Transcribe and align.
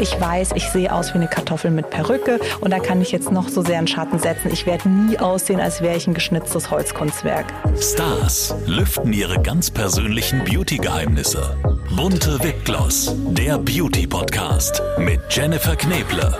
Ich 0.00 0.20
weiß, 0.20 0.52
ich 0.54 0.68
sehe 0.68 0.92
aus 0.92 1.12
wie 1.12 1.18
eine 1.18 1.26
Kartoffel 1.26 1.72
mit 1.72 1.90
Perücke 1.90 2.38
und 2.60 2.70
da 2.70 2.78
kann 2.78 3.02
ich 3.02 3.10
jetzt 3.10 3.32
noch 3.32 3.48
so 3.48 3.62
sehr 3.62 3.80
in 3.80 3.88
Schatten 3.88 4.20
setzen. 4.20 4.50
Ich 4.52 4.64
werde 4.64 4.88
nie 4.88 5.18
aussehen, 5.18 5.60
als 5.60 5.80
wäre 5.80 5.96
ich 5.96 6.06
ein 6.06 6.14
geschnitztes 6.14 6.70
Holzkunstwerk. 6.70 7.46
Stars 7.80 8.54
lüften 8.66 9.12
ihre 9.12 9.42
ganz 9.42 9.72
persönlichen 9.72 10.44
Beauty-Geheimnisse. 10.44 11.56
Bunte 11.96 12.42
Wipgloss, 12.44 13.12
der 13.30 13.58
Beauty-Podcast 13.58 14.82
mit 14.98 15.20
Jennifer 15.30 15.74
Kneble. 15.74 16.36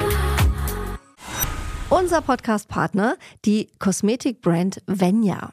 Unser 1.90 2.20
Podcast-Partner, 2.20 3.16
die 3.44 3.70
Kosmetikbrand 3.80 4.82
Venya. 4.86 5.52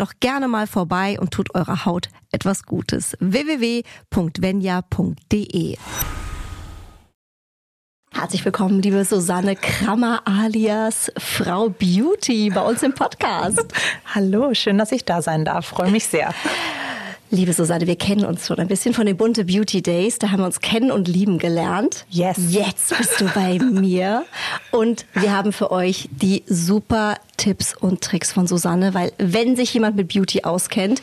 doch 0.00 0.14
gerne 0.20 0.48
mal 0.48 0.66
vorbei 0.66 1.18
und 1.20 1.30
tut 1.30 1.54
eurer 1.54 1.84
Haut 1.84 2.08
etwas 2.32 2.64
Gutes. 2.64 3.16
www.venya.de 3.20 3.84
Herzlich 8.12 8.44
willkommen, 8.44 8.82
liebe 8.82 9.04
Susanne 9.04 9.54
Krammer 9.56 10.22
alias 10.24 11.12
Frau 11.16 11.68
Beauty 11.68 12.50
bei 12.50 12.60
uns 12.60 12.82
im 12.82 12.92
Podcast. 12.92 13.64
Hallo, 14.14 14.52
schön, 14.52 14.78
dass 14.78 14.90
ich 14.90 15.04
da 15.04 15.22
sein 15.22 15.44
darf. 15.44 15.66
Freue 15.66 15.90
mich 15.90 16.06
sehr. 16.06 16.34
Liebe 17.32 17.52
Susanne, 17.52 17.86
wir 17.86 17.94
kennen 17.94 18.24
uns 18.24 18.48
schon 18.48 18.58
ein 18.58 18.66
bisschen 18.66 18.92
von 18.92 19.06
den 19.06 19.16
bunte 19.16 19.44
Beauty 19.44 19.82
Days. 19.82 20.18
Da 20.18 20.32
haben 20.32 20.40
wir 20.40 20.46
uns 20.46 20.60
kennen 20.60 20.90
und 20.90 21.06
lieben 21.06 21.38
gelernt. 21.38 22.04
Yes. 22.10 22.36
Jetzt 22.48 22.98
bist 22.98 23.20
du 23.20 23.26
bei 23.32 23.60
mir 23.60 24.24
und 24.72 25.06
wir 25.14 25.32
haben 25.32 25.52
für 25.52 25.70
euch 25.70 26.08
die 26.10 26.42
super 26.48 27.18
Tipps 27.36 27.76
und 27.76 28.00
Tricks 28.00 28.32
von 28.32 28.48
Susanne, 28.48 28.94
weil 28.94 29.12
wenn 29.18 29.54
sich 29.54 29.72
jemand 29.72 29.94
mit 29.94 30.12
Beauty 30.12 30.42
auskennt, 30.42 31.02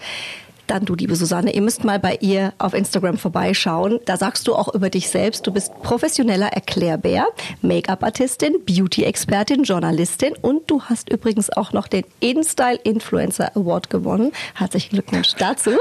dann 0.67 0.83
du, 0.83 0.95
liebe 0.95 1.15
Susanne. 1.15 1.55
Ihr 1.55 1.61
müsst 1.61 1.85
mal 1.85 1.97
bei 1.97 2.17
ihr 2.19 2.51
auf 2.57 2.73
Instagram 2.73 3.17
vorbeischauen. 3.17 3.99
Da 4.03 4.17
sagst 4.17 4.49
du 4.49 4.55
auch 4.55 4.73
über 4.75 4.89
dich 4.89 5.09
selbst, 5.09 5.47
du 5.47 5.53
bist 5.53 5.71
professioneller 5.81 6.47
Erklärbär, 6.47 7.25
Make-up-Artistin, 7.61 8.57
Beauty-Expertin, 8.65 9.63
Journalistin 9.63 10.33
und 10.41 10.69
du 10.69 10.81
hast 10.81 11.09
übrigens 11.09 11.49
auch 11.49 11.71
noch 11.71 11.87
den 11.87 12.03
InStyle 12.19 12.79
Influencer 12.83 13.55
Award 13.55 13.89
gewonnen. 13.89 14.33
Herzlichen 14.55 14.89
Glückwunsch 14.89 15.35
dazu. 15.37 15.71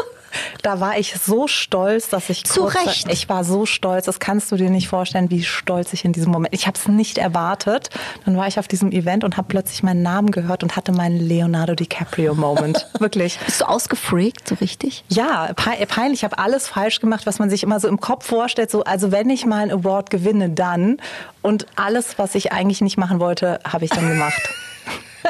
Da 0.63 0.81
war 0.81 0.99
ich 0.99 1.15
so 1.15 1.47
stolz, 1.49 2.09
dass 2.09 2.29
ich 2.31 2.45
Zu 2.45 2.63
kurz, 2.63 2.75
Recht. 2.87 3.09
ich 3.13 3.29
war 3.29 3.45
so 3.45 3.67
stolz, 3.67 4.07
das 4.07 4.19
kannst 4.21 4.51
du 4.53 4.57
dir 4.57 4.71
nicht 4.71 4.89
vorstellen, 4.89 5.31
wie 5.31 5.43
stolz 5.43 5.93
ich 5.93 6.05
in 6.05 6.13
diesem 6.13 6.33
Moment. 6.33 6.55
Ich 6.55 6.67
habe 6.67 6.77
es 6.79 6.89
nicht 6.89 7.19
erwartet. 7.19 7.91
Dann 8.25 8.37
war 8.37 8.47
ich 8.47 8.59
auf 8.59 8.69
diesem 8.69 8.93
Event 8.93 9.25
und 9.25 9.37
habe 9.37 9.49
plötzlich 9.49 9.83
meinen 9.83 10.03
Namen 10.03 10.31
gehört 10.31 10.63
und 10.63 10.77
hatte 10.77 10.93
meinen 10.93 11.19
Leonardo 11.19 11.75
DiCaprio 11.75 12.35
Moment. 12.35 12.87
Wirklich. 12.99 13.39
Bist 13.45 13.61
du 13.61 13.65
ausgefreakt, 13.69 14.49
so 14.49 14.55
richtig? 14.57 15.05
Ja, 15.09 15.53
pe- 15.55 15.87
peinlich. 15.87 16.21
Ich 16.21 16.25
habe 16.25 16.39
alles 16.39 16.69
falsch 16.69 17.01
gemacht, 17.01 17.27
was 17.27 17.39
man 17.39 17.51
sich 17.51 17.63
immer 17.63 17.81
so 17.81 17.89
im 17.89 18.01
Kopf 18.01 18.27
vorstellt. 18.27 18.71
So, 18.71 18.85
also 18.85 19.13
wenn 19.13 19.31
ich 19.31 19.47
mal 19.47 19.63
einen 19.63 19.71
Award 19.73 20.11
gewinne, 20.11 20.51
dann. 20.51 20.97
Und 21.43 21.67
alles, 21.77 22.19
was 22.19 22.35
ich 22.35 22.53
eigentlich 22.53 22.81
nicht 22.81 22.97
machen 22.97 23.21
wollte, 23.21 23.61
habe 23.67 23.85
ich 23.85 23.91
dann 23.91 24.09
gemacht. 24.09 24.41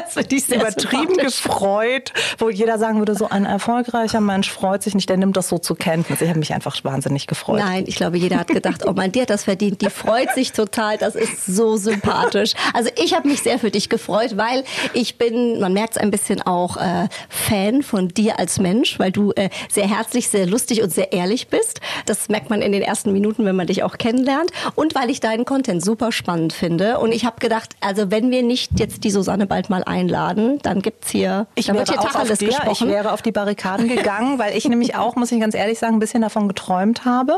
Finde 0.09 0.35
ich 0.35 0.45
sehr 0.45 0.59
übertrieben 0.59 1.17
gefreut, 1.17 2.13
wo 2.37 2.49
jeder 2.49 2.77
sagen 2.77 2.99
würde, 2.99 3.15
so 3.15 3.29
ein 3.29 3.45
erfolgreicher 3.45 4.21
Mensch 4.21 4.51
freut 4.51 4.83
sich 4.83 4.95
nicht, 4.95 5.09
der 5.09 5.17
nimmt 5.17 5.37
das 5.37 5.49
so 5.49 5.57
zur 5.57 5.77
Kenntnis. 5.77 6.21
Ich 6.21 6.29
habe 6.29 6.39
mich 6.39 6.53
einfach 6.53 6.75
wahnsinnig 6.83 7.27
gefreut. 7.27 7.59
Nein, 7.59 7.85
ich 7.87 7.95
glaube, 7.95 8.17
jeder 8.17 8.37
hat 8.37 8.47
gedacht, 8.47 8.85
oh 8.85 8.93
mein, 8.93 9.11
die 9.11 9.21
hat 9.21 9.29
das 9.29 9.43
verdient. 9.43 9.81
Die 9.81 9.89
freut 9.89 10.33
sich 10.33 10.51
total. 10.51 10.97
Das 10.97 11.15
ist 11.15 11.45
so 11.45 11.77
sympathisch. 11.77 12.53
Also 12.73 12.89
ich 12.95 13.13
habe 13.13 13.27
mich 13.27 13.41
sehr 13.41 13.59
für 13.59 13.71
dich 13.71 13.89
gefreut, 13.89 14.37
weil 14.37 14.63
ich 14.93 15.17
bin, 15.17 15.59
man 15.59 15.73
merkt 15.73 15.95
es 15.95 15.97
ein 15.97 16.11
bisschen 16.11 16.41
auch, 16.41 16.77
äh, 16.77 17.07
Fan 17.29 17.83
von 17.83 18.09
dir 18.09 18.39
als 18.39 18.59
Mensch, 18.59 18.99
weil 18.99 19.11
du 19.11 19.31
äh, 19.33 19.49
sehr 19.69 19.87
herzlich, 19.89 20.29
sehr 20.29 20.45
lustig 20.45 20.81
und 20.81 20.91
sehr 20.91 21.13
ehrlich 21.13 21.47
bist. 21.47 21.81
Das 22.05 22.29
merkt 22.29 22.49
man 22.49 22.61
in 22.61 22.71
den 22.71 22.81
ersten 22.81 23.13
Minuten, 23.13 23.45
wenn 23.45 23.55
man 23.55 23.67
dich 23.67 23.83
auch 23.83 23.97
kennenlernt. 23.97 24.51
Und 24.75 24.95
weil 24.95 25.09
ich 25.09 25.19
deinen 25.19 25.45
Content 25.45 25.83
super 25.83 26.11
spannend 26.11 26.53
finde. 26.53 26.99
Und 26.99 27.11
ich 27.11 27.25
habe 27.25 27.39
gedacht, 27.39 27.75
also 27.81 28.11
wenn 28.11 28.31
wir 28.31 28.43
nicht 28.43 28.79
jetzt 28.79 29.03
die 29.03 29.11
Susanne 29.11 29.47
bald 29.47 29.69
mal 29.69 29.83
einladen, 29.87 30.59
dann 30.63 30.81
gibt's 30.81 31.09
hier, 31.09 31.47
Ich 31.55 31.67
dann 31.67 31.77
wird 31.77 31.89
hier 31.89 31.97
Tacheles 31.97 32.41
ich 32.41 32.49
gesprochen. 32.49 32.89
wäre 32.89 33.11
auf 33.11 33.21
die 33.21 33.31
Barrikaden 33.31 33.87
gegangen, 33.87 34.37
weil 34.39 34.55
ich 34.55 34.67
nämlich 34.67 34.95
auch, 34.95 35.15
muss 35.15 35.31
ich 35.31 35.39
ganz 35.39 35.55
ehrlich 35.55 35.79
sagen, 35.79 35.95
ein 35.95 35.99
bisschen 35.99 36.21
davon 36.21 36.47
geträumt 36.47 37.05
habe. 37.05 37.37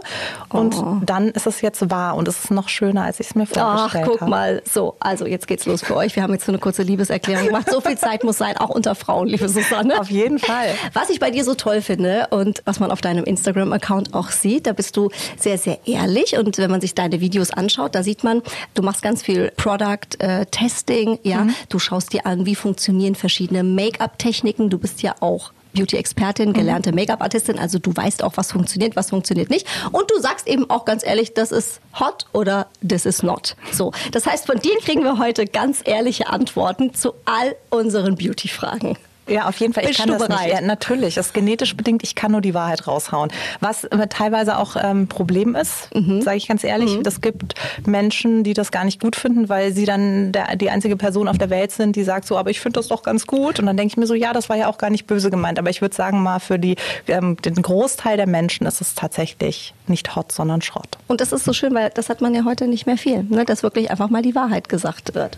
Und 0.49 0.75
dann 1.05 1.29
ist 1.29 1.47
es 1.47 1.61
jetzt 1.61 1.89
wahr 1.89 2.15
und 2.15 2.27
es 2.27 2.45
ist 2.45 2.51
noch 2.51 2.69
schöner, 2.69 3.03
als 3.03 3.19
ich 3.19 3.27
es 3.27 3.35
mir 3.35 3.47
Ach, 3.55 3.77
vorgestellt 3.89 4.05
guck 4.07 4.21
habe. 4.21 4.29
mal. 4.29 4.61
So, 4.69 4.95
also 4.99 5.25
jetzt 5.25 5.47
geht's 5.47 5.65
los 5.65 5.83
für 5.83 5.95
euch. 5.95 6.15
Wir 6.15 6.23
haben 6.23 6.33
jetzt 6.33 6.45
so 6.45 6.51
eine 6.51 6.59
kurze 6.59 6.83
Liebeserklärung 6.83 7.47
gemacht. 7.47 7.69
So 7.69 7.81
viel 7.81 7.97
Zeit 7.97 8.23
muss 8.23 8.37
sein, 8.37 8.57
auch 8.57 8.69
unter 8.69 8.95
Frauen, 8.95 9.27
liebe 9.27 9.47
Susanne. 9.47 9.99
Auf 9.99 10.09
jeden 10.09 10.39
Fall. 10.39 10.73
Was 10.93 11.09
ich 11.09 11.19
bei 11.19 11.31
dir 11.31 11.43
so 11.43 11.53
toll 11.55 11.81
finde 11.81 12.27
und 12.31 12.61
was 12.65 12.79
man 12.79 12.91
auf 12.91 13.01
deinem 13.01 13.23
Instagram-Account 13.23 14.13
auch 14.13 14.29
sieht, 14.31 14.67
da 14.67 14.73
bist 14.73 14.97
du 14.97 15.09
sehr, 15.37 15.57
sehr 15.57 15.79
ehrlich. 15.85 16.37
Und 16.37 16.57
wenn 16.57 16.71
man 16.71 16.81
sich 16.81 16.95
deine 16.95 17.21
Videos 17.21 17.51
anschaut, 17.51 17.95
da 17.95 18.03
sieht 18.03 18.23
man, 18.23 18.41
du 18.73 18.81
machst 18.81 19.01
ganz 19.01 19.21
viel 19.21 19.51
Product-Testing. 19.57 21.19
ja, 21.23 21.47
du 21.69 21.79
schaust 21.79 22.13
dir 22.13 22.25
an, 22.25 22.38
wie 22.45 22.55
funktionieren 22.55 23.15
verschiedene 23.15 23.63
Make-up-Techniken. 23.63 24.69
Du 24.69 24.77
bist 24.77 25.01
ja 25.01 25.15
auch 25.19 25.51
Beauty-Expertin, 25.73 26.53
gelernte 26.53 26.91
Make-up-Artistin, 26.91 27.59
also 27.59 27.79
du 27.79 27.95
weißt 27.95 28.23
auch, 28.23 28.37
was 28.37 28.51
funktioniert, 28.51 28.95
was 28.95 29.09
funktioniert 29.09 29.49
nicht. 29.49 29.67
Und 29.91 30.09
du 30.09 30.19
sagst 30.19 30.47
eben 30.47 30.69
auch 30.69 30.85
ganz 30.85 31.05
ehrlich, 31.05 31.33
das 31.33 31.51
ist 31.51 31.79
hot 31.99 32.25
oder 32.33 32.67
das 32.81 33.05
ist 33.05 33.23
not. 33.23 33.55
So, 33.71 33.91
das 34.11 34.25
heißt, 34.25 34.45
von 34.45 34.59
dir 34.59 34.77
kriegen 34.79 35.03
wir 35.03 35.19
heute 35.19 35.45
ganz 35.45 35.81
ehrliche 35.85 36.27
Antworten 36.27 36.93
zu 36.93 37.13
all 37.25 37.55
unseren 37.69 38.15
Beauty-Fragen. 38.15 38.97
Ja, 39.29 39.47
auf 39.47 39.57
jeden 39.57 39.73
Fall. 39.73 39.83
Ich 39.83 39.89
Bist 39.89 39.99
kann 39.99 40.07
du 40.09 40.17
das 40.17 40.27
bereit? 40.27 40.45
nicht. 40.47 40.53
Ja, 40.55 40.61
natürlich. 40.61 41.15
Das 41.15 41.27
ist 41.27 41.33
genetisch 41.33 41.75
bedingt. 41.77 42.03
Ich 42.03 42.15
kann 42.15 42.31
nur 42.31 42.41
die 42.41 42.53
Wahrheit 42.53 42.87
raushauen. 42.87 43.31
Was 43.59 43.87
teilweise 44.09 44.57
auch 44.57 44.75
ähm, 44.81 45.07
Problem 45.07 45.55
ist, 45.55 45.93
Mhm. 45.95 46.21
sage 46.21 46.37
ich 46.37 46.47
ganz 46.47 46.63
ehrlich. 46.63 46.97
Es 47.05 47.21
gibt 47.21 47.55
Menschen, 47.85 48.43
die 48.43 48.53
das 48.53 48.71
gar 48.71 48.83
nicht 48.83 48.99
gut 49.01 49.15
finden, 49.15 49.49
weil 49.49 49.73
sie 49.73 49.85
dann 49.85 50.31
der, 50.31 50.55
die 50.55 50.69
einzige 50.69 50.95
Person 50.97 51.27
auf 51.27 51.37
der 51.37 51.49
Welt 51.49 51.71
sind, 51.71 51.95
die 51.95 52.03
sagt 52.03 52.25
so, 52.25 52.37
aber 52.37 52.49
ich 52.49 52.59
finde 52.59 52.79
das 52.79 52.87
doch 52.87 53.03
ganz 53.03 53.27
gut. 53.27 53.59
Und 53.59 53.65
dann 53.65 53.77
denke 53.77 53.93
ich 53.93 53.97
mir 53.97 54.05
so, 54.07 54.13
ja, 54.13 54.33
das 54.33 54.49
war 54.49 54.57
ja 54.57 54.67
auch 54.67 54.77
gar 54.77 54.89
nicht 54.89 55.07
böse 55.07 55.29
gemeint. 55.29 55.59
Aber 55.59 55.69
ich 55.69 55.81
würde 55.81 55.95
sagen 55.95 56.21
mal, 56.23 56.39
für 56.39 56.59
die, 56.59 56.75
ähm, 57.07 57.37
den 57.37 57.61
Großteil 57.61 58.17
der 58.17 58.27
Menschen 58.27 58.65
ist 58.67 58.81
es 58.81 58.95
tatsächlich 58.95 59.73
nicht 59.89 60.15
hot, 60.15 60.31
sondern 60.31 60.61
Schrott. 60.61 60.97
Und 61.07 61.21
das 61.21 61.31
ist 61.31 61.45
so 61.45 61.53
schön, 61.53 61.73
weil 61.73 61.89
das 61.89 62.09
hat 62.09 62.21
man 62.21 62.33
ja 62.33 62.45
heute 62.45 62.67
nicht 62.67 62.85
mehr 62.85 62.97
viel, 62.97 63.23
ne? 63.23 63.45
dass 63.45 63.63
wirklich 63.63 63.91
einfach 63.91 64.09
mal 64.09 64.21
die 64.21 64.35
Wahrheit 64.35 64.69
gesagt 64.69 65.15
wird. 65.15 65.37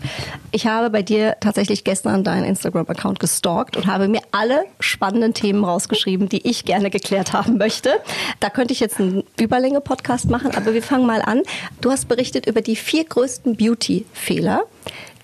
Ich 0.50 0.66
habe 0.66 0.90
bei 0.90 1.02
dir 1.02 1.36
tatsächlich 1.40 1.84
gestern 1.84 2.24
deinen 2.24 2.44
Instagram-Account 2.44 3.20
gestalkt 3.20 3.76
und 3.76 3.86
habe 3.86 4.08
mir 4.08 4.20
alle 4.30 4.64
spannenden 4.80 5.34
Themen 5.34 5.64
rausgeschrieben, 5.64 6.28
die 6.28 6.46
ich 6.48 6.64
gerne 6.64 6.90
geklärt 6.90 7.32
haben 7.32 7.58
möchte. 7.58 8.00
Da 8.40 8.50
könnte 8.50 8.72
ich 8.72 8.80
jetzt 8.80 9.00
einen 9.00 9.24
Überlänge-Podcast 9.40 10.28
machen, 10.30 10.54
aber 10.54 10.74
wir 10.74 10.82
fangen 10.82 11.06
mal 11.06 11.22
an. 11.22 11.42
Du 11.80 11.90
hast 11.90 12.08
berichtet 12.08 12.46
über 12.46 12.60
die 12.60 12.76
vier 12.76 13.04
größten 13.04 13.56
Beauty-Fehler, 13.56 14.64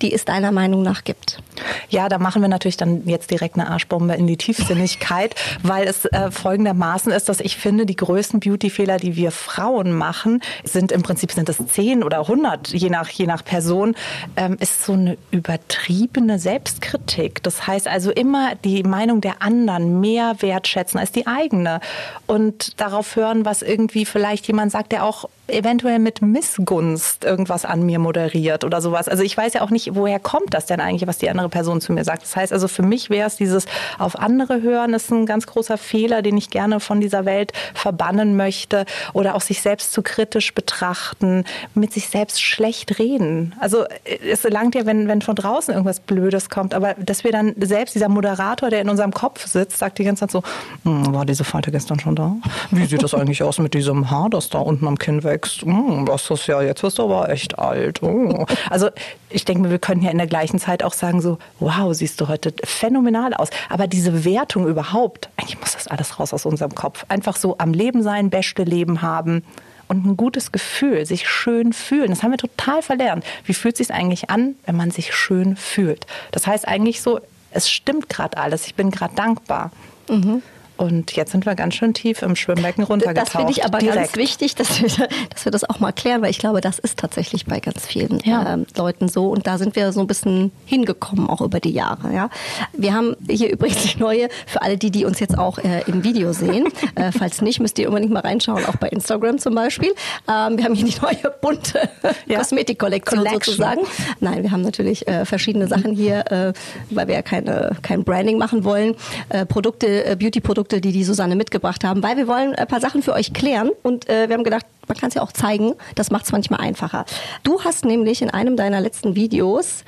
die 0.02 0.12
es 0.12 0.24
deiner 0.24 0.52
Meinung 0.52 0.82
nach 0.82 1.04
gibt. 1.04 1.42
Ja, 1.88 2.08
da 2.08 2.18
machen 2.18 2.42
wir 2.42 2.48
natürlich 2.48 2.76
dann 2.76 3.06
jetzt 3.06 3.30
direkt 3.30 3.56
eine 3.56 3.68
Arschbombe 3.68 4.14
in 4.14 4.26
die 4.26 4.36
Tiefsinnigkeit, 4.36 5.34
weil 5.62 5.86
es 5.86 6.04
äh, 6.06 6.30
folgendermaßen 6.30 7.12
ist, 7.12 7.28
dass 7.28 7.40
ich 7.40 7.56
finde, 7.56 7.86
die 7.86 7.96
größten 7.96 8.40
Beauty-Fehler, 8.40 8.98
die 8.98 9.16
wir 9.16 9.30
Frauen 9.30 9.92
machen, 9.92 10.40
sind 10.64 10.92
im 10.92 11.02
Prinzip 11.02 11.32
sind 11.32 11.48
es 11.48 11.58
10 11.58 12.02
oder 12.02 12.20
100, 12.20 12.68
je 12.68 12.90
nach, 12.90 13.08
je 13.08 13.26
nach 13.26 13.44
Person, 13.44 13.94
ähm, 14.36 14.56
ist 14.60 14.84
so 14.84 14.92
eine 14.92 15.18
übertriebene 15.30 16.38
Selbstkritik. 16.38 17.42
Das 17.42 17.66
heißt 17.66 17.88
also 17.88 18.10
immer 18.10 18.54
die 18.56 18.82
Meinung 18.82 19.20
der 19.20 19.42
anderen 19.42 20.00
mehr 20.00 20.36
wertschätzen 20.40 20.98
als 20.98 21.12
die 21.12 21.26
eigene 21.26 21.80
und 22.26 22.80
darauf 22.80 23.16
hören, 23.16 23.44
was 23.44 23.62
irgendwie 23.62 24.04
vielleicht 24.04 24.46
jemand 24.46 24.72
sagt, 24.72 24.92
der 24.92 25.04
auch 25.04 25.28
eventuell 25.48 25.98
mit 25.98 26.22
Missgunst 26.22 27.24
irgendwas 27.24 27.64
an 27.64 27.82
mir 27.84 27.98
moderiert 27.98 28.64
oder 28.64 28.80
sowas. 28.80 29.08
Also 29.08 29.22
ich 29.22 29.36
weiß 29.36 29.54
ja 29.54 29.62
auch 29.62 29.70
nicht, 29.70 29.94
woher 29.94 30.20
kommt 30.20 30.54
das 30.54 30.66
denn 30.66 30.80
eigentlich, 30.80 31.08
was 31.08 31.18
die 31.18 31.30
andere 31.30 31.48
Person 31.48 31.80
zu 31.80 31.92
mir 31.92 32.04
sagt. 32.04 32.22
Das 32.22 32.36
heißt 32.36 32.52
also 32.52 32.68
für 32.68 32.82
mich 32.82 33.10
wäre 33.10 33.26
es 33.26 33.36
dieses 33.36 33.66
auf 33.98 34.18
andere 34.18 34.62
hören, 34.62 34.94
ist 34.94 35.10
ein 35.10 35.26
ganz 35.26 35.46
großer 35.46 35.78
Fehler, 35.78 36.22
den 36.22 36.36
ich 36.36 36.50
gerne 36.50 36.80
von 36.80 37.00
dieser 37.00 37.24
Welt 37.24 37.52
verbannen 37.74 38.36
möchte 38.36 38.84
oder 39.12 39.34
auch 39.34 39.40
sich 39.40 39.62
selbst 39.62 39.92
zu 39.92 40.02
kritisch 40.02 40.54
betrachten, 40.54 41.44
mit 41.74 41.92
sich 41.92 42.08
selbst 42.08 42.42
schlecht 42.42 42.98
reden. 42.98 43.54
Also 43.60 43.84
es 44.04 44.42
langt 44.44 44.74
ja, 44.74 44.86
wenn, 44.86 45.08
wenn 45.08 45.22
von 45.22 45.34
draußen 45.34 45.72
irgendwas 45.72 46.00
Blödes 46.00 46.50
kommt, 46.50 46.74
aber 46.74 46.94
dass 46.94 47.24
wir 47.24 47.32
dann 47.32 47.54
selbst, 47.58 47.94
dieser 47.94 48.08
Moderator, 48.08 48.70
der 48.70 48.80
in 48.80 48.88
unserem 48.88 49.12
Kopf 49.12 49.46
sitzt, 49.46 49.78
sagt 49.78 49.98
die 49.98 50.04
ganze 50.04 50.20
Zeit 50.20 50.30
so, 50.30 50.42
hm, 50.84 51.14
war 51.14 51.24
diese 51.24 51.44
Falte 51.44 51.70
gestern 51.70 51.98
schon 51.98 52.16
da? 52.16 52.36
Wie 52.70 52.84
sieht 52.86 53.02
das 53.02 53.14
eigentlich 53.18 53.42
aus 53.42 53.58
mit 53.58 53.74
diesem 53.74 54.10
Haar, 54.10 54.30
das 54.30 54.50
da 54.50 54.58
unten 54.58 54.86
am 54.86 54.98
Kinn 54.98 55.24
wächst? 55.24 55.37
Hm, 55.46 56.06
das 56.06 56.30
ist 56.30 56.46
ja, 56.46 56.62
jetzt 56.62 56.82
wirst 56.82 56.98
du 56.98 57.04
aber 57.04 57.28
echt 57.30 57.58
alt. 57.58 58.02
Oh. 58.02 58.46
Also 58.70 58.90
ich 59.30 59.44
denke 59.44 59.62
mir, 59.62 59.70
wir 59.70 59.78
können 59.78 60.02
ja 60.02 60.10
in 60.10 60.18
der 60.18 60.26
gleichen 60.26 60.58
Zeit 60.58 60.82
auch 60.82 60.92
sagen 60.92 61.20
so, 61.20 61.38
wow, 61.60 61.94
siehst 61.94 62.20
du 62.20 62.28
heute 62.28 62.52
phänomenal 62.64 63.34
aus. 63.34 63.48
Aber 63.68 63.86
diese 63.86 64.24
Wertung 64.24 64.66
überhaupt, 64.66 65.28
eigentlich 65.36 65.58
muss 65.60 65.72
das 65.72 65.88
alles 65.88 66.18
raus 66.18 66.32
aus 66.32 66.46
unserem 66.46 66.74
Kopf. 66.74 67.04
Einfach 67.08 67.36
so 67.36 67.56
am 67.58 67.72
Leben 67.72 68.02
sein, 68.02 68.30
beste 68.30 68.64
Leben 68.64 69.02
haben 69.02 69.44
und 69.88 70.06
ein 70.06 70.16
gutes 70.16 70.52
Gefühl, 70.52 71.06
sich 71.06 71.28
schön 71.28 71.72
fühlen. 71.72 72.10
Das 72.10 72.22
haben 72.22 72.30
wir 72.30 72.38
total 72.38 72.82
verlernt. 72.82 73.24
Wie 73.44 73.54
fühlt 73.54 73.80
es 73.80 73.88
sich 73.88 73.96
eigentlich 73.96 74.30
an, 74.30 74.54
wenn 74.66 74.76
man 74.76 74.90
sich 74.90 75.14
schön 75.14 75.56
fühlt? 75.56 76.06
Das 76.30 76.46
heißt 76.46 76.68
eigentlich 76.68 77.00
so, 77.00 77.20
es 77.50 77.70
stimmt 77.70 78.08
gerade 78.08 78.36
alles, 78.36 78.66
ich 78.66 78.74
bin 78.74 78.90
gerade 78.90 79.14
dankbar. 79.14 79.72
Mhm. 80.08 80.42
Und 80.78 81.12
jetzt 81.16 81.32
sind 81.32 81.44
wir 81.44 81.56
ganz 81.56 81.74
schön 81.74 81.92
tief 81.92 82.22
im 82.22 82.36
Schwimmbecken 82.36 82.84
runtergetaucht. 82.84 83.26
Das 83.26 83.36
finde 83.36 83.52
ich 83.52 83.64
aber 83.64 83.78
direkt. 83.78 83.96
ganz 83.96 84.16
wichtig, 84.16 84.54
dass 84.54 84.80
wir, 84.80 85.08
dass 85.28 85.44
wir 85.44 85.50
das 85.50 85.68
auch 85.68 85.80
mal 85.80 85.90
klären, 85.90 86.22
weil 86.22 86.30
ich 86.30 86.38
glaube, 86.38 86.60
das 86.60 86.78
ist 86.78 86.98
tatsächlich 86.98 87.46
bei 87.46 87.58
ganz 87.58 87.84
vielen 87.84 88.20
ja. 88.24 88.54
ähm, 88.54 88.66
Leuten 88.76 89.08
so. 89.08 89.28
Und 89.28 89.48
da 89.48 89.58
sind 89.58 89.74
wir 89.74 89.92
so 89.92 90.00
ein 90.00 90.06
bisschen 90.06 90.52
hingekommen, 90.66 91.28
auch 91.28 91.40
über 91.40 91.58
die 91.58 91.72
Jahre. 91.72 92.14
Ja? 92.14 92.30
Wir 92.72 92.94
haben 92.94 93.16
hier 93.28 93.50
übrigens 93.52 93.82
die 93.82 93.98
neue, 93.98 94.28
für 94.46 94.62
alle 94.62 94.78
die, 94.78 94.92
die 94.92 95.04
uns 95.04 95.18
jetzt 95.18 95.36
auch 95.36 95.58
äh, 95.58 95.82
im 95.88 96.04
Video 96.04 96.32
sehen. 96.32 96.68
äh, 96.94 97.10
falls 97.10 97.42
nicht, 97.42 97.58
müsst 97.58 97.78
ihr 97.80 97.88
unbedingt 97.88 98.12
mal 98.12 98.20
reinschauen, 98.20 98.64
auch 98.64 98.76
bei 98.76 98.88
Instagram 98.88 99.38
zum 99.38 99.56
Beispiel. 99.56 99.90
Ähm, 100.28 100.58
wir 100.58 100.64
haben 100.64 100.74
hier 100.74 100.86
die 100.86 101.00
neue 101.02 101.34
bunte 101.40 101.88
ja. 102.26 102.38
Kosmetikkollektion 102.38 103.26
sozusagen. 103.28 103.80
Nein, 104.20 104.44
wir 104.44 104.52
haben 104.52 104.62
natürlich 104.62 105.08
äh, 105.08 105.24
verschiedene 105.24 105.66
Sachen 105.66 105.96
hier, 105.96 106.30
äh, 106.30 106.52
weil 106.90 107.08
wir 107.08 107.16
ja 107.16 107.22
keine, 107.22 107.76
kein 107.82 108.04
Branding 108.04 108.38
machen 108.38 108.62
wollen. 108.62 108.94
Äh, 109.28 109.44
Produkte, 109.44 110.04
äh, 110.04 110.14
Beauty-Produkte 110.14 110.67
Produkte, 110.68 110.80
die 110.82 110.92
die 110.92 111.04
Susanne 111.04 111.34
mitgebracht 111.34 111.82
haben, 111.82 112.02
weil 112.02 112.16
wir 112.16 112.28
wollen 112.28 112.54
ein 112.54 112.66
paar 112.66 112.80
Sachen 112.80 113.02
für 113.02 113.14
euch 113.14 113.32
klären 113.32 113.70
und 113.82 114.08
äh, 114.08 114.28
wir 114.28 114.34
haben 114.34 114.44
gedacht, 114.44 114.66
man 114.86 114.96
kann 114.98 115.08
es 115.08 115.14
ja 115.14 115.22
auch 115.22 115.32
zeigen, 115.32 115.74
das 115.94 116.10
macht 116.10 116.26
es 116.26 116.32
manchmal 116.32 116.60
einfacher. 116.60 117.06
Du 117.42 117.62
hast 117.62 117.84
nämlich 117.84 118.20
in 118.20 118.30
einem 118.30 118.56
deiner 118.56 118.80
letzten 118.80 119.14
Videos 119.14 119.84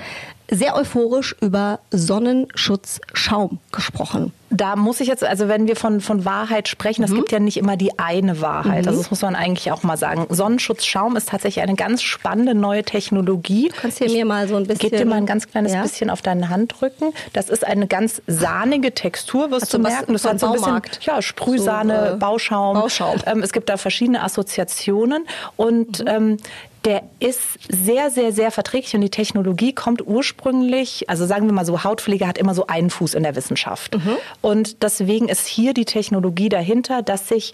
sehr 0.50 0.76
euphorisch 0.76 1.35
über 1.41 1.81
Sonnenschutzschaum 1.91 3.58
gesprochen. 3.73 4.32
Da 4.52 4.75
muss 4.75 4.99
ich 5.00 5.06
jetzt, 5.06 5.23
also 5.23 5.47
wenn 5.47 5.69
wir 5.69 5.76
von, 5.76 6.00
von 6.00 6.25
Wahrheit 6.25 6.67
sprechen, 6.67 7.05
es 7.05 7.11
mhm. 7.11 7.17
gibt 7.17 7.31
ja 7.31 7.38
nicht 7.38 7.56
immer 7.56 7.76
die 7.76 8.00
eine 8.00 8.41
Wahrheit. 8.41 8.82
Mhm. 8.82 8.88
Also 8.88 9.00
das 9.00 9.11
muss 9.11 9.23
man 9.23 9.37
eigentlich 9.37 9.70
auch 9.70 9.85
mal 9.85 9.97
sagen. 9.97 10.26
Sonnenschutzschaum 10.29 11.14
ist 11.14 11.29
tatsächlich 11.29 11.62
eine 11.62 11.76
ganz 11.76 12.02
spannende 12.02 12.55
neue 12.55 12.82
Technologie. 12.82 13.69
Du 13.69 13.76
kannst 13.81 13.99
hier 13.99 14.11
mir 14.11 14.25
mal 14.25 14.49
so 14.49 14.56
ein 14.56 14.67
bisschen. 14.67 14.91
Gib 14.91 14.99
dir 14.99 15.06
mal 15.06 15.17
ein 15.17 15.26
ganz 15.26 15.47
kleines 15.47 15.73
ja. 15.73 15.82
bisschen 15.82 16.11
auf 16.11 16.20
deine 16.20 16.49
Hand 16.49 16.81
drücken. 16.81 17.12
Das 17.32 17.49
ist 17.49 17.64
eine 17.64 17.87
ganz 17.87 18.23
sahnige 18.26 18.93
Textur, 18.93 19.52
wirst 19.52 19.67
also 19.67 19.79
du 19.79 19.85
merken. 19.85 20.12
Das 20.14 20.25
hat 20.25 20.41
so 20.41 20.47
ein 20.47 20.52
bisschen 20.52 20.82
ja, 21.02 21.23
Sprühsahne, 21.23 22.08
so, 22.08 22.14
äh, 22.14 22.19
Bauschaum. 22.19 22.75
Bauschaum. 22.75 23.19
Ähm, 23.26 23.43
es 23.43 23.52
gibt 23.52 23.69
da 23.69 23.76
verschiedene 23.76 24.20
Assoziationen. 24.20 25.29
Und 25.56 26.00
mhm. 26.00 26.08
ähm, 26.08 26.37
der 26.85 27.03
ist 27.19 27.41
sehr, 27.69 28.11
sehr, 28.11 28.32
sehr 28.32 28.50
verträglich 28.50 28.94
und 28.94 29.03
die 29.03 29.11
Technologie 29.11 29.75
kommt 29.75 30.06
ursprünglich, 30.06 31.09
also 31.11 31.27
sagen 31.27 31.47
wir 31.47 31.53
mal 31.53 31.67
so, 31.67 31.85
Hautpflege 31.85 32.27
hat 32.27 32.38
immer 32.38 32.55
so 32.55 32.67
einen 32.67 32.91
Fuß 32.91 33.15
in 33.15 33.23
der 33.23 33.37
Wissenschaft. 33.37 33.97
Mhm. 33.97 34.17
Und 34.41 34.82
deswegen 34.82 35.29
ist 35.29 35.47
hier 35.47 35.75
die 35.75 35.85
Technologie 35.85 36.49
dahinter, 36.49 37.03
dass 37.03 37.29
sich 37.29 37.53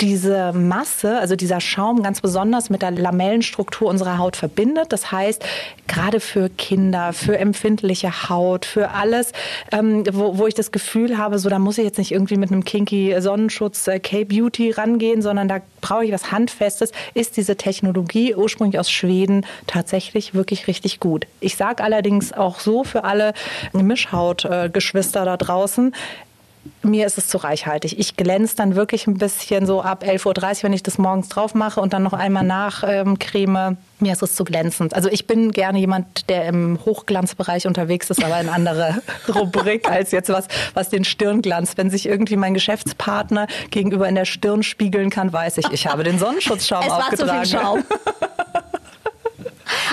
diese 0.00 0.52
Masse, 0.52 1.18
also 1.18 1.36
dieser 1.36 1.60
Schaum 1.60 2.02
ganz 2.02 2.20
besonders 2.20 2.70
mit 2.70 2.82
der 2.82 2.90
Lamellenstruktur 2.90 3.88
unserer 3.88 4.18
Haut 4.18 4.36
verbindet. 4.36 4.92
Das 4.92 5.12
heißt, 5.12 5.44
gerade 5.88 6.20
für 6.20 6.48
Kinder, 6.48 7.12
für 7.12 7.38
empfindliche 7.38 8.28
Haut, 8.28 8.64
für 8.64 8.90
alles, 8.90 9.32
ähm, 9.72 10.04
wo, 10.10 10.38
wo 10.38 10.46
ich 10.46 10.54
das 10.54 10.72
Gefühl 10.72 11.18
habe, 11.18 11.38
so 11.38 11.48
da 11.48 11.58
muss 11.58 11.78
ich 11.78 11.84
jetzt 11.84 11.98
nicht 11.98 12.12
irgendwie 12.12 12.36
mit 12.36 12.50
einem 12.50 12.64
kinky 12.64 13.14
Sonnenschutz 13.20 13.86
äh, 13.88 14.00
K-Beauty 14.00 14.70
rangehen, 14.70 15.20
sondern 15.22 15.48
da 15.48 15.60
brauche 15.80 16.04
ich 16.04 16.12
was 16.12 16.32
Handfestes, 16.32 16.92
ist 17.14 17.36
diese 17.36 17.56
Technologie 17.56 18.34
ursprünglich 18.34 18.78
aus 18.78 18.90
Schweden 18.90 19.44
tatsächlich 19.66 20.34
wirklich 20.34 20.66
richtig 20.66 21.00
gut. 21.00 21.26
Ich 21.40 21.56
sage 21.56 21.84
allerdings 21.84 22.32
auch 22.32 22.60
so 22.60 22.84
für 22.84 23.04
alle 23.04 23.34
Mischhautgeschwister 23.72 25.22
äh, 25.22 25.26
da 25.26 25.36
draußen, 25.36 25.94
mir 26.82 27.06
ist 27.06 27.18
es 27.18 27.28
zu 27.28 27.38
reichhaltig. 27.38 27.98
Ich 27.98 28.16
glänze 28.16 28.56
dann 28.56 28.74
wirklich 28.74 29.06
ein 29.06 29.18
bisschen 29.18 29.66
so 29.66 29.82
ab 29.82 30.02
11.30 30.04 30.26
Uhr, 30.26 30.62
wenn 30.64 30.72
ich 30.72 30.82
das 30.82 30.98
morgens 30.98 31.28
drauf 31.28 31.54
mache 31.54 31.80
und 31.80 31.92
dann 31.92 32.02
noch 32.02 32.12
einmal 32.12 32.44
nachcreme. 32.44 33.56
Ähm, 33.56 33.76
mir 33.98 34.12
ist 34.12 34.22
es 34.22 34.34
zu 34.34 34.44
glänzend. 34.44 34.94
Also 34.94 35.10
ich 35.10 35.26
bin 35.26 35.52
gerne 35.52 35.78
jemand, 35.78 36.28
der 36.30 36.46
im 36.46 36.78
Hochglanzbereich 36.84 37.66
unterwegs 37.66 38.08
ist, 38.08 38.24
aber 38.24 38.36
eine 38.36 38.52
andere 38.52 39.02
Rubrik 39.34 39.90
als 39.90 40.10
jetzt 40.10 40.30
was, 40.30 40.46
was 40.74 40.88
den 40.88 41.04
Stirnglanz. 41.04 41.76
Wenn 41.76 41.90
sich 41.90 42.06
irgendwie 42.06 42.36
mein 42.36 42.54
Geschäftspartner 42.54 43.46
gegenüber 43.70 44.08
in 44.08 44.14
der 44.14 44.24
Stirn 44.24 44.62
spiegeln 44.62 45.10
kann, 45.10 45.32
weiß 45.32 45.58
ich, 45.58 45.70
ich 45.70 45.86
habe 45.86 46.02
den 46.02 46.18
Sonnenschutzschaum 46.18 46.84
es 46.86 46.90
aufgetragen. 46.90 47.44
Zu 47.44 47.50
viel 47.50 47.60
Schaum. 47.60 47.84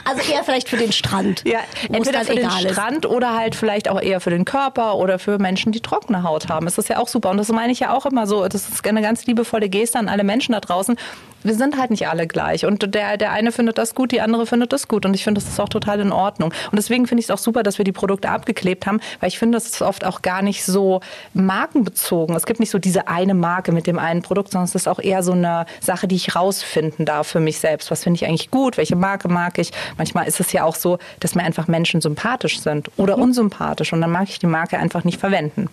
Also 0.06 0.32
eher 0.32 0.44
vielleicht 0.44 0.70
für 0.70 0.78
den 0.78 0.92
Strand. 0.92 1.44
Ja, 1.46 1.60
entweder 1.92 2.24
für 2.24 2.36
den 2.36 2.50
Strand 2.50 3.06
ist. 3.06 3.12
oder 3.12 3.36
halt 3.36 3.56
vielleicht 3.56 3.90
auch 3.90 4.02
eher 4.02 4.20
für 4.20 4.30
den 4.30 4.46
Körper 4.46 4.96
oder 4.96 5.20
für 5.20 5.40
Menschen, 5.40 5.72
die 5.72 5.82
trockene 5.82 6.24
Haut 6.24 6.50
haben. 6.50 6.66
Das 6.66 6.78
ist 6.78 6.90
ja 6.90 7.00
auch 7.00 7.08
super. 7.08 7.30
Und 7.30 7.38
das 7.38 7.50
meine 7.50 7.72
ich 7.72 7.80
ja 7.80 7.94
auch 7.94 8.06
immer 8.06 8.28
so. 8.28 8.48
Das 8.48 8.70
ist 8.70 8.88
eine 8.88 9.02
ganz 9.02 9.26
liebevolle 9.26 9.70
Geste 9.70 10.00
an 10.00 10.10
alle 10.10 10.24
Menschen 10.24 10.54
da 10.54 10.60
draußen. 10.60 10.96
Wir 11.44 11.56
sind 11.56 11.78
halt 11.78 11.92
nicht 11.92 12.08
alle 12.08 12.28
gleich. 12.28 12.66
Und 12.66 12.94
der, 12.94 13.18
der 13.18 13.32
eine 13.32 13.52
findet 13.52 13.78
das 13.78 13.96
gut, 13.96 14.12
die 14.12 14.22
andere 14.22 14.46
findet 14.46 14.74
das 14.74 14.88
gut. 14.88 15.06
Und 15.06 15.14
ich 15.14 15.24
finde, 15.24 15.40
das 15.40 15.50
ist 15.50 15.60
auch 15.60 15.70
total 15.70 16.00
in 16.00 16.12
Ordnung. 16.12 16.52
Und 16.72 16.76
deswegen 16.76 17.08
finde 17.08 17.20
ich 17.22 17.28
es 17.28 17.32
auch 17.32 17.38
super, 17.38 17.64
dass 17.64 17.78
wir 17.78 17.86
die 17.86 17.92
Produkte 17.92 18.30
abgeklebt 18.30 18.86
haben, 18.86 19.00
weil 19.20 19.30
ich 19.30 19.38
finde, 19.38 19.58
das 19.58 19.68
ist 19.68 19.82
oft 19.82 20.06
auch 20.06 20.22
gar 20.22 20.42
nicht 20.42 20.66
so 20.66 21.02
markenbezogen. 21.34 22.36
Es 22.36 22.46
gibt 22.46 22.60
nicht 22.60 22.72
so 22.72 22.80
diese 22.80 23.08
eine 23.08 23.34
Marke 23.34 23.72
mit 23.72 23.88
dem 23.88 24.00
einen 24.00 24.22
Produkt, 24.22 24.52
sondern 24.52 24.66
es 24.66 24.76
ist 24.76 24.88
auch 24.88 25.00
eher 25.00 25.24
so 25.24 25.32
eine 25.32 25.66
Sache, 25.80 26.08
die 26.08 26.16
ich 26.16 26.36
rausfinden 26.36 27.06
darf 27.06 27.28
für 27.28 27.40
mich 27.40 27.60
selbst. 27.60 27.92
Was 27.92 28.04
finde 28.04 28.18
ich 28.18 28.26
eigentlich 28.26 28.52
gut? 28.52 28.78
Welche 28.78 28.96
Marke 28.96 29.28
mag 29.28 29.58
ich? 29.58 29.72
Manchmal 29.98 30.28
ist 30.28 30.40
es 30.40 30.52
ja 30.52 30.64
auch 30.64 30.76
so, 30.76 30.98
dass 31.20 31.36
mir 31.36 31.44
einfach 31.44 31.68
Menschen 31.68 32.02
sympathisch 32.02 32.60
sind 32.60 32.90
oder 32.98 33.18
mhm. 33.18 33.24
unsympathisch 33.24 33.94
und 33.94 34.02
dann 34.02 34.12
mag 34.12 34.28
ich 34.30 34.40
die 34.40 34.48
Marke 34.48 34.78
einfach 34.78 35.04
nicht 35.04 35.20
verwenden. 35.20 35.70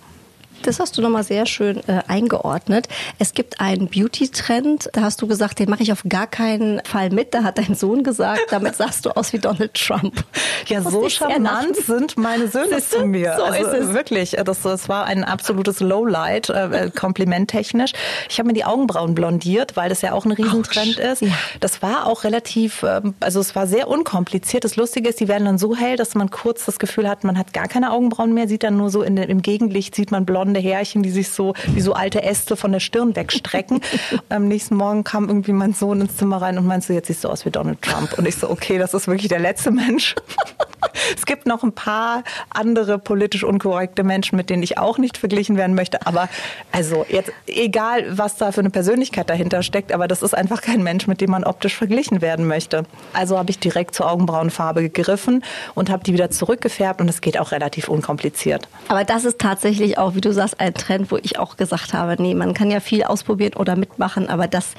Das 0.62 0.80
hast 0.80 0.96
du 0.96 1.02
nochmal 1.02 1.24
sehr 1.24 1.46
schön 1.46 1.78
äh, 1.88 2.02
eingeordnet. 2.06 2.88
Es 3.18 3.34
gibt 3.34 3.60
einen 3.60 3.88
Beauty-Trend, 3.88 4.90
da 4.92 5.02
hast 5.02 5.20
du 5.20 5.26
gesagt, 5.26 5.58
den 5.58 5.70
mache 5.70 5.82
ich 5.82 5.92
auf 5.92 6.04
gar 6.08 6.26
keinen 6.26 6.80
Fall 6.84 7.10
mit. 7.10 7.34
Da 7.34 7.42
hat 7.42 7.58
dein 7.58 7.74
Sohn 7.74 8.02
gesagt, 8.02 8.40
damit 8.50 8.76
sahst 8.76 9.06
du 9.06 9.10
aus 9.10 9.32
wie 9.32 9.38
Donald 9.38 9.74
Trump. 9.74 10.24
Ja, 10.66 10.80
so 10.82 11.08
charmant 11.08 11.76
sind 11.76 12.16
meine 12.16 12.48
Söhne 12.48 12.78
zu 12.82 13.04
mir. 13.04 13.34
So 13.36 13.44
also, 13.44 13.68
ist 13.70 13.88
es. 13.88 13.94
Wirklich, 13.94 14.36
das, 14.44 14.62
das 14.62 14.88
war 14.88 15.04
ein 15.04 15.24
absolutes 15.24 15.80
Lowlight, 15.80 16.48
äh, 16.48 16.86
äh 16.86 16.90
komplimenttechnisch. 16.90 17.92
Ich 18.28 18.38
habe 18.38 18.48
mir 18.48 18.54
die 18.54 18.64
Augenbrauen 18.64 19.14
blondiert, 19.14 19.76
weil 19.76 19.88
das 19.88 20.02
ja 20.02 20.12
auch 20.12 20.24
ein 20.24 20.32
Riesentrend 20.32 20.98
Ouch. 20.98 21.12
ist. 21.12 21.22
Ja. 21.22 21.32
Das 21.60 21.82
war 21.82 22.06
auch 22.06 22.24
relativ, 22.24 22.82
ähm, 22.82 23.14
also 23.20 23.40
es 23.40 23.54
war 23.54 23.66
sehr 23.66 23.88
unkompliziert. 23.88 24.64
Das 24.64 24.76
Lustige 24.76 25.08
ist, 25.08 25.20
die 25.20 25.28
werden 25.28 25.44
dann 25.44 25.58
so 25.58 25.76
hell, 25.76 25.96
dass 25.96 26.14
man 26.14 26.30
kurz 26.30 26.64
das 26.64 26.78
Gefühl 26.78 27.08
hat, 27.08 27.24
man 27.24 27.38
hat 27.38 27.52
gar 27.52 27.68
keine 27.68 27.92
Augenbrauen 27.92 28.32
mehr, 28.34 28.48
sieht 28.48 28.62
dann 28.62 28.76
nur 28.76 28.90
so 28.90 29.02
in, 29.02 29.16
im 29.16 29.42
Gegenlicht, 29.42 29.94
sieht 29.94 30.10
man 30.10 30.24
blonde 30.44 30.60
Härchen, 30.60 31.02
die 31.02 31.10
sich 31.10 31.30
so 31.30 31.54
wie 31.68 31.80
so 31.80 31.94
alte 31.94 32.22
Äste 32.22 32.56
von 32.56 32.70
der 32.70 32.80
Stirn 32.80 33.16
wegstrecken. 33.16 33.80
Am 34.28 34.46
nächsten 34.46 34.76
Morgen 34.76 35.02
kam 35.02 35.28
irgendwie 35.28 35.52
mein 35.52 35.72
Sohn 35.72 36.02
ins 36.02 36.18
Zimmer 36.18 36.42
rein 36.42 36.58
und 36.58 36.66
meinte 36.66 36.88
so, 36.88 36.92
jetzt 36.92 37.06
siehst 37.06 37.24
du 37.24 37.28
aus 37.28 37.46
wie 37.46 37.50
Donald 37.50 37.80
Trump. 37.80 38.18
Und 38.18 38.28
ich 38.28 38.36
so, 38.36 38.50
okay, 38.50 38.78
das 38.78 38.92
ist 38.92 39.08
wirklich 39.08 39.28
der 39.28 39.38
letzte 39.38 39.70
Mensch. 39.70 40.14
es 41.16 41.24
gibt 41.24 41.46
noch 41.46 41.62
ein 41.62 41.72
paar 41.72 42.24
andere 42.50 42.98
politisch 42.98 43.42
unkorrekte 43.42 44.04
Menschen, 44.04 44.36
mit 44.36 44.50
denen 44.50 44.62
ich 44.62 44.76
auch 44.76 44.98
nicht 44.98 45.16
verglichen 45.16 45.56
werden 45.56 45.74
möchte. 45.74 46.06
Aber 46.06 46.28
also 46.72 47.06
jetzt 47.08 47.32
egal, 47.46 48.04
was 48.18 48.36
da 48.36 48.52
für 48.52 48.60
eine 48.60 48.70
Persönlichkeit 48.70 49.30
dahinter 49.30 49.62
steckt, 49.62 49.92
aber 49.92 50.08
das 50.08 50.22
ist 50.22 50.34
einfach 50.34 50.60
kein 50.60 50.82
Mensch, 50.82 51.06
mit 51.06 51.22
dem 51.22 51.30
man 51.30 51.44
optisch 51.44 51.74
verglichen 51.74 52.20
werden 52.20 52.46
möchte. 52.46 52.84
Also 53.14 53.38
habe 53.38 53.50
ich 53.50 53.58
direkt 53.58 53.94
zur 53.94 54.10
Augenbrauenfarbe 54.10 54.82
gegriffen 54.82 55.42
und 55.74 55.88
habe 55.88 56.04
die 56.04 56.12
wieder 56.12 56.30
zurückgefärbt 56.30 57.00
und 57.00 57.08
es 57.08 57.22
geht 57.22 57.40
auch 57.40 57.50
relativ 57.50 57.88
unkompliziert. 57.88 58.68
Aber 58.88 59.04
das 59.04 59.24
ist 59.24 59.38
tatsächlich 59.38 59.96
auch, 59.96 60.14
wie 60.14 60.20
du 60.20 60.32
sagst, 60.34 60.60
ein 60.60 60.74
Trend, 60.74 61.10
wo 61.10 61.16
ich 61.16 61.38
auch 61.38 61.56
gesagt 61.56 61.94
habe, 61.94 62.20
nee, 62.20 62.34
man 62.34 62.54
kann 62.54 62.70
ja 62.70 62.80
viel 62.80 63.04
ausprobieren 63.04 63.54
oder 63.54 63.76
mitmachen, 63.76 64.28
aber 64.28 64.46
das, 64.46 64.74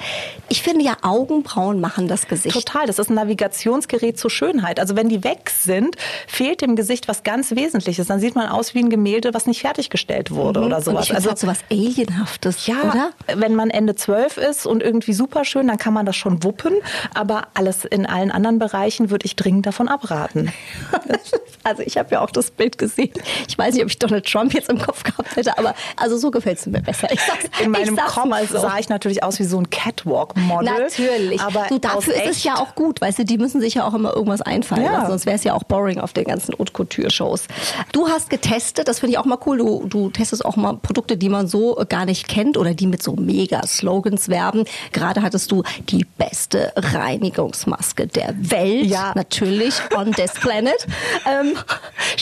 ich 0.48 0.62
finde 0.62 0.84
ja 0.84 0.96
Augenbrauen 1.02 1.80
machen 1.80 2.08
das 2.08 2.28
Gesicht. 2.28 2.54
Total, 2.54 2.86
das 2.86 2.98
ist 2.98 3.10
ein 3.10 3.14
Navigationsgerät 3.14 4.18
zur 4.18 4.30
Schönheit. 4.30 4.80
Also 4.80 4.96
wenn 4.96 5.08
die 5.08 5.24
weg 5.24 5.50
sind, 5.50 5.96
fehlt 6.26 6.60
dem 6.60 6.76
Gesicht 6.76 7.08
was 7.08 7.22
ganz 7.22 7.52
Wesentliches. 7.52 8.06
Dann 8.06 8.20
sieht 8.20 8.34
man 8.34 8.48
aus 8.48 8.74
wie 8.74 8.80
ein 8.80 8.90
Gemälde, 8.90 9.34
was 9.34 9.46
nicht 9.46 9.60
fertiggestellt 9.60 10.30
wurde 10.30 10.60
mhm. 10.60 10.66
oder 10.66 10.80
sowas. 10.80 11.10
also 11.10 11.34
so 11.34 11.46
was 11.46 11.60
Alienhaftes, 11.70 12.66
ja, 12.66 12.76
oder? 12.82 13.10
Wenn 13.34 13.54
man 13.54 13.70
Ende 13.70 13.94
zwölf 13.94 14.36
ist 14.36 14.66
und 14.66 14.82
irgendwie 14.82 15.12
super 15.12 15.44
schön, 15.44 15.68
dann 15.68 15.78
kann 15.78 15.94
man 15.94 16.06
das 16.06 16.16
schon 16.16 16.42
wuppen. 16.42 16.74
Aber 17.14 17.48
alles 17.54 17.84
in 17.84 18.06
allen 18.06 18.30
anderen 18.30 18.58
Bereichen 18.58 19.10
würde 19.10 19.26
ich 19.26 19.36
dringend 19.36 19.66
davon 19.66 19.88
abraten. 19.88 20.52
also 21.64 21.82
ich 21.82 21.96
habe 21.98 22.10
ja 22.12 22.20
auch 22.20 22.30
das 22.30 22.50
Bild 22.50 22.78
gesehen. 22.78 23.12
Ich 23.48 23.56
weiß 23.56 23.74
nicht, 23.74 23.82
ob 23.82 23.90
ich 23.90 23.98
Donald 23.98 24.26
Trump 24.26 24.54
jetzt 24.54 24.68
im 24.68 24.78
Kopf 24.78 25.02
gehabt 25.02 25.36
hätte, 25.36 25.45
aber 25.48 25.74
also 25.96 26.16
so 26.16 26.30
gefällt 26.30 26.58
es 26.58 26.66
mir 26.66 26.80
besser. 26.80 27.08
Ich 27.12 27.20
sag's, 27.20 27.44
in 27.62 27.70
meinem 27.70 27.96
Kopf 27.96 28.48
so. 28.48 28.58
sah 28.58 28.78
ich 28.78 28.88
natürlich 28.88 29.22
aus 29.22 29.38
wie 29.38 29.44
so 29.44 29.58
ein 29.58 29.70
Catwalk-Model. 29.70 30.64
Natürlich. 30.64 31.40
Aber 31.40 31.66
du, 31.68 31.78
dafür 31.78 32.14
ist 32.14 32.38
es 32.38 32.44
ja 32.44 32.56
auch 32.56 32.74
gut, 32.74 33.00
weißt 33.00 33.20
du, 33.20 33.24
die 33.24 33.38
müssen 33.38 33.60
sich 33.60 33.74
ja 33.74 33.86
auch 33.86 33.94
immer 33.94 34.14
irgendwas 34.14 34.42
einfallen 34.42 34.84
ja. 34.84 34.92
lassen, 34.92 35.08
sonst 35.08 35.26
wäre 35.26 35.36
es 35.36 35.44
ja 35.44 35.54
auch 35.54 35.64
boring 35.64 36.00
auf 36.00 36.12
den 36.12 36.24
ganzen 36.24 36.54
Haute 36.58 36.72
Couture-Shows. 36.72 37.44
Du 37.92 38.08
hast 38.08 38.30
getestet, 38.30 38.88
das 38.88 39.00
finde 39.00 39.12
ich 39.12 39.18
auch 39.18 39.24
mal 39.24 39.38
cool, 39.46 39.58
du, 39.58 39.86
du 39.86 40.10
testest 40.10 40.44
auch 40.44 40.56
mal 40.56 40.74
Produkte, 40.74 41.16
die 41.16 41.28
man 41.28 41.46
so 41.46 41.82
gar 41.88 42.04
nicht 42.04 42.28
kennt 42.28 42.56
oder 42.56 42.74
die 42.74 42.86
mit 42.86 43.02
so 43.02 43.14
mega 43.16 43.66
Slogans 43.66 44.28
werben. 44.28 44.64
Gerade 44.92 45.22
hattest 45.22 45.52
du 45.52 45.62
die 45.88 46.04
beste 46.18 46.72
Reinigungsmaske 46.76 48.06
der 48.06 48.34
Welt, 48.38 48.86
ja. 48.86 49.12
natürlich, 49.14 49.74
on 49.96 50.12
this 50.12 50.32
planet. 50.34 50.86
Ähm, 51.26 51.54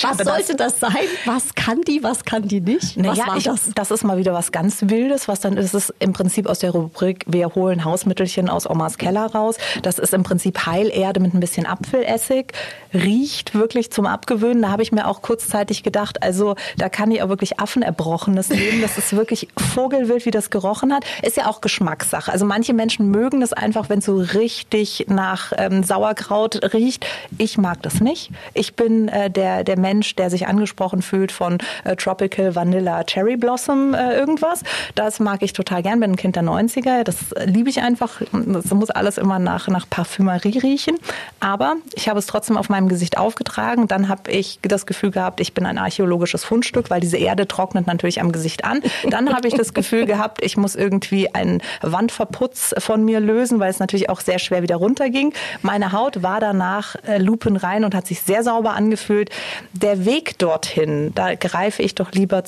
was 0.03 0.19
sollte 0.19 0.57
das 0.57 0.81
sein? 0.81 0.93
Was 1.25 1.55
kann 1.55 1.83
die, 1.83 2.03
was 2.03 2.25
kann 2.25 2.49
die 2.49 2.61
nicht? 2.61 2.97
Was 3.15 3.19
naja, 3.19 3.31
war 3.31 3.39
ich, 3.39 3.45
das? 3.45 3.71
Das 3.75 3.91
ist 3.91 4.05
mal 4.05 4.19
wieder 4.19 4.33
was 4.33 4.51
ganz 4.51 4.83
Wildes, 4.83 5.29
was 5.29 5.41
dann 5.41 5.57
ist 5.57 5.75
es 5.75 5.93
im 6.01 6.13
Prinzip 6.13 6.49
aus 6.49 6.59
der 6.59 6.73
Rubrik 6.73 7.25
Wir 7.27 7.55
holen 7.55 7.85
Hausmittelchen 7.85 8.49
aus 8.49 8.69
Omas 8.69 8.99
Keller 8.99 9.27
raus. 9.27 9.57
Das 9.83 9.99
ist 9.99 10.13
im 10.15 10.23
Prinzip 10.23 10.67
Heilerde 10.67 11.21
mit 11.21 11.35
ein 11.35 11.41
bisschen 11.41 11.67
Apfelessig. 11.67 12.53
Riecht 12.93 13.55
wirklich 13.55 13.93
zum 13.93 14.07
Abgewöhnen. 14.07 14.63
Da 14.63 14.71
habe 14.71 14.83
ich 14.83 14.93
mir 14.93 15.07
auch 15.07 15.23
kurzzeitig 15.23 15.83
gedacht, 15.83 16.23
also 16.23 16.57
da 16.77 16.89
kann 16.89 17.11
ich 17.11 17.23
auch 17.23 17.29
wirklich 17.29 17.61
Affenerbrochenes 17.61 18.49
nehmen. 18.49 18.83
Das 18.83 18.99
ist 18.99 19.15
wirklich 19.15 19.49
Vogelwild, 19.75 20.27
wie 20.27 20.31
das 20.31 20.51
gerochen 20.51 20.93
hat. 20.93 21.05
Ist 21.23 21.37
ja 21.37 21.47
auch 21.47 21.61
Geschmackssache. 21.61 22.33
Also 22.33 22.45
manche 22.45 22.73
Menschen 22.73 23.11
mögen 23.11 23.41
das 23.41 23.53
einfach, 23.53 23.89
wenn 23.89 24.01
es 24.01 24.07
so 24.07 24.17
richtig 24.17 25.07
nach 25.09 25.53
ähm, 25.57 25.85
Sauerkraut 25.85 26.73
riecht. 26.75 27.07
Ich 27.39 27.59
mag 27.59 27.83
das 27.83 28.01
nicht. 28.01 28.31
Ich 28.55 28.75
bin 28.75 29.09
äh, 29.09 29.31
der, 29.31 29.65
der 29.65 29.79
Mensch, 29.79 30.17
der 30.17 30.31
sich 30.31 30.47
angesprochen 30.47 31.03
fühlt 31.03 31.33
von 31.33 31.59
äh, 31.85 31.97
Tropical 31.97 32.55
Vanilla 32.55 33.04
Cherry 33.07 33.37
Blossom 33.37 33.95
äh, 33.95 34.17
irgendwas. 34.17 34.63
Das 34.95 35.21
mag 35.21 35.43
ich 35.43 35.53
total 35.53 35.83
gern. 35.83 36.01
Bin 36.01 36.13
ein 36.13 36.17
Kind 36.17 36.37
der 36.37 36.43
90er. 36.43 37.03
Das 37.05 37.17
liebe 37.45 37.71
ich 37.71 37.81
einfach. 37.81 38.23
Das 38.33 38.71
muss 38.71 38.91
alles 38.91 39.19
immer 39.19 39.39
nach, 39.39 39.69
nach 39.69 39.89
Parfümerie 39.89 40.59
riechen. 40.59 40.97
Aber 41.41 41.77
ich 41.95 42.09
habe 42.09 42.19
es 42.19 42.27
trotzdem 42.27 42.57
auf 42.57 42.69
meinem 42.69 42.89
Gesicht 42.89 43.19
aufgetragen. 43.19 43.89
Dann 43.89 44.09
habe 44.09 44.31
ich 44.31 44.59
das 44.63 44.87
Gefühl 44.87 45.11
gehabt, 45.11 45.41
ich 45.41 45.55
bin 45.55 45.67
ein 45.67 45.79
archäologisches 45.79 46.45
Fundstück, 46.45 46.91
weil 46.91 47.01
diese 47.01 47.17
Erde 47.17 47.47
trocknet 47.49 47.87
natürlich 47.87 48.21
am 48.21 48.33
Gesicht 48.33 48.65
an. 48.65 48.81
Dann 49.09 49.35
habe 49.35 49.49
ich 49.49 49.55
das 49.55 49.75
Gefühl 49.75 50.07
gehabt, 50.07 50.43
ich 50.45 50.57
muss 50.57 50.75
irgendwie 50.75 51.35
einen 51.35 51.63
Wandverputz 51.83 52.75
von 52.79 53.05
mir 53.05 53.21
lösen, 53.21 53.61
weil 53.61 53.71
es 53.71 53.79
natürlich 53.79 54.11
auch 54.11 54.21
sehr 54.21 54.39
schwer 54.39 54.63
wieder 54.63 54.77
runterging. 54.77 55.33
Meine 55.63 55.93
Haut 55.93 56.23
war 56.23 56.41
danach 56.41 56.97
äh, 57.07 57.19
lupenrein 57.19 57.85
und 57.85 57.95
hat 57.95 58.07
sich 58.07 58.21
sehr 58.21 58.43
sauber 58.43 58.75
angefühlt. 58.75 59.31
Der 59.73 60.05
Weg 60.05 60.39
dorthin, 60.39 61.13
da 61.15 61.35
greife 61.35 61.83
ich 61.83 61.95
doch 61.95 62.13
lieber 62.13 62.45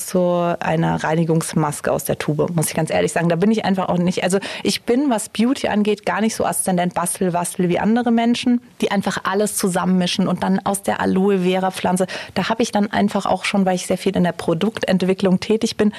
zu 0.46 0.62
einer 0.62 1.02
Reinigungsmaske 1.02 1.90
aus 1.90 2.04
der 2.04 2.18
Tube, 2.18 2.54
muss 2.54 2.68
ich 2.68 2.74
ganz 2.74 2.90
ehrlich 2.90 3.12
sagen. 3.12 3.28
Da 3.28 3.36
bin 3.36 3.50
ich 3.50 3.64
einfach 3.64 3.88
auch 3.88 3.98
nicht, 3.98 4.22
also 4.22 4.38
ich 4.62 4.82
bin, 4.82 5.10
was 5.10 5.28
Beauty 5.28 5.68
angeht, 5.68 6.06
gar 6.06 6.20
nicht 6.20 6.34
so 6.34 6.44
aszendent 6.44 6.94
bastel, 6.94 7.32
wastel 7.32 7.68
wie 7.68 7.78
andere 7.78 8.10
Menschen, 8.10 8.60
die 8.80 8.90
einfach 8.90 9.24
alles 9.24 9.56
zusammenmischen 9.56 10.28
und 10.28 10.42
dann 10.42 10.60
aus 10.64 10.82
der 10.82 11.00
Aloe 11.00 11.40
Vera 11.40 11.70
Pflanze, 11.70 12.06
da 12.34 12.48
habe 12.48 12.62
ich 12.62 12.72
dann 12.72 12.90
einfach 12.90 13.26
auch 13.26 13.44
schon, 13.44 13.66
weil 13.66 13.76
ich 13.76 13.86
sehr 13.86 13.98
viel 13.98 14.16
in 14.16 14.24
der 14.24 14.32
Produktentwicklung 14.32 15.40
tätig 15.40 15.76
bin, 15.76 15.92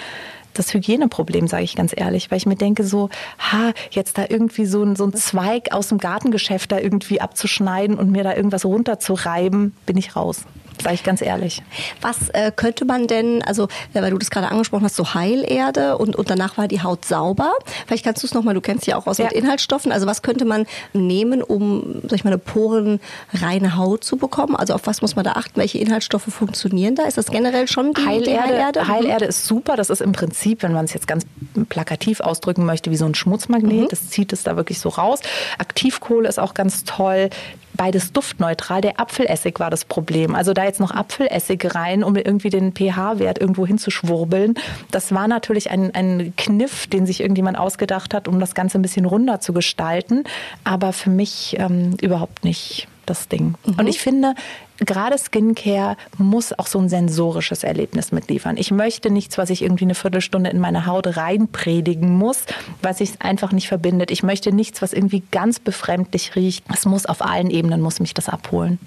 das 0.53 0.73
Hygieneproblem, 0.73 1.47
sage 1.47 1.63
ich 1.63 1.75
ganz 1.75 1.93
ehrlich, 1.95 2.31
weil 2.31 2.39
ich 2.39 2.47
mir 2.47 2.55
denke 2.55 2.83
so, 2.83 3.09
ha, 3.37 3.73
jetzt 3.91 4.17
da 4.17 4.25
irgendwie 4.27 4.65
so 4.65 4.81
ein, 4.83 4.95
so 4.95 5.05
ein 5.05 5.13
Zweig 5.13 5.71
aus 5.71 5.89
dem 5.89 5.99
Gartengeschäft 5.99 6.71
da 6.71 6.79
irgendwie 6.79 7.21
abzuschneiden 7.21 7.97
und 7.97 8.11
mir 8.11 8.23
da 8.23 8.35
irgendwas 8.35 8.65
runterzureiben, 8.65 9.75
bin 9.85 9.97
ich 9.97 10.15
raus 10.15 10.45
sage 10.81 10.95
ich 10.95 11.03
ganz 11.03 11.21
ehrlich. 11.21 11.61
Was 12.01 12.29
äh, 12.29 12.51
könnte 12.55 12.85
man 12.85 13.07
denn, 13.07 13.43
also 13.43 13.67
weil 13.93 14.11
du 14.11 14.17
das 14.17 14.29
gerade 14.29 14.49
angesprochen 14.49 14.83
hast, 14.83 14.95
so 14.95 15.13
Heilerde 15.13 15.97
und, 15.97 16.15
und 16.15 16.29
danach 16.29 16.57
war 16.57 16.67
die 16.67 16.81
Haut 16.81 17.05
sauber. 17.05 17.51
Vielleicht 17.85 18.03
kannst 18.03 18.23
du 18.23 18.27
es 18.27 18.33
nochmal, 18.33 18.53
du 18.53 18.61
kennst 18.61 18.87
ja 18.87 18.97
auch 18.97 19.07
aus 19.07 19.17
ja. 19.17 19.25
mit 19.25 19.33
Inhaltsstoffen. 19.33 19.91
Also 19.91 20.07
was 20.07 20.21
könnte 20.21 20.45
man 20.45 20.65
nehmen, 20.93 21.41
um, 21.41 22.01
sag 22.03 22.13
ich 22.13 22.23
mal, 22.23 22.31
eine 22.31 22.37
porenreine 22.37 23.77
Haut 23.77 24.03
zu 24.03 24.17
bekommen? 24.17 24.55
Also 24.55 24.73
auf 24.73 24.81
was 24.85 25.01
muss 25.01 25.15
man 25.15 25.25
da 25.25 25.33
achten? 25.33 25.59
Welche 25.59 25.79
Inhaltsstoffe 25.79 26.23
funktionieren 26.23 26.95
da? 26.95 27.03
Ist 27.03 27.17
das 27.17 27.27
generell 27.27 27.67
schon 27.67 27.93
die 27.93 28.05
Heilerde? 28.05 28.31
Die 28.31 28.39
Heilerde? 28.39 28.83
Mhm. 28.83 28.87
Heilerde 28.87 29.25
ist 29.25 29.45
super. 29.45 29.75
Das 29.75 29.89
ist 29.89 30.01
im 30.01 30.11
Prinzip, 30.11 30.63
wenn 30.63 30.73
man 30.73 30.85
es 30.85 30.93
jetzt 30.93 31.07
ganz 31.07 31.25
plakativ 31.69 32.19
ausdrücken 32.19 32.65
möchte, 32.65 32.91
wie 32.91 32.97
so 32.97 33.05
ein 33.05 33.15
Schmutzmagnet. 33.15 33.73
Mhm. 33.73 33.87
Das 33.89 34.09
zieht 34.09 34.33
es 34.33 34.43
da 34.43 34.55
wirklich 34.55 34.79
so 34.79 34.89
raus. 34.89 35.19
Aktivkohle 35.57 36.27
ist 36.27 36.39
auch 36.39 36.53
ganz 36.53 36.83
toll 36.83 37.29
beides 37.77 38.11
duftneutral. 38.11 38.81
Der 38.81 38.99
Apfelessig 38.99 39.59
war 39.59 39.69
das 39.69 39.85
Problem. 39.85 40.35
Also 40.35 40.53
da 40.53 40.65
jetzt 40.65 40.79
noch 40.79 40.91
Apfelessig 40.91 41.75
rein, 41.75 42.03
um 42.03 42.15
irgendwie 42.15 42.49
den 42.49 42.73
pH-Wert 42.73 43.39
irgendwo 43.39 43.65
hinzuschwurbeln, 43.65 44.55
das 44.91 45.13
war 45.13 45.27
natürlich 45.27 45.71
ein, 45.71 45.93
ein 45.93 46.33
Kniff, 46.35 46.87
den 46.87 47.05
sich 47.05 47.21
irgendjemand 47.21 47.57
ausgedacht 47.57 48.13
hat, 48.13 48.27
um 48.27 48.39
das 48.39 48.55
Ganze 48.55 48.79
ein 48.79 48.81
bisschen 48.81 49.05
runder 49.05 49.39
zu 49.39 49.53
gestalten. 49.53 50.23
Aber 50.63 50.91
für 50.91 51.09
mich 51.09 51.55
ähm, 51.59 51.95
überhaupt 52.01 52.43
nicht 52.43 52.87
das 53.09 53.27
Ding. 53.27 53.55
Mhm. 53.65 53.75
Und 53.79 53.87
ich 53.87 53.99
finde, 53.99 54.35
gerade 54.79 55.17
Skincare 55.17 55.97
muss 56.17 56.57
auch 56.57 56.67
so 56.67 56.79
ein 56.79 56.89
sensorisches 56.89 57.63
Erlebnis 57.63 58.11
mitliefern. 58.11 58.57
Ich 58.57 58.71
möchte 58.71 59.09
nichts, 59.09 59.37
was 59.37 59.49
ich 59.49 59.61
irgendwie 59.61 59.85
eine 59.85 59.95
Viertelstunde 59.95 60.49
in 60.49 60.59
meine 60.59 60.85
Haut 60.85 61.17
reinpredigen 61.17 62.15
muss, 62.15 62.43
was 62.81 62.99
sich 62.99 63.21
einfach 63.21 63.51
nicht 63.51 63.67
verbindet. 63.67 64.11
Ich 64.11 64.23
möchte 64.23 64.51
nichts, 64.51 64.81
was 64.81 64.93
irgendwie 64.93 65.23
ganz 65.31 65.59
befremdlich 65.59 66.35
riecht. 66.35 66.65
Es 66.73 66.85
muss 66.85 67.05
auf 67.05 67.23
allen 67.23 67.49
Ebenen, 67.49 67.81
muss 67.81 67.99
mich 67.99 68.13
das 68.13 68.29
abholen. 68.29 68.79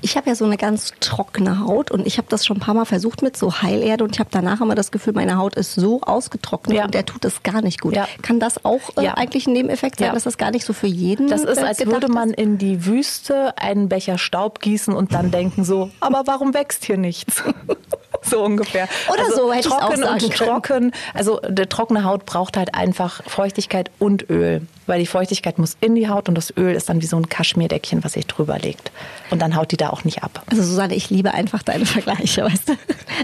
Ich 0.00 0.16
habe 0.16 0.28
ja 0.28 0.34
so 0.34 0.44
eine 0.44 0.56
ganz 0.56 0.92
trockene 1.00 1.60
Haut 1.60 1.90
und 1.90 2.06
ich 2.06 2.18
habe 2.18 2.28
das 2.28 2.46
schon 2.46 2.56
ein 2.58 2.60
paar 2.60 2.74
Mal 2.74 2.84
versucht 2.84 3.22
mit 3.22 3.36
so 3.36 3.62
Heilerde 3.62 4.04
und 4.04 4.14
ich 4.14 4.20
habe 4.20 4.30
danach 4.32 4.60
immer 4.60 4.74
das 4.74 4.90
Gefühl, 4.90 5.12
meine 5.12 5.36
Haut 5.36 5.54
ist 5.54 5.74
so 5.74 6.00
ausgetrocknet 6.00 6.76
ja. 6.76 6.84
und 6.84 6.94
der 6.94 7.06
tut 7.06 7.24
es 7.24 7.42
gar 7.42 7.62
nicht 7.62 7.80
gut. 7.80 7.94
Ja. 7.94 8.06
Kann 8.22 8.40
das 8.40 8.64
auch 8.64 8.96
äh, 8.96 9.04
ja. 9.04 9.14
eigentlich 9.14 9.46
ein 9.46 9.52
Nebeneffekt 9.52 9.98
sein, 9.98 10.14
dass 10.14 10.24
das 10.24 10.38
gar 10.38 10.50
nicht 10.50 10.64
so 10.64 10.72
für 10.72 10.86
jeden 10.86 11.28
Das 11.28 11.44
ist, 11.44 11.58
äh, 11.58 11.64
als 11.64 11.84
würde 11.86 12.08
man 12.08 12.30
in 12.30 12.58
die 12.58 12.86
Wüste 12.86 13.56
einen 13.58 13.88
Becher 13.88 14.18
Staub 14.18 14.60
gießen 14.60 14.94
und 14.94 15.12
dann 15.14 15.30
denken 15.30 15.64
so, 15.64 15.90
aber 16.00 16.22
warum 16.26 16.54
wächst 16.54 16.84
hier 16.84 16.96
nichts? 16.96 17.42
so 18.22 18.42
ungefähr. 18.42 18.88
Oder 19.12 19.24
also 19.24 19.36
so 19.36 19.52
hätte 19.52 19.68
ich 19.68 19.74
auch 19.74 19.94
sagen 19.96 20.24
und 20.24 20.34
trocken. 20.34 20.92
Also 21.14 21.40
die 21.48 21.66
trockene 21.66 22.04
Haut 22.04 22.26
braucht 22.26 22.56
halt 22.56 22.74
einfach 22.74 23.22
Feuchtigkeit 23.26 23.90
und 23.98 24.28
Öl 24.30 24.62
weil 24.90 24.98
die 24.98 25.06
Feuchtigkeit 25.06 25.56
muss 25.58 25.76
in 25.80 25.94
die 25.94 26.08
Haut 26.08 26.28
und 26.28 26.34
das 26.34 26.52
Öl 26.56 26.74
ist 26.74 26.88
dann 26.88 27.00
wie 27.00 27.06
so 27.06 27.16
ein 27.16 27.28
Kaschmirdeckchen, 27.28 28.02
was 28.02 28.14
sich 28.14 28.26
drüber 28.26 28.58
legt. 28.58 28.90
Und 29.30 29.40
dann 29.40 29.54
haut 29.54 29.70
die 29.70 29.76
da 29.76 29.90
auch 29.90 30.02
nicht 30.02 30.24
ab. 30.24 30.42
Also 30.50 30.64
Susanne, 30.64 30.96
ich 30.96 31.10
liebe 31.10 31.32
einfach 31.32 31.62
deine 31.62 31.86
Vergleiche, 31.86 32.42
weißt 32.42 32.70
du? 32.70 32.72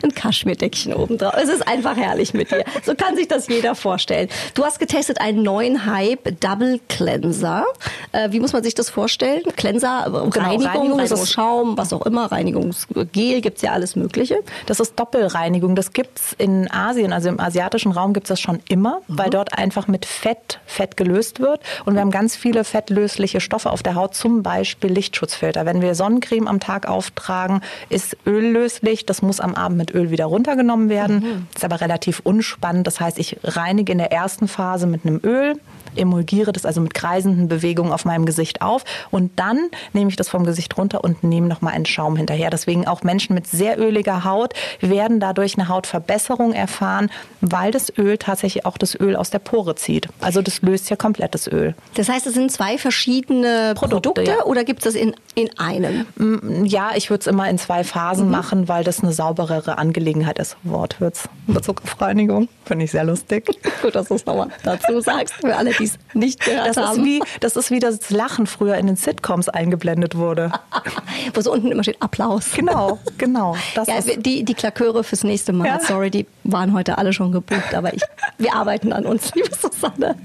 Ein 0.05 0.15
Kaschmirdeckchen 0.15 0.95
oben 0.95 1.19
drauf. 1.19 1.35
Es 1.37 1.49
ist 1.49 1.67
einfach 1.67 1.97
herrlich 1.97 2.35
mit 2.35 2.53
dir. 2.53 2.65
So 2.85 2.95
kann 2.95 3.17
sich 3.17 3.27
das 3.27 3.49
jeder 3.49 3.75
vorstellen. 3.75 4.29
Du 4.55 4.65
hast 4.65 4.79
getestet 4.79 5.21
einen 5.21 5.43
neuen 5.43 5.87
Hype, 5.87 6.41
Double 6.41 6.81
Cleanser. 6.89 7.65
Äh, 8.13 8.31
wie 8.31 8.39
muss 8.39 8.53
man 8.53 8.63
sich 8.63 8.75
das 8.75 8.89
vorstellen? 8.89 9.43
Cleanser, 9.57 10.05
genau, 10.05 10.29
Reinigung, 10.29 10.67
Reinigung 10.67 11.01
also 11.01 11.27
Schaum, 11.27 11.77
was 11.77 11.93
auch 11.93 12.07
immer, 12.07 12.31
Reinigungsgel, 12.31 13.07
gibt 13.41 13.57
es 13.57 13.63
ja 13.63 13.73
alles 13.73 13.97
Mögliche. 13.97 14.39
Das 14.67 14.79
ist 14.79 14.86
Doppelreinigung. 14.95 15.75
Das 15.75 15.93
gibt 15.93 16.19
es 16.19 16.33
in 16.35 16.71
Asien, 16.71 17.13
also 17.13 17.29
im 17.29 17.41
asiatischen 17.41 17.93
Raum 17.93 18.13
gibt 18.13 18.27
es 18.27 18.29
das 18.29 18.41
schon 18.41 18.61
immer, 18.69 19.01
mhm. 19.07 19.19
weil 19.19 19.31
dort 19.31 19.59
einfach 19.59 19.89
mit 19.89 20.07
Fett, 20.07 20.61
Fett 20.67 20.97
gelöst 20.97 21.41
wird. 21.41 21.61
Und 21.85 21.95
wir 21.95 22.01
haben 22.01 22.11
ganz 22.11 22.37
viele 22.37 22.65
fettlösliche 22.65 23.41
Stoffe 23.41 23.71
auf 23.71 23.83
der 23.83 23.95
Haut, 23.95 24.15
zum 24.15 24.43
Beispiel 24.43 24.91
Lichtschutzfilter. 24.93 25.67
Wenn 25.67 25.83
wir 25.83 25.95
Sonnencreme 25.95 26.49
am 26.49 26.61
Tag 26.61 26.89
auftragen, 26.89 27.61
ist 27.89 28.17
Öl 28.27 28.53
löslich. 28.53 29.07
Das 29.07 29.23
muss 29.23 29.41
am 29.41 29.55
Abend 29.55 29.79
mit 29.79 29.95
Öl 29.95 30.11
wieder 30.11 30.27
runtergenommen 30.27 30.89
werden. 30.89 31.21
Mhm. 31.21 31.47
Ist 31.55 31.65
aber 31.65 31.81
relativ 31.81 32.21
unspannend. 32.21 32.87
Das 32.87 33.01
heißt, 33.01 33.19
ich 33.19 33.39
reinige 33.43 33.93
in 33.93 33.99
der 33.99 34.13
ersten 34.13 34.49
Phase 34.49 34.87
mit 34.87 35.05
einem 35.05 35.21
Öl 35.23 35.61
emulgiere 35.99 36.53
das 36.53 36.65
also 36.67 36.81
mit 36.81 36.95
kreisenden 36.95 37.49
Bewegungen 37.49 37.93
auf 37.93 38.05
meinem 38.05 38.27
Gesicht 38.27 38.63
auf 38.63 38.85
und 39.11 39.39
dann 39.39 39.71
nehme 39.93 40.11
ich 40.11 40.17
das 40.17 40.29
vom 40.29 40.45
Gesicht 40.45 40.77
runter 40.77 41.05
und 41.05 41.25
nehme 41.25 41.47
nochmal 41.47 41.75
einen 41.75 41.87
Schaum 41.87 42.17
hinterher. 42.17 42.51
Deswegen 42.51 42.87
auch 42.87 43.03
Menschen 43.03 43.35
mit 43.35 43.47
sehr 43.47 43.79
öliger 43.79 44.25
Haut 44.25 44.55
werden 44.81 45.21
dadurch 45.21 45.59
eine 45.59 45.69
Hautverbesserung 45.69 46.53
erfahren, 46.53 47.11
weil 47.41 47.71
das 47.71 47.93
Öl 47.97 48.19
tatsächlich 48.19 48.67
auch 48.67 48.79
das 48.79 48.99
Öl 48.99 49.17
aus 49.17 49.31
der 49.31 49.39
Pore 49.39 49.75
zieht. 49.75 50.09
Also 50.21 50.43
das 50.43 50.63
löst 50.63 50.91
ja 50.91 50.97
komplett 50.97 51.35
das 51.35 51.47
Öl. 51.47 51.75
Das 51.95 52.09
heißt, 52.09 52.27
es 52.27 52.35
sind 52.35 52.51
zwei 52.53 52.79
verschiedene 52.79 53.75
Produkte, 53.77 54.11
Produkte 54.11 54.31
ja. 54.31 54.45
oder 54.45 54.65
gibt 54.65 54.85
es 54.85 54.93
das 54.93 55.01
in, 55.01 55.15
in 55.35 55.51
einem? 55.59 56.07
Mm, 56.17 56.65
ja, 56.65 56.91
ich 56.95 57.11
würde 57.11 57.21
es 57.21 57.27
immer 57.27 57.49
in 57.49 57.59
zwei 57.59 57.85
Phasen 57.85 58.27
mhm. 58.27 58.31
machen, 58.31 58.69
weil 58.69 58.85
das 58.85 59.03
eine 59.03 59.13
sauberere 59.13 59.79
Angelegenheit 59.79 60.39
ist. 60.39 60.57
Wortwitz. 60.63 61.29
Bezugreinigung. 61.47 62.49
Finde 62.65 62.85
ich 62.85 62.91
sehr 62.91 63.05
lustig. 63.05 63.47
Gut, 63.83 63.95
dass 63.95 64.09
du 64.09 64.15
es 64.15 64.27
nochmal 64.27 64.49
dazu 64.63 65.01
sagst, 65.01 65.35
für 65.35 65.57
alle, 65.57 65.73
die 65.73 65.86
es 65.87 65.99
nicht 66.15 66.45
gehört 66.45 66.69
das 66.69 66.77
haben. 66.77 67.01
Ist 67.01 67.05
wie, 67.05 67.23
das 67.41 67.57
ist 67.57 67.71
wie 67.71 67.79
das 67.79 68.11
Lachen 68.11 68.47
früher 68.47 68.77
in 68.77 68.87
den 68.87 68.97
Sitcoms 68.97 69.49
eingeblendet 69.49 70.17
wurde. 70.17 70.53
Wo 71.35 71.41
so 71.41 71.53
unten 71.53 71.71
immer 71.71 71.83
steht 71.83 72.01
Applaus. 72.01 72.53
Genau, 72.55 72.99
genau. 73.19 73.57
Ja, 73.75 74.01
die, 74.17 74.45
die 74.45 74.55
Klaköre 74.55 75.05
fürs 75.05 75.25
nächste 75.25 75.53
Mal, 75.53 75.67
ja. 75.67 75.81
sorry, 75.81 76.11
die 76.11 76.27
waren 76.45 76.73
heute 76.73 76.99
alle 76.99 77.13
schon 77.13 77.33
gebucht, 77.33 77.75
aber 77.75 77.95
ich, 77.95 78.03
wir 78.39 78.55
arbeiten 78.55 78.93
an 78.93 79.07
uns, 79.07 79.35
liebe 79.35 79.51
Susanne. 79.55 80.17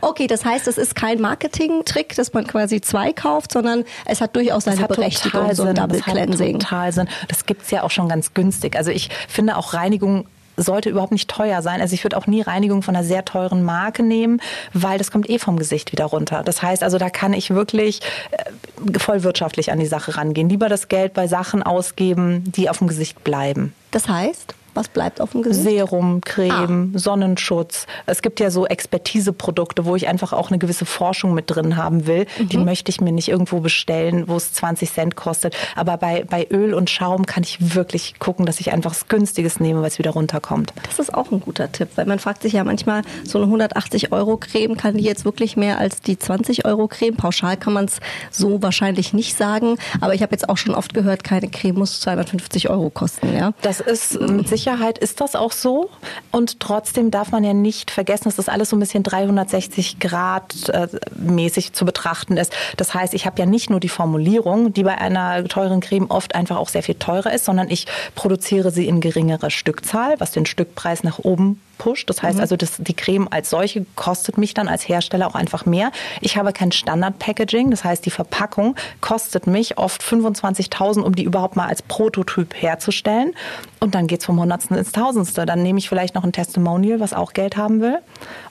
Okay, 0.00 0.26
das 0.26 0.44
heißt, 0.44 0.68
es 0.68 0.78
ist 0.78 0.94
kein 0.94 1.20
Marketing-Trick, 1.20 2.14
dass 2.16 2.32
man 2.32 2.46
quasi 2.46 2.80
zwei 2.80 3.12
kauft, 3.12 3.52
sondern 3.52 3.84
es 4.04 4.20
hat 4.20 4.36
durchaus 4.36 4.64
seine 4.64 4.82
hat 4.82 4.88
Berechtigung, 4.88 5.54
so 5.54 5.64
ein 5.64 5.74
Double 5.74 6.00
Cleansing. 6.00 6.58
Total 6.58 6.92
Sinn. 6.92 7.08
Das 7.28 7.46
gibt 7.46 7.62
es 7.62 7.70
ja 7.70 7.82
auch 7.82 7.90
schon 7.90 8.08
ganz 8.08 8.34
günstig. 8.34 8.76
Also 8.76 8.90
ich 8.90 9.10
finde 9.28 9.56
auch 9.56 9.74
Reinigung 9.74 10.26
sollte 10.56 10.90
überhaupt 10.90 11.12
nicht 11.12 11.28
teuer 11.28 11.62
sein. 11.62 11.80
Also 11.80 11.94
ich 11.94 12.04
würde 12.04 12.16
auch 12.16 12.26
nie 12.26 12.42
Reinigung 12.42 12.82
von 12.82 12.96
einer 12.96 13.04
sehr 13.04 13.24
teuren 13.24 13.62
Marke 13.62 14.02
nehmen, 14.02 14.40
weil 14.72 14.98
das 14.98 15.10
kommt 15.10 15.28
eh 15.28 15.38
vom 15.38 15.58
Gesicht 15.58 15.92
wieder 15.92 16.06
runter. 16.06 16.42
Das 16.44 16.62
heißt 16.62 16.82
also, 16.82 16.98
da 16.98 17.10
kann 17.10 17.32
ich 17.32 17.50
wirklich 17.50 18.00
äh, 18.30 18.98
voll 18.98 19.22
wirtschaftlich 19.22 19.72
an 19.72 19.78
die 19.78 19.86
Sache 19.86 20.16
rangehen. 20.16 20.48
Lieber 20.48 20.68
das 20.68 20.88
Geld 20.88 21.14
bei 21.14 21.26
Sachen 21.26 21.62
ausgeben, 21.62 22.44
die 22.52 22.70
auf 22.70 22.78
dem 22.78 22.88
Gesicht 22.88 23.22
bleiben. 23.24 23.74
Das 23.90 24.08
heißt? 24.08 24.54
Was 24.76 24.88
bleibt 24.88 25.22
auf 25.22 25.30
dem 25.32 25.40
Gesicht? 25.40 25.64
Serum, 25.64 26.20
Creme, 26.20 26.92
ah. 26.94 26.98
Sonnenschutz. 26.98 27.86
Es 28.04 28.20
gibt 28.20 28.40
ja 28.40 28.50
so 28.50 28.66
Expertiseprodukte, 28.66 29.86
wo 29.86 29.96
ich 29.96 30.06
einfach 30.06 30.34
auch 30.34 30.50
eine 30.50 30.58
gewisse 30.58 30.84
Forschung 30.84 31.32
mit 31.32 31.50
drin 31.50 31.78
haben 31.78 32.06
will. 32.06 32.26
Mhm. 32.38 32.48
Die 32.50 32.58
möchte 32.58 32.90
ich 32.90 33.00
mir 33.00 33.10
nicht 33.10 33.28
irgendwo 33.28 33.60
bestellen, 33.60 34.28
wo 34.28 34.36
es 34.36 34.52
20 34.52 34.92
Cent 34.92 35.16
kostet. 35.16 35.56
Aber 35.76 35.96
bei, 35.96 36.24
bei 36.28 36.46
Öl 36.50 36.74
und 36.74 36.90
Schaum 36.90 37.24
kann 37.24 37.42
ich 37.42 37.74
wirklich 37.74 38.18
gucken, 38.18 38.44
dass 38.44 38.60
ich 38.60 38.70
einfach 38.70 38.90
was 38.90 39.08
Günstiges 39.08 39.60
nehme, 39.60 39.84
es 39.86 39.98
wieder 39.98 40.10
runterkommt. 40.10 40.74
Das 40.86 40.98
ist 40.98 41.14
auch 41.14 41.32
ein 41.32 41.40
guter 41.40 41.72
Tipp, 41.72 41.88
weil 41.96 42.04
man 42.04 42.18
fragt 42.18 42.42
sich 42.42 42.52
ja 42.52 42.62
manchmal, 42.62 43.00
so 43.24 43.38
eine 43.38 43.46
180 43.46 44.12
Euro 44.12 44.36
Creme, 44.36 44.76
kann 44.76 44.98
die 44.98 45.04
jetzt 45.04 45.24
wirklich 45.24 45.56
mehr 45.56 45.78
als 45.78 46.02
die 46.02 46.18
20 46.18 46.66
Euro 46.66 46.86
Creme? 46.86 47.16
Pauschal 47.16 47.56
kann 47.56 47.72
man 47.72 47.86
es 47.86 47.98
so 48.30 48.62
wahrscheinlich 48.62 49.14
nicht 49.14 49.38
sagen. 49.38 49.78
Aber 50.02 50.12
ich 50.12 50.20
habe 50.20 50.32
jetzt 50.32 50.50
auch 50.50 50.58
schon 50.58 50.74
oft 50.74 50.92
gehört, 50.92 51.24
keine 51.24 51.48
Creme 51.48 51.78
muss 51.78 52.00
250 52.00 52.68
Euro 52.68 52.90
kosten. 52.90 53.34
Ja? 53.34 53.52
Das 53.62 53.80
ist 53.80 54.20
mit 54.20 54.48
Sicherheit 54.48 54.65
Sicherheit 54.66 54.98
ist 54.98 55.20
das 55.20 55.36
auch 55.36 55.52
so. 55.52 55.90
Und 56.32 56.58
trotzdem 56.58 57.12
darf 57.12 57.30
man 57.30 57.44
ja 57.44 57.54
nicht 57.54 57.92
vergessen, 57.92 58.24
dass 58.24 58.34
das 58.34 58.48
alles 58.48 58.70
so 58.70 58.76
ein 58.76 58.80
bisschen 58.80 59.04
360 59.04 60.00
Grad 60.00 60.68
äh, 60.70 60.88
mäßig 61.16 61.72
zu 61.72 61.84
betrachten 61.84 62.36
ist. 62.36 62.52
Das 62.76 62.92
heißt, 62.92 63.14
ich 63.14 63.26
habe 63.26 63.38
ja 63.38 63.46
nicht 63.46 63.70
nur 63.70 63.78
die 63.78 63.88
Formulierung, 63.88 64.72
die 64.72 64.82
bei 64.82 64.98
einer 64.98 65.44
teuren 65.44 65.80
Creme 65.80 66.10
oft 66.10 66.34
einfach 66.34 66.56
auch 66.56 66.68
sehr 66.68 66.82
viel 66.82 66.96
teurer 66.96 67.32
ist, 67.32 67.44
sondern 67.44 67.70
ich 67.70 67.86
produziere 68.16 68.72
sie 68.72 68.88
in 68.88 69.00
geringerer 69.00 69.50
Stückzahl, 69.50 70.18
was 70.18 70.32
den 70.32 70.46
Stückpreis 70.46 71.04
nach 71.04 71.20
oben 71.20 71.60
pusht. 71.78 72.08
Das 72.10 72.22
heißt 72.22 72.36
mhm. 72.36 72.40
also, 72.40 72.56
das, 72.56 72.76
die 72.78 72.94
Creme 72.94 73.28
als 73.30 73.50
solche 73.50 73.86
kostet 73.94 74.38
mich 74.38 74.54
dann 74.54 74.68
als 74.68 74.88
Hersteller 74.88 75.26
auch 75.26 75.34
einfach 75.34 75.66
mehr. 75.66 75.90
Ich 76.20 76.36
habe 76.36 76.52
kein 76.52 76.72
Standard-Packaging, 76.72 77.70
das 77.70 77.84
heißt, 77.84 78.04
die 78.04 78.10
Verpackung 78.10 78.76
kostet 79.00 79.46
mich 79.46 79.78
oft 79.78 80.02
25.000, 80.02 81.00
um 81.00 81.14
die 81.14 81.24
überhaupt 81.24 81.56
mal 81.56 81.68
als 81.68 81.82
Prototyp 81.82 82.54
herzustellen. 82.54 83.34
Und 83.80 83.94
dann 83.94 84.06
geht 84.06 84.20
es 84.20 84.26
vom 84.26 84.40
Hundertsten 84.40 84.76
ins 84.76 84.92
Tausendste. 84.92 85.46
Dann 85.46 85.62
nehme 85.62 85.78
ich 85.78 85.88
vielleicht 85.88 86.14
noch 86.14 86.24
ein 86.24 86.32
Testimonial, 86.32 87.00
was 87.00 87.12
auch 87.12 87.32
Geld 87.32 87.56
haben 87.56 87.80
will. 87.80 87.98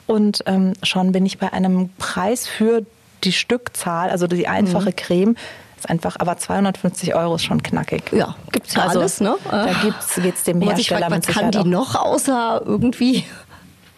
Und 0.06 0.42
ähm, 0.46 0.74
schon 0.82 1.12
bin 1.12 1.26
ich 1.26 1.38
bei 1.38 1.52
einem 1.52 1.90
Preis 1.98 2.46
für 2.46 2.82
die 3.24 3.32
Stückzahl, 3.32 4.10
also 4.10 4.26
die 4.26 4.48
einfache 4.48 4.90
mhm. 4.90 4.96
Creme, 4.96 5.36
ist 5.76 5.90
einfach, 5.90 6.16
aber 6.18 6.36
250 6.36 7.14
Euro 7.14 7.34
ist 7.36 7.44
schon 7.44 7.62
knackig. 7.62 8.12
Ja, 8.12 8.34
gibt 8.52 8.68
es 8.68 8.74
ja 8.74 8.82
also, 8.82 9.00
alles, 9.00 9.20
ne? 9.20 9.36
Da 9.50 9.70
geht 9.82 10.34
es 10.34 10.42
dem 10.44 10.60
Hersteller 10.60 11.00
fragt, 11.00 11.12
mit 11.12 11.24
Sicherheit 11.26 11.54
kann 11.54 11.64
die 11.64 11.68
noch 11.68 11.94
außer 11.94 12.62
irgendwie 12.64 13.24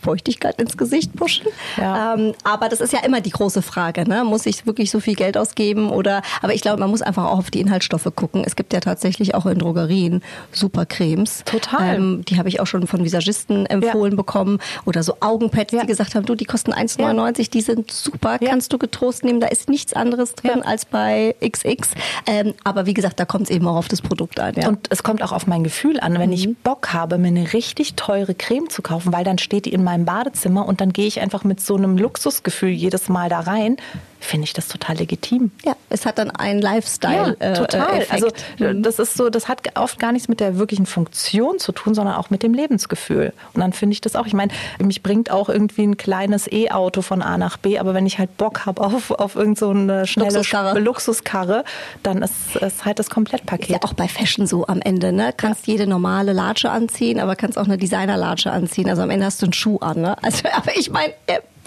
Feuchtigkeit 0.08 0.58
ins 0.58 0.78
Gesicht 0.78 1.14
pushen. 1.16 1.48
Ja. 1.76 2.14
Ähm, 2.14 2.32
aber 2.42 2.70
das 2.70 2.80
ist 2.80 2.94
ja 2.94 3.00
immer 3.00 3.20
die 3.20 3.28
große 3.28 3.60
Frage. 3.60 4.08
Ne? 4.08 4.24
Muss 4.24 4.46
ich 4.46 4.66
wirklich 4.66 4.90
so 4.90 5.00
viel 5.00 5.14
Geld 5.14 5.36
ausgeben? 5.36 5.90
Oder, 5.90 6.22
aber 6.40 6.54
ich 6.54 6.62
glaube, 6.62 6.80
man 6.80 6.88
muss 6.88 7.02
einfach 7.02 7.26
auch 7.26 7.38
auf 7.40 7.50
die 7.50 7.60
Inhaltsstoffe 7.60 8.10
gucken. 8.14 8.42
Es 8.42 8.56
gibt 8.56 8.72
ja 8.72 8.80
tatsächlich 8.80 9.34
auch 9.34 9.44
in 9.44 9.58
Drogerien 9.58 10.22
super 10.50 10.86
Cremes. 10.86 11.42
Total. 11.44 11.96
Ähm, 11.96 12.24
die 12.26 12.38
habe 12.38 12.48
ich 12.48 12.60
auch 12.60 12.66
schon 12.66 12.86
von 12.86 13.04
Visagisten 13.04 13.66
empfohlen 13.66 14.12
ja. 14.12 14.16
bekommen. 14.16 14.60
Oder 14.86 15.02
so 15.02 15.16
Augenpads, 15.20 15.74
ja. 15.74 15.82
die 15.82 15.86
gesagt 15.86 16.14
haben, 16.14 16.24
du, 16.24 16.34
die 16.34 16.46
kosten 16.46 16.72
1,99, 16.72 17.50
die 17.50 17.60
sind 17.60 17.90
super, 17.90 18.38
kannst 18.38 18.72
du 18.72 18.78
getrost 18.78 19.24
nehmen. 19.24 19.40
Da 19.40 19.48
ist 19.48 19.68
nichts 19.68 19.92
anderes 19.92 20.36
drin 20.36 20.62
als 20.62 20.86
bei 20.86 21.34
XX. 21.46 21.90
Ähm, 22.26 22.54
aber 22.64 22.86
wie 22.86 22.94
gesagt, 22.94 23.20
da 23.20 23.26
kommt 23.26 23.44
es 23.44 23.50
eben 23.50 23.68
auch 23.68 23.76
auf 23.76 23.88
das 23.88 24.00
Produkt 24.00 24.40
an. 24.40 24.54
Und 24.66 24.86
es 24.88 25.02
kommt 25.02 25.22
auch 25.22 25.32
auf 25.32 25.46
mein 25.46 25.64
Gefühl 25.64 26.00
an. 26.00 26.18
Wenn 26.18 26.30
mhm. 26.30 26.34
ich 26.34 26.56
Bock 26.64 26.94
habe, 26.94 27.18
mir 27.18 27.28
eine 27.28 27.52
richtig 27.52 27.94
teure 27.94 28.34
Creme 28.34 28.70
zu 28.70 28.80
kaufen, 28.80 29.12
weil 29.12 29.24
dann 29.24 29.36
steht 29.36 29.66
die 29.66 29.72
in 29.74 29.84
meinem 29.84 29.97
Badezimmer 30.04 30.66
und 30.66 30.80
dann 30.80 30.92
gehe 30.92 31.06
ich 31.06 31.20
einfach 31.20 31.44
mit 31.44 31.60
so 31.60 31.76
einem 31.76 31.96
Luxusgefühl 31.96 32.70
jedes 32.70 33.08
Mal 33.08 33.28
da 33.28 33.40
rein, 33.40 33.76
finde 34.20 34.44
ich 34.44 34.52
das 34.52 34.68
total 34.68 34.96
legitim. 34.96 35.50
Ja, 35.64 35.74
es 35.90 36.06
hat 36.06 36.18
dann 36.18 36.30
einen 36.30 36.60
Lifestyle. 36.60 37.36
Ja, 37.40 37.46
äh, 37.50 37.54
total. 37.54 38.02
Äh, 38.02 38.06
also 38.10 38.28
das 38.58 38.98
ist 38.98 39.14
so, 39.14 39.30
das 39.30 39.48
hat 39.48 39.62
oft 39.76 39.98
gar 39.98 40.12
nichts 40.12 40.28
mit 40.28 40.40
der 40.40 40.58
wirklichen 40.58 40.86
Funktion 40.86 41.58
zu 41.58 41.72
tun, 41.72 41.94
sondern 41.94 42.14
auch 42.14 42.30
mit 42.30 42.42
dem 42.42 42.54
Lebensgefühl. 42.54 43.32
Und 43.54 43.60
dann 43.60 43.72
finde 43.72 43.94
ich 43.94 44.00
das 44.00 44.16
auch. 44.16 44.26
Ich 44.26 44.34
meine, 44.34 44.52
mich 44.78 45.02
bringt 45.02 45.30
auch 45.30 45.48
irgendwie 45.48 45.84
ein 45.84 45.96
kleines 45.96 46.50
E-Auto 46.50 47.02
von 47.02 47.22
A 47.22 47.38
nach 47.38 47.56
B, 47.56 47.78
aber 47.78 47.94
wenn 47.94 48.06
ich 48.06 48.18
halt 48.18 48.36
Bock 48.36 48.66
habe 48.66 48.82
auf, 48.82 49.10
auf 49.10 49.36
irgendeine 49.36 50.00
so 50.00 50.06
schnelle 50.06 50.30
Luxuskarre. 50.30 50.78
Luxuskarre, 50.78 51.64
dann 52.02 52.22
ist 52.22 52.56
es 52.60 52.84
halt 52.84 52.98
das 52.98 53.10
Komplettpaket. 53.10 53.70
Ist 53.70 53.82
ja 53.82 53.88
auch 53.88 53.94
bei 53.94 54.08
Fashion 54.08 54.46
so 54.46 54.66
am 54.66 54.80
Ende, 54.80 55.12
ne? 55.12 55.32
Kannst 55.36 55.66
ja. 55.66 55.72
jede 55.74 55.86
normale 55.86 56.32
Latsche 56.32 56.70
anziehen, 56.70 57.20
aber 57.20 57.36
kannst 57.36 57.58
auch 57.58 57.64
eine 57.64 57.78
Designer-Latsche 57.78 58.50
anziehen. 58.50 58.88
Also 58.88 59.02
am 59.02 59.10
Ende 59.10 59.26
hast 59.26 59.40
du 59.42 59.46
einen 59.46 59.52
Schuh 59.52 59.78
an, 59.78 60.00
ne? 60.00 60.22
Also, 60.22 60.48
aber 60.52 60.76
ich 60.76 60.90
meine, 60.90 61.12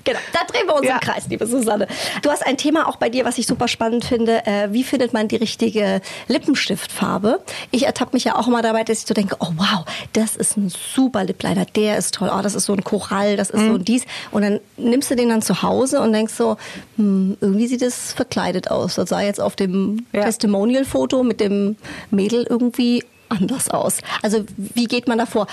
Genau, 0.04 0.20
da 0.34 0.40
drehen 0.46 0.68
wir 0.68 0.76
uns 0.76 0.88
ja. 0.88 0.96
im 0.96 1.00
Kreis, 1.00 1.28
liebe 1.28 1.46
Susanne. 1.46 1.88
Du 2.22 2.30
hast 2.30 2.46
ein 2.46 2.58
Thema 2.58 2.88
auch 2.88 2.96
bei 2.96 3.10
dir, 3.10 3.26
was 3.26 3.38
ich 3.38 3.48
super 3.48 3.68
spannend 3.68 4.06
finde. 4.06 4.46
Äh, 4.46 4.70
wie 4.72 4.84
findet 4.84 5.14
man 5.14 5.28
die 5.28 5.36
richtige 5.36 6.02
Lippenstiftfarbe? 6.28 7.40
Ich 7.72 7.86
ertappe 7.86 8.12
mich 8.14 8.24
ja 8.24 8.36
auch 8.36 8.48
immer 8.48 8.62
dabei, 8.62 8.84
dass 8.84 9.00
ich 9.00 9.06
so 9.06 9.14
denke, 9.14 9.36
oh 9.40 9.52
wow, 9.56 9.86
das 10.14 10.36
ist 10.36 10.58
ein 10.58 10.70
super 10.70 11.24
Lipliner, 11.24 11.66
der 11.66 11.98
ist 11.98 12.16
toll, 12.16 12.32
oh, 12.34 12.42
das 12.42 12.56
ist 12.56 12.66
so 12.66 12.74
ein 12.74 12.84
Korall, 12.84 13.38
das 13.38 13.50
ist 13.50 13.62
mhm. 13.62 13.68
so 13.68 13.76
ein 13.76 13.86
dies. 13.86 14.06
Und 14.32 14.42
dann 14.44 14.60
nimmst 14.78 15.12
du 15.12 15.16
den 15.16 15.30
dann 15.30 15.42
zu 15.42 15.62
Hause 15.62 16.02
und 16.02 16.14
denkst 16.14 16.34
so, 16.34 16.58
hm, 16.98 17.38
irgendwie 17.42 17.68
sieht 17.68 17.82
es 17.82 18.14
verkleidet 18.14 18.72
aus. 18.72 18.96
Das 18.96 19.10
sah 19.10 19.22
jetzt 19.22 19.40
auf 19.40 19.56
dem 19.56 20.06
ja. 20.14 20.24
Testimonial-Foto 20.24 21.24
mit 21.24 21.40
dem 21.40 21.76
Mädel 22.10 22.46
irgendwie 22.50 23.04
anders 23.30 23.70
aus. 23.70 24.00
Also 24.22 24.44
wie 24.58 24.86
geht 24.86 25.08
man 25.08 25.18
davor? 25.18 25.48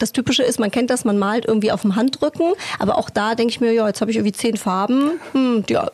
Das 0.00 0.12
Typische 0.12 0.42
ist, 0.42 0.58
man 0.58 0.70
kennt 0.70 0.90
das, 0.90 1.04
man 1.04 1.18
malt 1.18 1.44
irgendwie 1.46 1.70
auf 1.70 1.82
dem 1.82 1.94
Handrücken, 1.94 2.54
aber 2.78 2.96
auch 2.96 3.10
da 3.10 3.34
denke 3.34 3.50
ich 3.52 3.60
mir, 3.60 3.72
ja, 3.72 3.86
jetzt 3.86 4.00
habe 4.00 4.10
ich 4.10 4.16
irgendwie 4.16 4.32
zehn 4.32 4.56
Farben, 4.56 5.20
hm, 5.32 5.62
ja, 5.68 5.90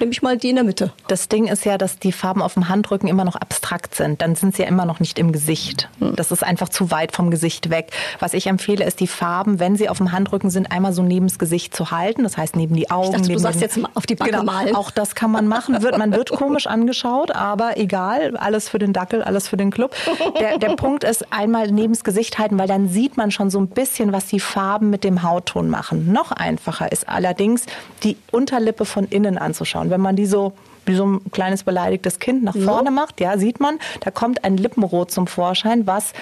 nehme 0.00 0.12
ich 0.12 0.22
mal 0.22 0.36
die 0.36 0.50
in 0.50 0.56
der 0.56 0.64
Mitte. 0.64 0.92
Das 1.08 1.28
Ding 1.28 1.46
ist 1.46 1.64
ja, 1.64 1.78
dass 1.78 1.98
die 1.98 2.12
Farben 2.12 2.42
auf 2.42 2.54
dem 2.54 2.68
Handrücken 2.68 3.08
immer 3.08 3.24
noch 3.24 3.36
abstrakt 3.36 3.94
sind. 3.94 4.22
Dann 4.22 4.34
sind 4.34 4.56
sie 4.56 4.62
ja 4.62 4.68
immer 4.68 4.84
noch 4.84 5.00
nicht 5.00 5.18
im 5.18 5.32
Gesicht. 5.32 5.88
Hm. 5.98 6.16
Das 6.16 6.30
ist 6.30 6.42
einfach 6.42 6.68
zu 6.68 6.90
weit 6.90 7.12
vom 7.12 7.30
Gesicht 7.30 7.70
weg. 7.70 7.92
Was 8.18 8.34
ich 8.34 8.46
empfehle, 8.46 8.84
ist 8.84 9.00
die 9.00 9.06
Farben, 9.06 9.60
wenn 9.60 9.76
sie 9.76 9.88
auf 9.88 9.98
dem 9.98 10.12
Handrücken 10.12 10.50
sind, 10.50 10.70
einmal 10.72 10.92
so 10.92 11.02
neben 11.02 11.26
das 11.26 11.38
Gesicht 11.38 11.74
zu 11.74 11.90
halten. 11.90 12.22
Das 12.22 12.36
heißt 12.36 12.56
neben 12.56 12.74
die 12.74 12.90
Augen. 12.90 13.14
Ich 13.14 13.16
dachte, 13.16 13.32
du 13.32 13.38
sagst 13.38 13.60
jetzt 13.60 13.78
auf 13.94 14.06
die 14.06 14.14
Backe 14.14 14.32
genau, 14.32 14.44
malen. 14.44 14.74
Auch 14.74 14.90
das 14.90 15.14
kann 15.14 15.30
man 15.30 15.46
machen. 15.46 15.82
Wird, 15.82 15.98
man 15.98 16.12
wird 16.12 16.30
komisch 16.30 16.66
angeschaut, 16.68 17.30
aber 17.34 17.76
egal. 17.76 18.36
Alles 18.36 18.68
für 18.68 18.78
den 18.78 18.92
Dackel, 18.92 19.22
alles 19.22 19.48
für 19.48 19.56
den 19.56 19.70
Club. 19.70 19.94
Der, 20.40 20.58
der 20.58 20.76
Punkt 20.76 21.04
ist, 21.04 21.32
einmal 21.32 21.70
neben 21.70 21.92
das 21.92 22.04
Gesicht 22.04 22.38
halten, 22.38 22.58
weil 22.58 22.68
dann 22.68 22.88
sieht 22.88 23.16
man 23.16 23.30
schon 23.30 23.50
so 23.50 23.58
ein 23.58 23.68
bisschen, 23.68 24.12
was 24.12 24.26
die 24.26 24.40
Farben 24.40 24.90
mit 24.90 25.04
dem 25.04 25.22
Hautton 25.22 25.68
machen. 25.68 26.12
Noch 26.12 26.32
einfacher 26.32 26.90
ist 26.92 27.08
allerdings, 27.08 27.66
die 28.02 28.16
Unterlippe 28.30 28.84
von 28.84 29.04
innen 29.06 29.38
anzuschauen. 29.38 29.87
Wenn 29.90 30.00
man 30.00 30.16
die 30.16 30.26
so 30.26 30.52
wie 30.86 30.94
so 30.94 31.06
ein 31.06 31.20
kleines 31.32 31.64
beleidigtes 31.64 32.18
Kind 32.18 32.42
nach 32.42 32.56
vorne 32.56 32.86
ja. 32.86 32.90
macht, 32.90 33.20
ja, 33.20 33.36
sieht 33.36 33.60
man, 33.60 33.78
da 34.00 34.10
kommt 34.10 34.44
ein 34.44 34.56
Lippenrot 34.56 35.10
zum 35.10 35.26
Vorschein, 35.26 35.86
was 35.86 36.12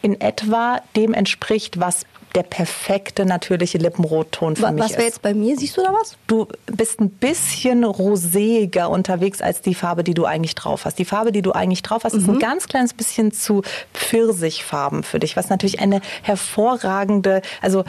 in 0.00 0.20
etwa 0.20 0.80
dem 0.96 1.12
entspricht, 1.12 1.80
was 1.80 2.06
der 2.34 2.42
perfekte 2.42 3.26
natürliche 3.26 3.78
Lippenrotton 3.78 4.56
für 4.56 4.62
was 4.62 4.72
mich 4.72 4.84
ist. 4.84 4.90
Was 4.90 4.96
wäre 4.96 5.06
jetzt 5.06 5.22
bei 5.22 5.34
mir? 5.34 5.56
Siehst 5.56 5.76
du 5.76 5.82
da 5.82 5.92
was? 5.92 6.16
Du 6.26 6.48
bist 6.66 7.00
ein 7.00 7.10
bisschen 7.10 7.84
roséiger 7.84 8.86
unterwegs 8.86 9.42
als 9.42 9.60
die 9.60 9.74
Farbe, 9.74 10.02
die 10.02 10.14
du 10.14 10.24
eigentlich 10.24 10.54
drauf 10.54 10.84
hast. 10.84 10.98
Die 10.98 11.04
Farbe, 11.04 11.32
die 11.32 11.42
du 11.42 11.52
eigentlich 11.52 11.82
drauf 11.82 12.04
hast, 12.04 12.14
mhm. 12.14 12.20
ist 12.20 12.28
ein 12.28 12.34
mhm. 12.36 12.40
ganz 12.40 12.68
kleines 12.68 12.94
bisschen 12.94 13.32
zu 13.32 13.62
Pfirsichfarben 13.92 15.02
für 15.02 15.18
dich, 15.18 15.36
was 15.36 15.50
natürlich 15.50 15.80
eine 15.80 16.00
hervorragende, 16.22 17.42
also 17.60 17.84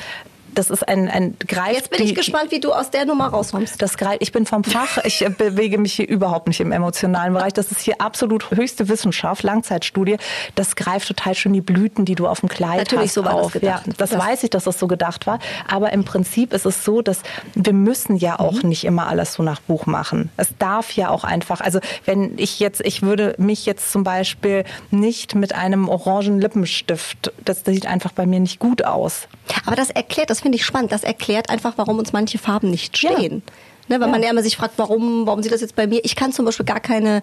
das 0.56 0.70
ist 0.70 0.88
ein, 0.88 1.10
ein 1.10 1.36
Greif. 1.48 1.74
Jetzt 1.76 1.89
bin 1.89 2.02
ich 2.02 2.10
die- 2.10 2.13
gespannt, 2.13 2.52
wie 2.52 2.60
du 2.60 2.72
aus 2.72 2.89
der 2.92 3.06
Nummer 3.06 3.28
rauskommst. 3.28 3.82
Das 3.82 3.98
Greif, 3.98 4.18
ich 4.20 4.32
bin 4.32 4.46
vom 4.46 4.63
Fach, 4.63 4.98
ich 5.04 5.24
äh, 5.26 5.30
bewege 5.30 5.78
mich 5.78 5.94
hier 5.94 6.08
überhaupt 6.08 6.48
nicht 6.48 6.60
im 6.60 6.72
emotionalen 6.72 7.34
Bereich. 7.34 7.54
Das 7.54 7.72
ist 7.72 7.82
hier 7.82 8.00
absolut 8.02 8.52
höchste 8.52 8.88
Wissenschaft, 8.89 9.44
Langzeitstudie. 9.44 10.18
Das 10.56 10.76
greift 10.76 11.08
total 11.08 11.36
schön 11.36 11.54
die 11.54 11.62
Blüten, 11.62 12.06
die 12.06 12.16
du 12.16 12.28
auf 12.28 12.39
dem 12.42 12.50
Kleid 12.50 12.78
Natürlich, 12.78 13.06
hast, 13.08 13.13
so 13.16 13.26
war 13.26 13.34
das 13.36 13.46
auf. 13.46 13.54
gedacht. 13.54 13.88
Ja, 13.88 13.94
das, 13.98 14.10
Das- 14.12 14.20
weiß 14.20 14.44
ich, 14.44 14.50
dass 14.50 14.63
das 14.66 14.80
so 14.80 14.88
gedacht 14.88 15.28
war. 15.28 15.39
Aber 15.68 15.92
im 15.94 16.04
Prinzip 16.06 16.54
ist 16.54 16.66
es 16.66 16.84
so, 16.84 17.02
dass 17.02 17.22
wir 17.56 17.74
müssen 17.74 18.16
ja 18.16 18.39
auch 18.39 18.62
Mhm. 18.63 18.70
nicht 18.70 18.84
immer 18.86 19.08
alles 19.08 19.34
so 19.34 19.44
nach 19.44 19.60
Buch 19.62 19.86
machen. 19.86 20.30
Es 20.38 20.50
darf 20.60 20.92
ja 20.96 21.10
auch 21.10 21.24
einfach, 21.24 21.62
also 21.62 21.80
wenn 22.06 22.34
ich 22.38 22.60
jetzt, 22.60 22.82
ich 22.86 23.02
würde 23.02 23.36
mich 23.38 23.66
jetzt 23.66 23.92
zum 23.92 24.04
Beispiel 24.04 24.63
nicht 24.92 25.36
mit 25.36 25.54
einem 25.56 25.89
orangen 25.89 26.39
Lippenstift, 26.39 27.32
das 27.44 27.63
sieht 27.66 27.86
einfach 27.86 28.12
bei 28.12 28.26
mir 28.26 28.39
nicht 28.39 28.60
gut 28.60 28.86
aus. 28.86 29.28
Aber 29.66 29.76
das 29.76 29.89
erklärt, 29.89 30.30
das 30.30 30.43
finde 30.44 30.58
ich 30.58 30.66
spannend, 30.66 30.92
das 30.92 31.04
erklärt 31.04 31.50
einfach, 31.50 31.74
warum 31.78 31.98
uns 31.98 32.14
manche 32.14 32.38
Farben 32.38 32.70
nicht 32.70 32.96
Ja. 33.02 33.12
stehen. 33.14 33.42
Ne, 33.90 34.00
weil 34.00 34.08
Ja. 34.08 34.12
man 34.14 34.24
ja 34.24 34.30
immer 34.30 34.44
sich 34.44 34.56
fragt, 34.56 34.76
warum, 34.78 35.26
warum 35.28 35.44
sieht 35.44 35.52
das 35.52 35.60
jetzt 35.60 35.76
bei 35.76 35.88
mir? 35.88 36.00
Ich 36.06 36.16
kann 36.16 36.32
zum 36.32 36.46
Beispiel 36.46 36.66
gar 36.66 36.80
keine, 36.80 37.22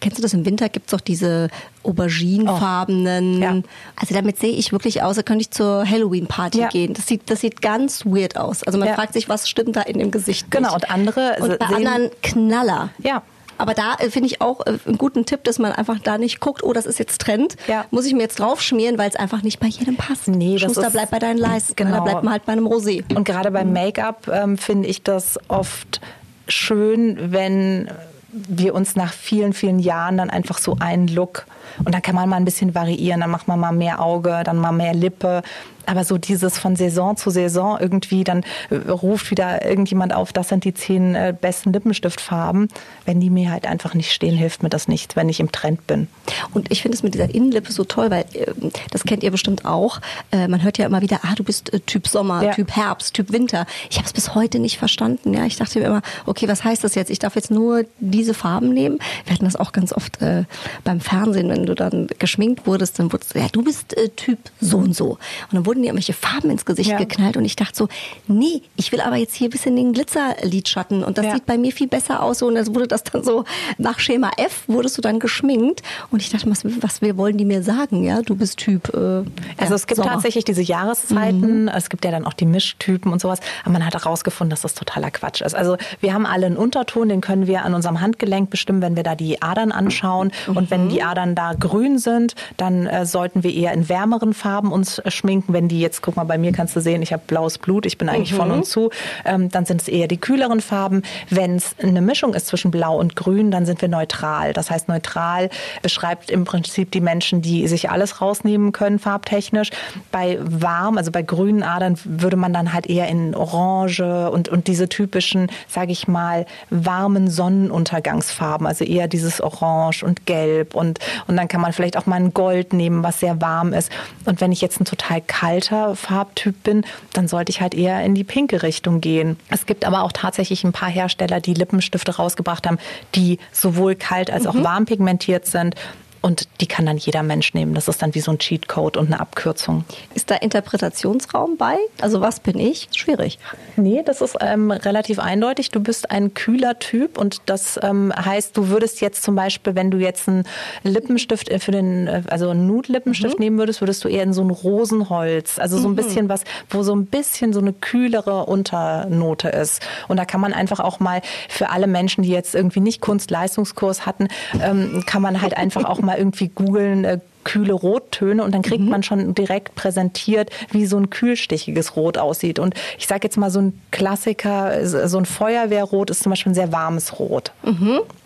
kennst 0.00 0.18
du 0.18 0.22
das 0.22 0.34
im 0.34 0.44
Winter, 0.44 0.68
gibt's 0.68 0.90
doch 0.90 1.00
diese 1.00 1.48
auberginefarbenen. 1.84 3.36
Oh. 3.38 3.40
Ja. 3.42 3.62
Also 3.96 4.14
damit 4.14 4.38
sehe 4.38 4.52
ich 4.52 4.72
wirklich 4.72 5.02
aus, 5.02 5.16
da 5.16 5.22
könnte 5.22 5.42
ich 5.42 5.50
zur 5.50 5.88
Halloween-Party 5.88 6.58
Ja. 6.60 6.68
gehen. 6.68 6.92
Das 6.94 7.06
sieht, 7.06 7.22
das 7.30 7.40
sieht 7.40 7.62
ganz 7.62 8.04
weird 8.04 8.36
aus. 8.36 8.62
Also 8.62 8.78
man 8.78 8.88
Ja. 8.88 8.94
fragt 8.94 9.14
sich, 9.14 9.28
was 9.28 9.48
stimmt 9.48 9.76
da 9.76 9.80
in 9.82 9.98
dem 9.98 10.10
Gesicht 10.10 10.50
Genau, 10.50 10.74
nicht. 10.74 10.84
und 10.84 10.90
andere 10.90 11.36
Und 11.40 11.58
bei 11.58 11.66
anderen 11.66 12.10
Knaller. 12.22 12.90
Ja. 13.02 13.22
Aber 13.62 13.74
da 13.74 13.94
äh, 14.00 14.10
finde 14.10 14.26
ich 14.26 14.40
auch 14.40 14.60
äh, 14.66 14.76
einen 14.86 14.98
guten 14.98 15.24
Tipp, 15.24 15.44
dass 15.44 15.58
man 15.58 15.70
einfach 15.72 15.98
da 16.00 16.18
nicht 16.18 16.40
guckt, 16.40 16.62
oh, 16.64 16.72
das 16.72 16.84
ist 16.84 16.98
jetzt 16.98 17.20
Trend. 17.20 17.56
Ja. 17.68 17.84
Muss 17.92 18.06
ich 18.06 18.12
mir 18.12 18.22
jetzt 18.22 18.40
drauf 18.40 18.60
schmieren, 18.60 18.98
weil 18.98 19.08
es 19.08 19.16
einfach 19.16 19.42
nicht 19.42 19.60
bei 19.60 19.68
jedem 19.68 19.96
passt. 19.96 20.26
Nee, 20.28 20.54
das 20.54 20.62
Schuster 20.62 20.88
ist- 20.88 20.92
bleibt 20.92 21.10
bei 21.12 21.18
deinen 21.20 21.38
Leisten. 21.38 21.76
Genau. 21.76 21.96
Da 21.96 22.00
bleibt 22.02 22.24
man 22.24 22.32
halt 22.32 22.44
bei 22.44 22.52
einem 22.52 22.66
Rosé. 22.66 23.04
Und 23.14 23.24
gerade 23.24 23.50
beim 23.52 23.72
Make-up 23.72 24.28
ähm, 24.32 24.58
finde 24.58 24.88
ich 24.88 25.02
das 25.04 25.38
oft 25.48 26.00
schön, 26.48 27.16
wenn 27.32 27.88
wir 28.32 28.74
uns 28.74 28.96
nach 28.96 29.12
vielen, 29.12 29.52
vielen 29.52 29.78
Jahren 29.78 30.16
dann 30.16 30.30
einfach 30.30 30.58
so 30.58 30.76
einen 30.80 31.06
Look 31.06 31.44
und 31.84 31.94
dann 31.94 32.00
kann 32.02 32.14
man 32.14 32.28
mal 32.28 32.36
ein 32.36 32.46
bisschen 32.46 32.74
variieren, 32.74 33.20
dann 33.20 33.30
macht 33.30 33.46
man 33.46 33.60
mal 33.60 33.72
mehr 33.72 34.00
Auge, 34.00 34.40
dann 34.44 34.56
mal 34.56 34.72
mehr 34.72 34.94
Lippe. 34.94 35.42
Aber 35.86 36.04
so 36.04 36.18
dieses 36.18 36.58
von 36.58 36.76
Saison 36.76 37.16
zu 37.16 37.30
Saison 37.30 37.78
irgendwie, 37.80 38.24
dann 38.24 38.44
äh, 38.70 38.76
ruft 38.90 39.30
wieder 39.30 39.64
irgendjemand 39.64 40.14
auf, 40.14 40.32
das 40.32 40.48
sind 40.48 40.64
die 40.64 40.74
zehn 40.74 41.14
äh, 41.14 41.34
besten 41.38 41.72
Lippenstiftfarben. 41.72 42.68
Wenn 43.04 43.20
die 43.20 43.30
mir 43.30 43.50
halt 43.50 43.66
einfach 43.66 43.94
nicht 43.94 44.12
stehen, 44.12 44.36
hilft 44.36 44.62
mir 44.62 44.68
das 44.68 44.88
nicht, 44.88 45.16
wenn 45.16 45.28
ich 45.28 45.40
im 45.40 45.52
Trend 45.52 45.86
bin. 45.86 46.08
Und 46.54 46.70
ich 46.70 46.82
finde 46.82 46.96
es 46.96 47.02
mit 47.02 47.14
dieser 47.14 47.34
Innenlippe 47.34 47.72
so 47.72 47.84
toll, 47.84 48.10
weil 48.10 48.24
ähm, 48.34 48.70
das 48.90 49.04
kennt 49.04 49.22
ihr 49.22 49.30
bestimmt 49.30 49.64
auch. 49.64 50.00
Äh, 50.30 50.48
man 50.48 50.62
hört 50.62 50.78
ja 50.78 50.86
immer 50.86 51.02
wieder, 51.02 51.20
ah, 51.22 51.34
du 51.34 51.44
bist 51.44 51.72
äh, 51.72 51.80
Typ 51.80 52.06
Sommer, 52.08 52.42
Ja. 52.42 52.52
Typ 52.52 52.70
Herbst, 52.72 53.14
Typ 53.14 53.32
Winter. 53.32 53.66
Ich 53.90 53.96
habe 53.98 54.06
es 54.06 54.12
bis 54.12 54.34
heute 54.34 54.58
nicht 54.58 54.78
verstanden. 54.78 55.34
Ja, 55.34 55.44
ich 55.46 55.56
dachte 55.56 55.78
mir 55.78 55.86
immer, 55.86 56.02
okay, 56.26 56.48
was 56.48 56.64
heißt 56.64 56.84
das 56.84 56.94
jetzt? 56.94 57.10
Ich 57.10 57.18
darf 57.18 57.34
jetzt 57.36 57.50
nur 57.50 57.84
diese 57.98 58.34
Farben 58.34 58.72
nehmen. 58.72 58.98
Wir 59.24 59.34
hatten 59.34 59.44
das 59.44 59.56
auch 59.56 59.72
ganz 59.72 59.92
oft 59.92 60.20
äh, 60.22 60.44
beim 60.84 61.00
Fernsehen, 61.00 61.48
wenn 61.48 61.66
du 61.66 61.74
dann 61.74 62.08
geschminkt 62.18 62.66
wurdest, 62.66 62.98
dann 62.98 63.12
wurdest 63.12 63.34
du, 63.34 63.38
ja, 63.38 63.48
du 63.50 63.62
bist 63.62 63.96
äh, 63.96 64.08
Typ 64.10 64.38
so 64.60 64.78
und 64.78 64.94
so. 64.94 65.10
Und 65.10 65.18
dann 65.52 65.66
wurden 65.72 65.80
dir 65.82 65.88
irgendwelche 65.88 66.12
Farben 66.12 66.50
ins 66.50 66.66
Gesicht 66.66 66.90
Ja. 66.90 66.98
geknallt 66.98 67.38
und 67.38 67.46
ich 67.46 67.56
dachte 67.56 67.74
so, 67.74 67.88
nee, 68.28 68.60
ich 68.76 68.92
will 68.92 69.00
aber 69.00 69.16
jetzt 69.16 69.34
hier 69.34 69.48
ein 69.48 69.50
bisschen 69.50 69.74
den 69.74 69.94
Glitzerlidschatten 69.94 71.02
und 71.02 71.16
das 71.16 71.24
Ja. 71.24 71.32
sieht 71.34 71.46
bei 71.46 71.56
mir 71.56 71.72
viel 71.72 71.88
besser 71.88 72.22
aus. 72.22 72.42
Und 72.42 72.56
dann 72.56 72.66
wurde 72.74 72.88
das 72.88 73.04
dann 73.04 73.24
so 73.24 73.44
nach 73.78 73.98
Schema 73.98 74.30
F 74.36 74.64
wurdest 74.66 74.98
du 74.98 75.02
dann 75.02 75.18
geschminkt 75.18 75.82
und 76.10 76.20
ich 76.20 76.28
dachte, 76.28 76.50
was, 76.50 76.62
was 76.82 77.00
wir 77.00 77.16
wollen 77.16 77.38
die 77.38 77.46
mir 77.46 77.62
sagen? 77.62 78.04
Ja, 78.04 78.20
du 78.20 78.34
bist 78.36 78.58
Typ. 78.58 78.92
Äh, 78.92 78.98
Also 78.98 79.24
ja, 79.58 79.74
es 79.74 79.86
gibt 79.86 79.96
Sommer. 79.96 80.12
tatsächlich 80.12 80.44
diese 80.44 80.60
Jahreszeiten, 80.62 81.68
es 81.68 81.88
gibt 81.88 82.04
ja 82.04 82.10
dann 82.10 82.26
auch 82.26 82.34
die 82.34 82.44
Mischtypen 82.46 83.10
und 83.12 83.20
sowas, 83.20 83.40
aber 83.64 83.72
man 83.72 83.86
hat 83.86 83.94
herausgefunden, 83.94 84.50
dass 84.50 84.60
das 84.60 84.74
totaler 84.74 85.10
Quatsch 85.10 85.40
ist. 85.40 85.54
Also 85.54 85.76
wir 86.00 86.12
haben 86.12 86.26
alle 86.26 86.46
einen 86.46 86.56
Unterton, 86.58 87.08
den 87.08 87.20
können 87.22 87.46
wir 87.46 87.64
an 87.64 87.72
unserem 87.74 88.00
Handgelenk 88.00 88.50
bestimmen, 88.50 88.82
wenn 88.82 88.96
wir 88.96 89.02
da 89.04 89.14
die 89.14 89.40
Adern 89.40 89.72
anschauen. 89.72 90.32
Und 90.54 90.70
wenn 90.70 90.88
die 90.90 91.02
Adern 91.02 91.34
da 91.34 91.54
grün 91.54 91.98
sind, 91.98 92.34
dann 92.56 92.86
äh, 92.86 93.06
sollten 93.06 93.42
wir 93.42 93.52
eher 93.54 93.72
in 93.72 93.88
wärmeren 93.88 94.34
Farben 94.34 94.72
uns 94.72 95.00
schminken. 95.08 95.52
Wenn 95.52 95.61
die 95.68 95.80
jetzt, 95.80 96.02
guck 96.02 96.16
mal, 96.16 96.24
bei 96.24 96.38
mir 96.38 96.52
kannst 96.52 96.76
du 96.76 96.80
sehen, 96.80 97.02
ich 97.02 97.12
habe 97.12 97.22
blaues 97.26 97.58
Blut, 97.58 97.86
ich 97.86 97.98
bin 97.98 98.08
eigentlich 98.08 98.34
von 98.34 98.50
und 98.50 98.66
zu, 98.66 98.90
ähm, 99.24 99.48
dann 99.50 99.64
sind 99.66 99.82
es 99.82 99.88
eher 99.88 100.08
die 100.08 100.18
kühleren 100.18 100.60
Farben. 100.60 101.02
Wenn 101.30 101.56
es 101.56 101.74
eine 101.82 102.00
Mischung 102.00 102.34
ist 102.34 102.46
zwischen 102.46 102.70
blau 102.70 102.98
und 102.98 103.16
grün, 103.16 103.50
dann 103.50 103.66
sind 103.66 103.80
wir 103.80 103.88
neutral. 103.88 104.52
Das 104.52 104.70
heißt, 104.70 104.88
neutral 104.88 105.50
beschreibt 105.82 106.30
im 106.30 106.44
Prinzip 106.44 106.90
die 106.90 107.00
Menschen, 107.00 107.42
die 107.42 107.66
sich 107.68 107.90
alles 107.90 108.20
rausnehmen 108.20 108.72
können, 108.72 108.98
farbtechnisch. 108.98 109.70
Bei 110.10 110.38
warm, 110.40 110.98
also 110.98 111.10
bei 111.10 111.22
grünen 111.22 111.62
Adern, 111.62 111.98
würde 112.04 112.36
man 112.36 112.52
dann 112.52 112.72
halt 112.72 112.86
eher 112.86 113.08
in 113.08 113.34
Orange 113.34 114.30
und, 114.30 114.48
und 114.48 114.66
diese 114.66 114.88
typischen, 114.88 115.50
sage 115.68 115.92
ich 115.92 116.08
mal, 116.08 116.46
warmen 116.70 117.30
Sonnenuntergangsfarben, 117.30 118.66
also 118.66 118.84
eher 118.84 119.08
dieses 119.08 119.40
Orange 119.40 120.04
und 120.04 120.26
Gelb 120.26 120.74
und, 120.74 120.98
und 121.26 121.36
dann 121.36 121.48
kann 121.48 121.60
man 121.60 121.72
vielleicht 121.72 121.96
auch 121.96 122.06
mal 122.06 122.16
ein 122.16 122.34
Gold 122.34 122.72
nehmen, 122.72 123.02
was 123.02 123.20
sehr 123.20 123.40
warm 123.40 123.72
ist. 123.72 123.90
Und 124.24 124.40
wenn 124.40 124.52
ich 124.52 124.60
jetzt 124.60 124.80
ein 124.80 124.84
total 124.84 125.20
kalter 125.52 125.96
Farbtyp 125.96 126.62
bin, 126.62 126.84
dann 127.12 127.28
sollte 127.28 127.50
ich 127.50 127.60
halt 127.60 127.74
eher 127.74 128.02
in 128.02 128.14
die 128.14 128.24
pinke 128.24 128.62
Richtung 128.62 129.02
gehen. 129.02 129.38
Es 129.50 129.66
gibt 129.66 129.84
aber 129.84 130.02
auch 130.02 130.12
tatsächlich 130.12 130.64
ein 130.64 130.72
paar 130.72 130.88
Hersteller, 130.88 131.40
die 131.40 131.52
Lippenstifte 131.52 132.16
rausgebracht 132.16 132.66
haben, 132.66 132.78
die 133.14 133.38
sowohl 133.52 133.94
kalt 133.94 134.30
als 134.30 134.46
auch 134.46 134.54
warm 134.54 134.86
pigmentiert 134.86 135.44
sind. 135.44 135.74
Und 136.22 136.48
die 136.60 136.66
kann 136.66 136.86
dann 136.86 136.96
jeder 136.96 137.24
Mensch 137.24 137.52
nehmen. 137.52 137.74
Das 137.74 137.88
ist 137.88 138.00
dann 138.00 138.14
wie 138.14 138.20
so 138.20 138.30
ein 138.30 138.38
Cheatcode 138.38 138.96
und 138.96 139.06
eine 139.06 139.18
Abkürzung. 139.18 139.84
Ist 140.14 140.30
da 140.30 140.36
Interpretationsraum 140.36 141.56
bei? 141.56 141.76
Also 142.00 142.20
was 142.20 142.38
bin 142.38 142.58
ich? 142.58 142.88
Schwierig. 142.94 143.40
Nee, 143.76 144.02
das 144.04 144.20
ist 144.20 144.36
ähm, 144.40 144.70
relativ 144.70 145.18
eindeutig. 145.18 145.72
Du 145.72 145.80
bist 145.80 146.12
ein 146.12 146.32
kühler 146.32 146.78
Typ 146.78 147.18
und 147.18 147.42
das 147.46 147.78
ähm, 147.82 148.12
heißt, 148.14 148.56
du 148.56 148.68
würdest 148.68 149.00
jetzt 149.00 149.24
zum 149.24 149.34
Beispiel, 149.34 149.74
wenn 149.74 149.90
du 149.90 149.98
jetzt 149.98 150.28
einen 150.28 150.44
Lippenstift 150.84 151.48
äh, 151.48 151.58
für 151.58 151.72
den, 151.72 152.06
äh, 152.06 152.22
also 152.28 152.50
einen 152.50 152.68
Nude-Lippenstift 152.68 153.40
nehmen 153.40 153.58
würdest, 153.58 153.80
würdest 153.80 154.04
du 154.04 154.08
eher 154.08 154.22
in 154.22 154.32
so 154.32 154.42
ein 154.42 154.50
Rosenholz, 154.50 155.58
also 155.58 155.76
so 155.76 155.88
ein 155.88 155.96
bisschen 155.96 156.28
was, 156.28 156.44
wo 156.70 156.84
so 156.84 156.94
ein 156.94 157.06
bisschen 157.06 157.52
so 157.52 157.60
eine 157.60 157.72
kühlere 157.72 158.46
Unternote 158.46 159.48
ist. 159.48 159.82
Und 160.06 160.18
da 160.18 160.24
kann 160.24 160.40
man 160.40 160.52
einfach 160.52 160.78
auch 160.78 161.00
mal 161.00 161.20
für 161.48 161.70
alle 161.70 161.88
Menschen, 161.88 162.22
die 162.22 162.30
jetzt 162.30 162.54
irgendwie 162.54 162.80
nicht 162.80 163.00
Kunst-Leistungskurs 163.00 164.06
hatten, 164.06 164.28
ähm, 164.62 165.02
kann 165.04 165.22
man 165.22 165.42
halt 165.42 165.56
einfach 165.56 165.84
auch 165.84 166.00
mal 166.00 166.11
irgendwie 166.16 166.48
googeln, 166.48 167.04
äh, 167.04 167.18
kühle 167.44 167.72
Rottöne 167.72 168.44
und 168.44 168.54
dann 168.54 168.62
kriegt 168.62 168.84
man 168.88 169.02
schon 169.02 169.34
direkt 169.34 169.74
präsentiert, 169.74 170.50
wie 170.70 170.86
so 170.86 170.96
ein 170.96 171.10
kühlstichiges 171.10 171.96
Rot 171.96 172.18
aussieht. 172.18 172.58
Und 172.58 172.74
ich 172.98 173.06
sage 173.06 173.20
jetzt 173.24 173.36
mal 173.36 173.50
so 173.50 173.60
ein 173.60 173.80
Klassiker, 173.90 174.86
so 174.86 175.18
ein 175.18 175.26
Feuerwehrrot 175.26 176.10
ist 176.10 176.22
zum 176.22 176.30
Beispiel 176.30 176.52
ein 176.52 176.54
sehr 176.54 176.72
warmes 176.72 177.18
Rot. 177.18 177.52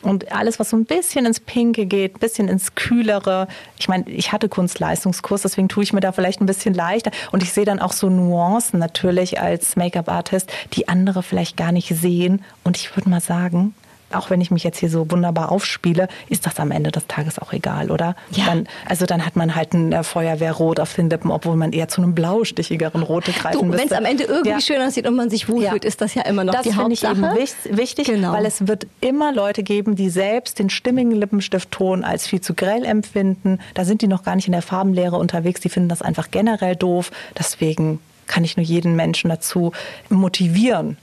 Und 0.03 0.33
alles, 0.33 0.61
was 0.61 0.71
so 0.71 0.77
ein 0.77 0.85
bisschen 0.85 1.27
ins 1.27 1.41
Pinke 1.41 1.87
geht, 1.87 2.17
ein 2.17 2.21
bisschen 2.21 2.49
ins 2.49 2.75
Kühlere. 2.75 3.49
Ich 3.79 3.89
meine, 3.89 4.09
ich 4.09 4.33
hatte 4.33 4.49
Kunstleistungskurs, 4.49 5.43
deswegen 5.43 5.69
tue 5.69 5.83
ich 5.83 5.93
mir 5.93 6.01
da 6.01 6.13
vielleicht 6.13 6.41
ein 6.41 6.47
bisschen 6.47 6.75
leichter. 6.75 7.11
Und 7.33 7.43
ich 7.43 7.53
sehe 7.53 7.65
dann 7.65 7.81
auch 7.81 7.93
so 7.93 8.09
Nuancen 8.11 8.79
natürlich 8.79 9.41
als 9.41 9.77
Make-up-Artist, 9.77 10.53
die 10.75 10.89
andere 10.89 11.23
vielleicht 11.23 11.57
gar 11.57 11.73
nicht 11.73 11.89
sehen. 11.89 12.43
Und 12.65 12.77
ich 12.77 12.95
würde 12.97 13.09
mal 13.09 13.21
sagen, 13.21 13.75
auch 14.13 14.31
wenn 14.31 14.41
ich 14.41 14.51
mich 14.51 14.63
jetzt 14.65 14.79
hier 14.79 14.89
so 14.91 15.11
wunderbar 15.11 15.51
aufspiele, 15.53 16.09
ist 16.29 16.47
das 16.47 16.59
am 16.61 16.71
Ende 16.71 16.91
des 16.93 17.07
Tages 17.09 17.39
auch 17.39 17.53
egal, 17.53 17.91
oder? 17.91 18.15
Ja. 18.31 18.47
Dann, 18.47 18.69
also 18.89 19.05
dann 19.07 19.27
hat 19.27 19.35
man 19.37 19.55
halt 19.57 19.75
ein 19.75 19.93
äh, 19.93 20.03
Feuerwehrrot 20.05 20.79
auf 20.81 20.95
den 20.95 21.11
Lippen, 21.11 21.31
obwohl 21.31 21.57
man 21.57 21.73
eher 21.73 21.89
zu 21.89 22.01
einem 22.03 22.15
blaustichigeren 22.15 23.03
Rote 23.03 23.33
greifen 23.33 23.59
Du, 23.59 23.65
müsste. 23.65 23.79
wenn 23.83 23.87
es 23.89 23.93
am 23.93 24.05
Ende 24.05 24.25
irgendwie 24.25 24.51
Ja. 24.51 24.61
schön 24.61 24.81
aussieht 24.81 25.07
und 25.09 25.17
man 25.17 25.29
sich 25.31 25.49
wohlfühlt, 25.49 25.85
Ja. 25.85 25.89
ist 25.89 26.01
das 26.01 26.15
ja 26.15 26.23
immer 26.23 26.45
noch 26.45 26.53
das 26.55 26.63
die 26.63 26.73
finde 26.73 26.93
ich 26.93 27.03
eben 27.05 27.27
Hauptsache. 27.29 27.41
wich- 27.69 27.77
wichtig, 27.77 28.07
Genau. 28.07 28.33
weil 28.33 28.47
es 28.47 28.67
wird 28.69 28.87
immer 29.01 29.33
Leute 29.33 29.63
geben, 29.63 29.97
die 29.97 30.09
selbst 30.11 30.59
den 30.59 30.71
stimmigen 30.71 31.13
Lippenstiftton 31.13 32.05
als 32.05 32.27
viel 32.27 32.41
zu 32.41 32.55
grell 32.55 32.85
empfinden. 32.85 33.59
Da 33.75 33.85
sind 33.85 34.03
die 34.03 34.09
noch 34.09 34.23
gar 34.23 34.37
nicht 34.37 34.47
in 34.47 34.53
der 34.53 34.63
Farbenlehre 34.63 35.17
unterwegs. 35.17 35.61
Die 35.61 35.69
finden 35.69 35.89
das 35.89 36.03
einfach 36.03 36.31
generell 36.31 36.77
doof. 36.77 37.11
Deswegen 37.39 37.99
kann 38.27 38.43
ich 38.45 38.57
nur 38.57 38.65
jeden 38.67 38.97
Menschen 38.97 39.31
dazu 39.31 39.73
motivieren, 40.09 40.97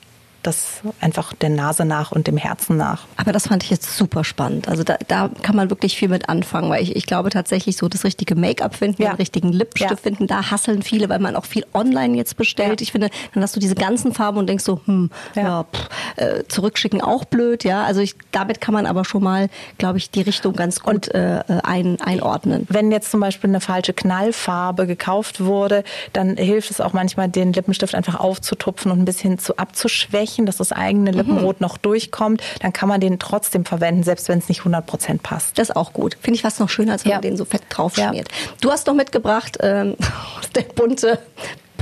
das 0.44 0.82
einfach 1.02 1.34
der 1.34 1.50
Nase 1.50 1.86
nach 1.86 2.12
und 2.12 2.28
dem 2.28 2.38
Herzen 2.38 2.78
nach. 2.78 3.06
Aber 3.18 3.32
das 3.32 3.48
fand 3.48 3.64
ich 3.64 3.70
jetzt 3.70 3.98
super 3.98 4.24
spannend. 4.24 4.68
Also 4.68 4.84
da, 4.84 4.98
da 5.08 5.30
kann 5.42 5.56
man 5.56 5.70
wirklich 5.70 5.98
viel 5.98 6.10
mit 6.10 6.30
anfangen, 6.30 6.70
weil 6.70 6.84
ich, 6.84 6.96
ich 6.96 7.06
glaube 7.06 7.30
tatsächlich 7.30 7.78
so 7.78 7.88
das 7.90 8.04
richtige 8.04 8.36
Make-up 8.36 8.76
finden, 8.76 9.02
Ja. 9.02 9.10
den 9.12 9.18
richtigen 9.18 9.52
Lippenstift 9.52 9.92
Ja. 9.92 9.98
finden, 9.98 10.28
da 10.28 10.52
hasseln 10.52 10.82
viele, 10.84 11.10
weil 11.10 11.20
man 11.20 11.36
auch 11.36 11.46
viel 11.46 11.66
online 11.74 12.16
jetzt 12.18 12.38
bestellt. 12.38 12.82
Ja. 12.82 12.84
Ich 12.84 12.92
finde, 12.92 13.10
dann 13.34 13.42
hast 13.44 13.56
du 13.56 13.60
diese 13.60 13.76
ganzen 13.76 14.14
Farben 14.14 14.38
und 14.38 14.48
denkst 14.48 14.64
so, 14.64 14.82
hm, 14.86 15.10
ja, 15.36 15.64
pff, 15.64 15.90
äh, 16.18 16.44
zurückschicken 16.48 17.02
auch 17.02 17.26
blöd, 17.26 17.64
ja. 17.64 17.84
Also 17.84 18.02
ich, 18.02 18.16
damit 18.32 18.62
kann 18.62 18.74
man 18.74 18.86
aber 18.86 19.06
schon 19.06 19.24
mal, 19.24 19.50
glaube 19.78 19.98
ich, 19.98 20.10
die 20.12 20.22
Richtung 20.22 20.54
ganz 20.54 20.80
gut 20.82 21.08
äh, 21.10 21.40
äh, 21.40 21.44
ein, 21.64 22.00
einordnen. 22.02 22.66
Wenn 22.70 22.92
jetzt 22.92 23.12
zum 23.12 23.20
Beispiel 23.20 23.50
eine 23.50 23.62
falsche 23.62 23.94
Knallfarbe 23.94 24.88
gekauft 24.88 25.40
wurde, 25.44 25.84
dann 26.14 26.38
hilft 26.38 26.72
es 26.72 26.82
auch 26.82 26.94
manchmal, 26.94 27.30
den 27.30 27.54
Lippenstift 27.54 27.96
einfach 27.96 28.20
aufzutupfen 28.20 28.92
und 28.92 29.00
ein 29.00 29.06
bisschen 29.06 29.40
zu 29.40 29.58
abzuschwächen, 29.58 30.33
dass 30.46 30.58
das 30.58 30.72
eigene 30.72 31.12
Lippenrot 31.12 31.62
noch 31.62 31.78
durchkommt. 31.78 32.42
Dann 32.62 32.74
kann 32.74 32.90
man 32.90 33.00
den 33.00 33.20
trotzdem 33.20 33.66
verwenden, 33.66 34.04
selbst 34.04 34.28
wenn 34.30 34.40
es 34.40 34.50
nicht 34.50 34.60
100 34.62 34.86
Prozent 34.86 35.24
passt. 35.24 35.58
Das 35.58 35.70
ist 35.70 35.76
auch 35.76 35.94
gut. 35.94 36.18
Finde 36.22 36.36
ich 36.36 36.42
fast 36.42 36.60
noch 36.60 36.70
schöner, 36.70 36.94
als 36.94 37.06
wenn 37.06 37.12
Ja. 37.12 37.16
man 37.18 37.22
den 37.24 37.38
so 37.38 37.46
fett 37.46 37.62
drauf 37.70 37.96
schmiert. 37.96 38.28
Du 38.62 38.72
hast 38.72 38.88
noch 38.88 38.94
mitgebracht 38.96 39.58
ähm, 39.62 39.96
der 40.56 40.64
bunte 40.64 41.20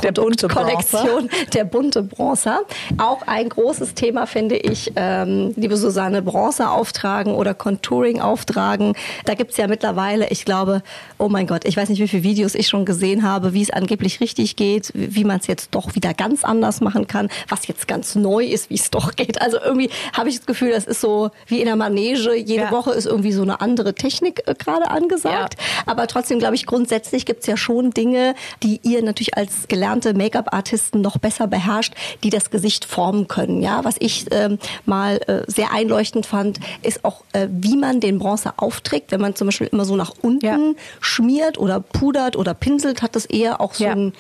der 0.04 0.12
bunte 0.12 0.48
Kollektion 0.48 1.30
der 1.54 1.64
bunte 1.66 2.04
Bronzer. 2.04 2.62
Auch 2.98 3.22
ein 3.28 3.50
großes 3.50 3.94
Thema 3.94 4.26
finde 4.26 4.58
ich, 4.58 4.92
ähm, 4.96 5.54
liebe 5.56 5.78
Susanne, 5.78 6.22
Bronzer 6.22 6.72
auftragen 6.72 7.34
oder 7.34 7.54
Contouring 7.54 8.22
auftragen. 8.22 8.94
Da 9.26 9.34
gibt's 9.34 9.58
ja 9.58 9.68
mittlerweile, 9.68 10.30
ich 10.30 10.46
glaube, 10.46 10.82
oh 11.18 11.30
mein 11.30 11.48
Gott, 11.48 11.66
ich 11.66 11.78
weiß 11.78 11.90
nicht, 11.90 12.02
wie 12.02 12.08
viele 12.08 12.24
Videos 12.24 12.56
ich 12.56 12.68
schon 12.68 12.86
gesehen 12.86 13.24
habe, 13.24 13.54
wie 13.54 13.62
es 13.62 13.70
angeblich 13.70 14.20
richtig 14.20 14.56
geht, 14.56 14.92
wie 14.94 15.24
man 15.24 15.40
es 15.40 15.48
jetzt 15.48 15.70
doch 15.76 15.96
wieder 15.96 16.14
ganz 16.14 16.44
anders 16.44 16.82
machen 16.82 17.08
kann, 17.08 17.30
was 17.50 17.68
jetzt 17.68 17.88
ganz 17.88 18.16
neu 18.16 18.46
ist, 18.46 18.70
wie 18.70 18.76
es 18.76 18.90
doch 18.92 19.16
geht. 19.16 19.42
Also 19.42 19.58
irgendwie 19.64 19.90
habe 20.14 20.30
ich 20.30 20.38
das 20.38 20.46
Gefühl, 20.46 20.72
das 20.72 20.86
ist 20.86 21.02
so 21.02 21.32
wie 21.48 21.60
in 21.60 21.66
der 21.66 21.76
Manege. 21.76 22.36
Jede 22.36 22.64
ja. 22.64 22.72
Woche 22.72 22.92
ist 22.92 23.06
irgendwie 23.06 23.32
so 23.32 23.42
eine 23.42 23.62
andere 23.62 23.94
Technik 23.94 24.44
äh, 24.48 24.56
gerade 24.56 24.90
angesagt. 24.90 25.56
Ja. 25.58 25.84
Aber 25.86 26.08
trotzdem 26.08 26.40
glaube 26.40 26.56
ich, 26.56 26.66
grundsätzlich 26.66 27.26
gibt's 27.26 27.48
ja 27.48 27.58
schon 27.58 27.92
Dinge, 27.92 28.36
die 28.64 28.80
ihr 28.84 29.02
natürlich 29.04 29.38
als 29.38 29.68
gelernte 29.68 29.91
Make-up-Artisten 30.14 31.02
noch 31.02 31.18
besser 31.18 31.48
beherrscht, 31.48 31.94
die 32.24 32.30
das 32.30 32.50
Gesicht 32.50 32.86
formen 32.86 33.28
können. 33.28 33.62
Ja, 33.62 33.84
was 33.84 33.96
ich 34.00 34.26
ähm, 34.32 34.58
mal 34.86 35.18
äh, 35.28 35.44
sehr 35.48 35.74
einleuchtend 35.74 36.26
fand, 36.26 36.60
ist 36.82 37.04
auch, 37.04 37.24
äh, 37.34 37.48
wie 37.52 37.78
man 37.78 38.00
den 38.00 38.20
Bronzer 38.20 38.54
aufträgt. 38.58 39.12
Wenn 39.12 39.22
man 39.22 39.36
zum 39.36 39.48
Beispiel 39.48 39.68
immer 39.68 39.86
so 39.86 39.96
nach 39.96 40.14
unten 40.22 40.46
ja. 40.46 40.58
schmiert 41.00 41.58
oder 41.58 41.80
pudert 41.80 42.36
oder 42.36 42.54
pinselt, 42.54 43.02
hat 43.02 43.16
das 43.16 43.26
eher 43.26 43.62
auch 43.62 43.74
so 43.74 43.86
ja. 43.86 43.92
ein, 43.92 44.14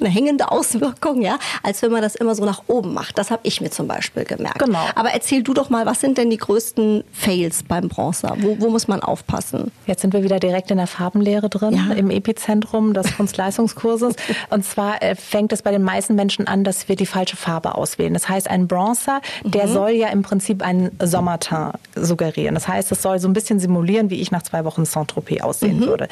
eine 0.00 0.08
hängende 0.08 0.50
Auswirkung, 0.50 1.22
ja, 1.22 1.38
als 1.62 1.82
wenn 1.82 1.92
man 1.92 2.02
das 2.02 2.14
immer 2.14 2.34
so 2.34 2.44
nach 2.44 2.62
oben 2.66 2.94
macht. 2.94 3.18
Das 3.18 3.30
habe 3.30 3.40
ich 3.44 3.60
mir 3.60 3.70
zum 3.70 3.88
Beispiel 3.88 4.24
gemerkt. 4.24 4.58
Genau. 4.58 4.84
Aber 4.94 5.10
erzähl 5.10 5.42
du 5.42 5.54
doch 5.54 5.70
mal, 5.70 5.86
was 5.86 6.00
sind 6.00 6.18
denn 6.18 6.30
die 6.30 6.36
größten 6.36 7.04
Fails 7.12 7.62
beim 7.62 7.88
Bronzer? 7.88 8.36
Wo, 8.40 8.56
wo 8.60 8.70
muss 8.70 8.88
man 8.88 9.00
aufpassen? 9.00 9.70
Jetzt 9.86 10.02
sind 10.02 10.12
wir 10.12 10.22
wieder 10.22 10.38
direkt 10.40 10.70
in 10.70 10.76
der 10.78 10.86
Farbenlehre 10.86 11.48
drin, 11.48 11.74
ja. 11.74 11.94
im 11.94 12.10
Epizentrum 12.10 12.94
des 12.94 13.16
Kunstleistungskurses. 13.16 14.14
Und 14.50 14.64
zwar 14.64 15.02
äh, 15.02 15.14
fängt 15.14 15.52
es 15.52 15.62
bei 15.62 15.70
den 15.70 15.82
meisten 15.82 16.14
Menschen 16.14 16.46
an, 16.46 16.64
dass 16.64 16.88
wir 16.88 16.96
die 16.96 17.06
falsche 17.06 17.36
Farbe 17.36 17.74
auswählen. 17.74 18.14
Das 18.14 18.28
heißt, 18.28 18.48
ein 18.48 18.68
Bronzer, 18.68 19.20
der 19.44 19.66
mhm. 19.66 19.72
soll 19.72 19.90
ja 19.90 20.08
im 20.08 20.22
Prinzip 20.22 20.62
einen 20.62 20.90
Sommerteint 21.02 21.76
suggerieren. 21.94 22.54
Das 22.54 22.68
heißt, 22.68 22.90
es 22.92 23.02
soll 23.02 23.18
so 23.18 23.28
ein 23.28 23.32
bisschen 23.32 23.60
simulieren, 23.60 24.10
wie 24.10 24.20
ich 24.20 24.30
nach 24.30 24.42
zwei 24.42 24.64
Wochen 24.64 24.84
Saint-Tropez 24.84 25.42
aussehen 25.42 25.80
mhm. 25.80 25.86
würde. 25.86 26.08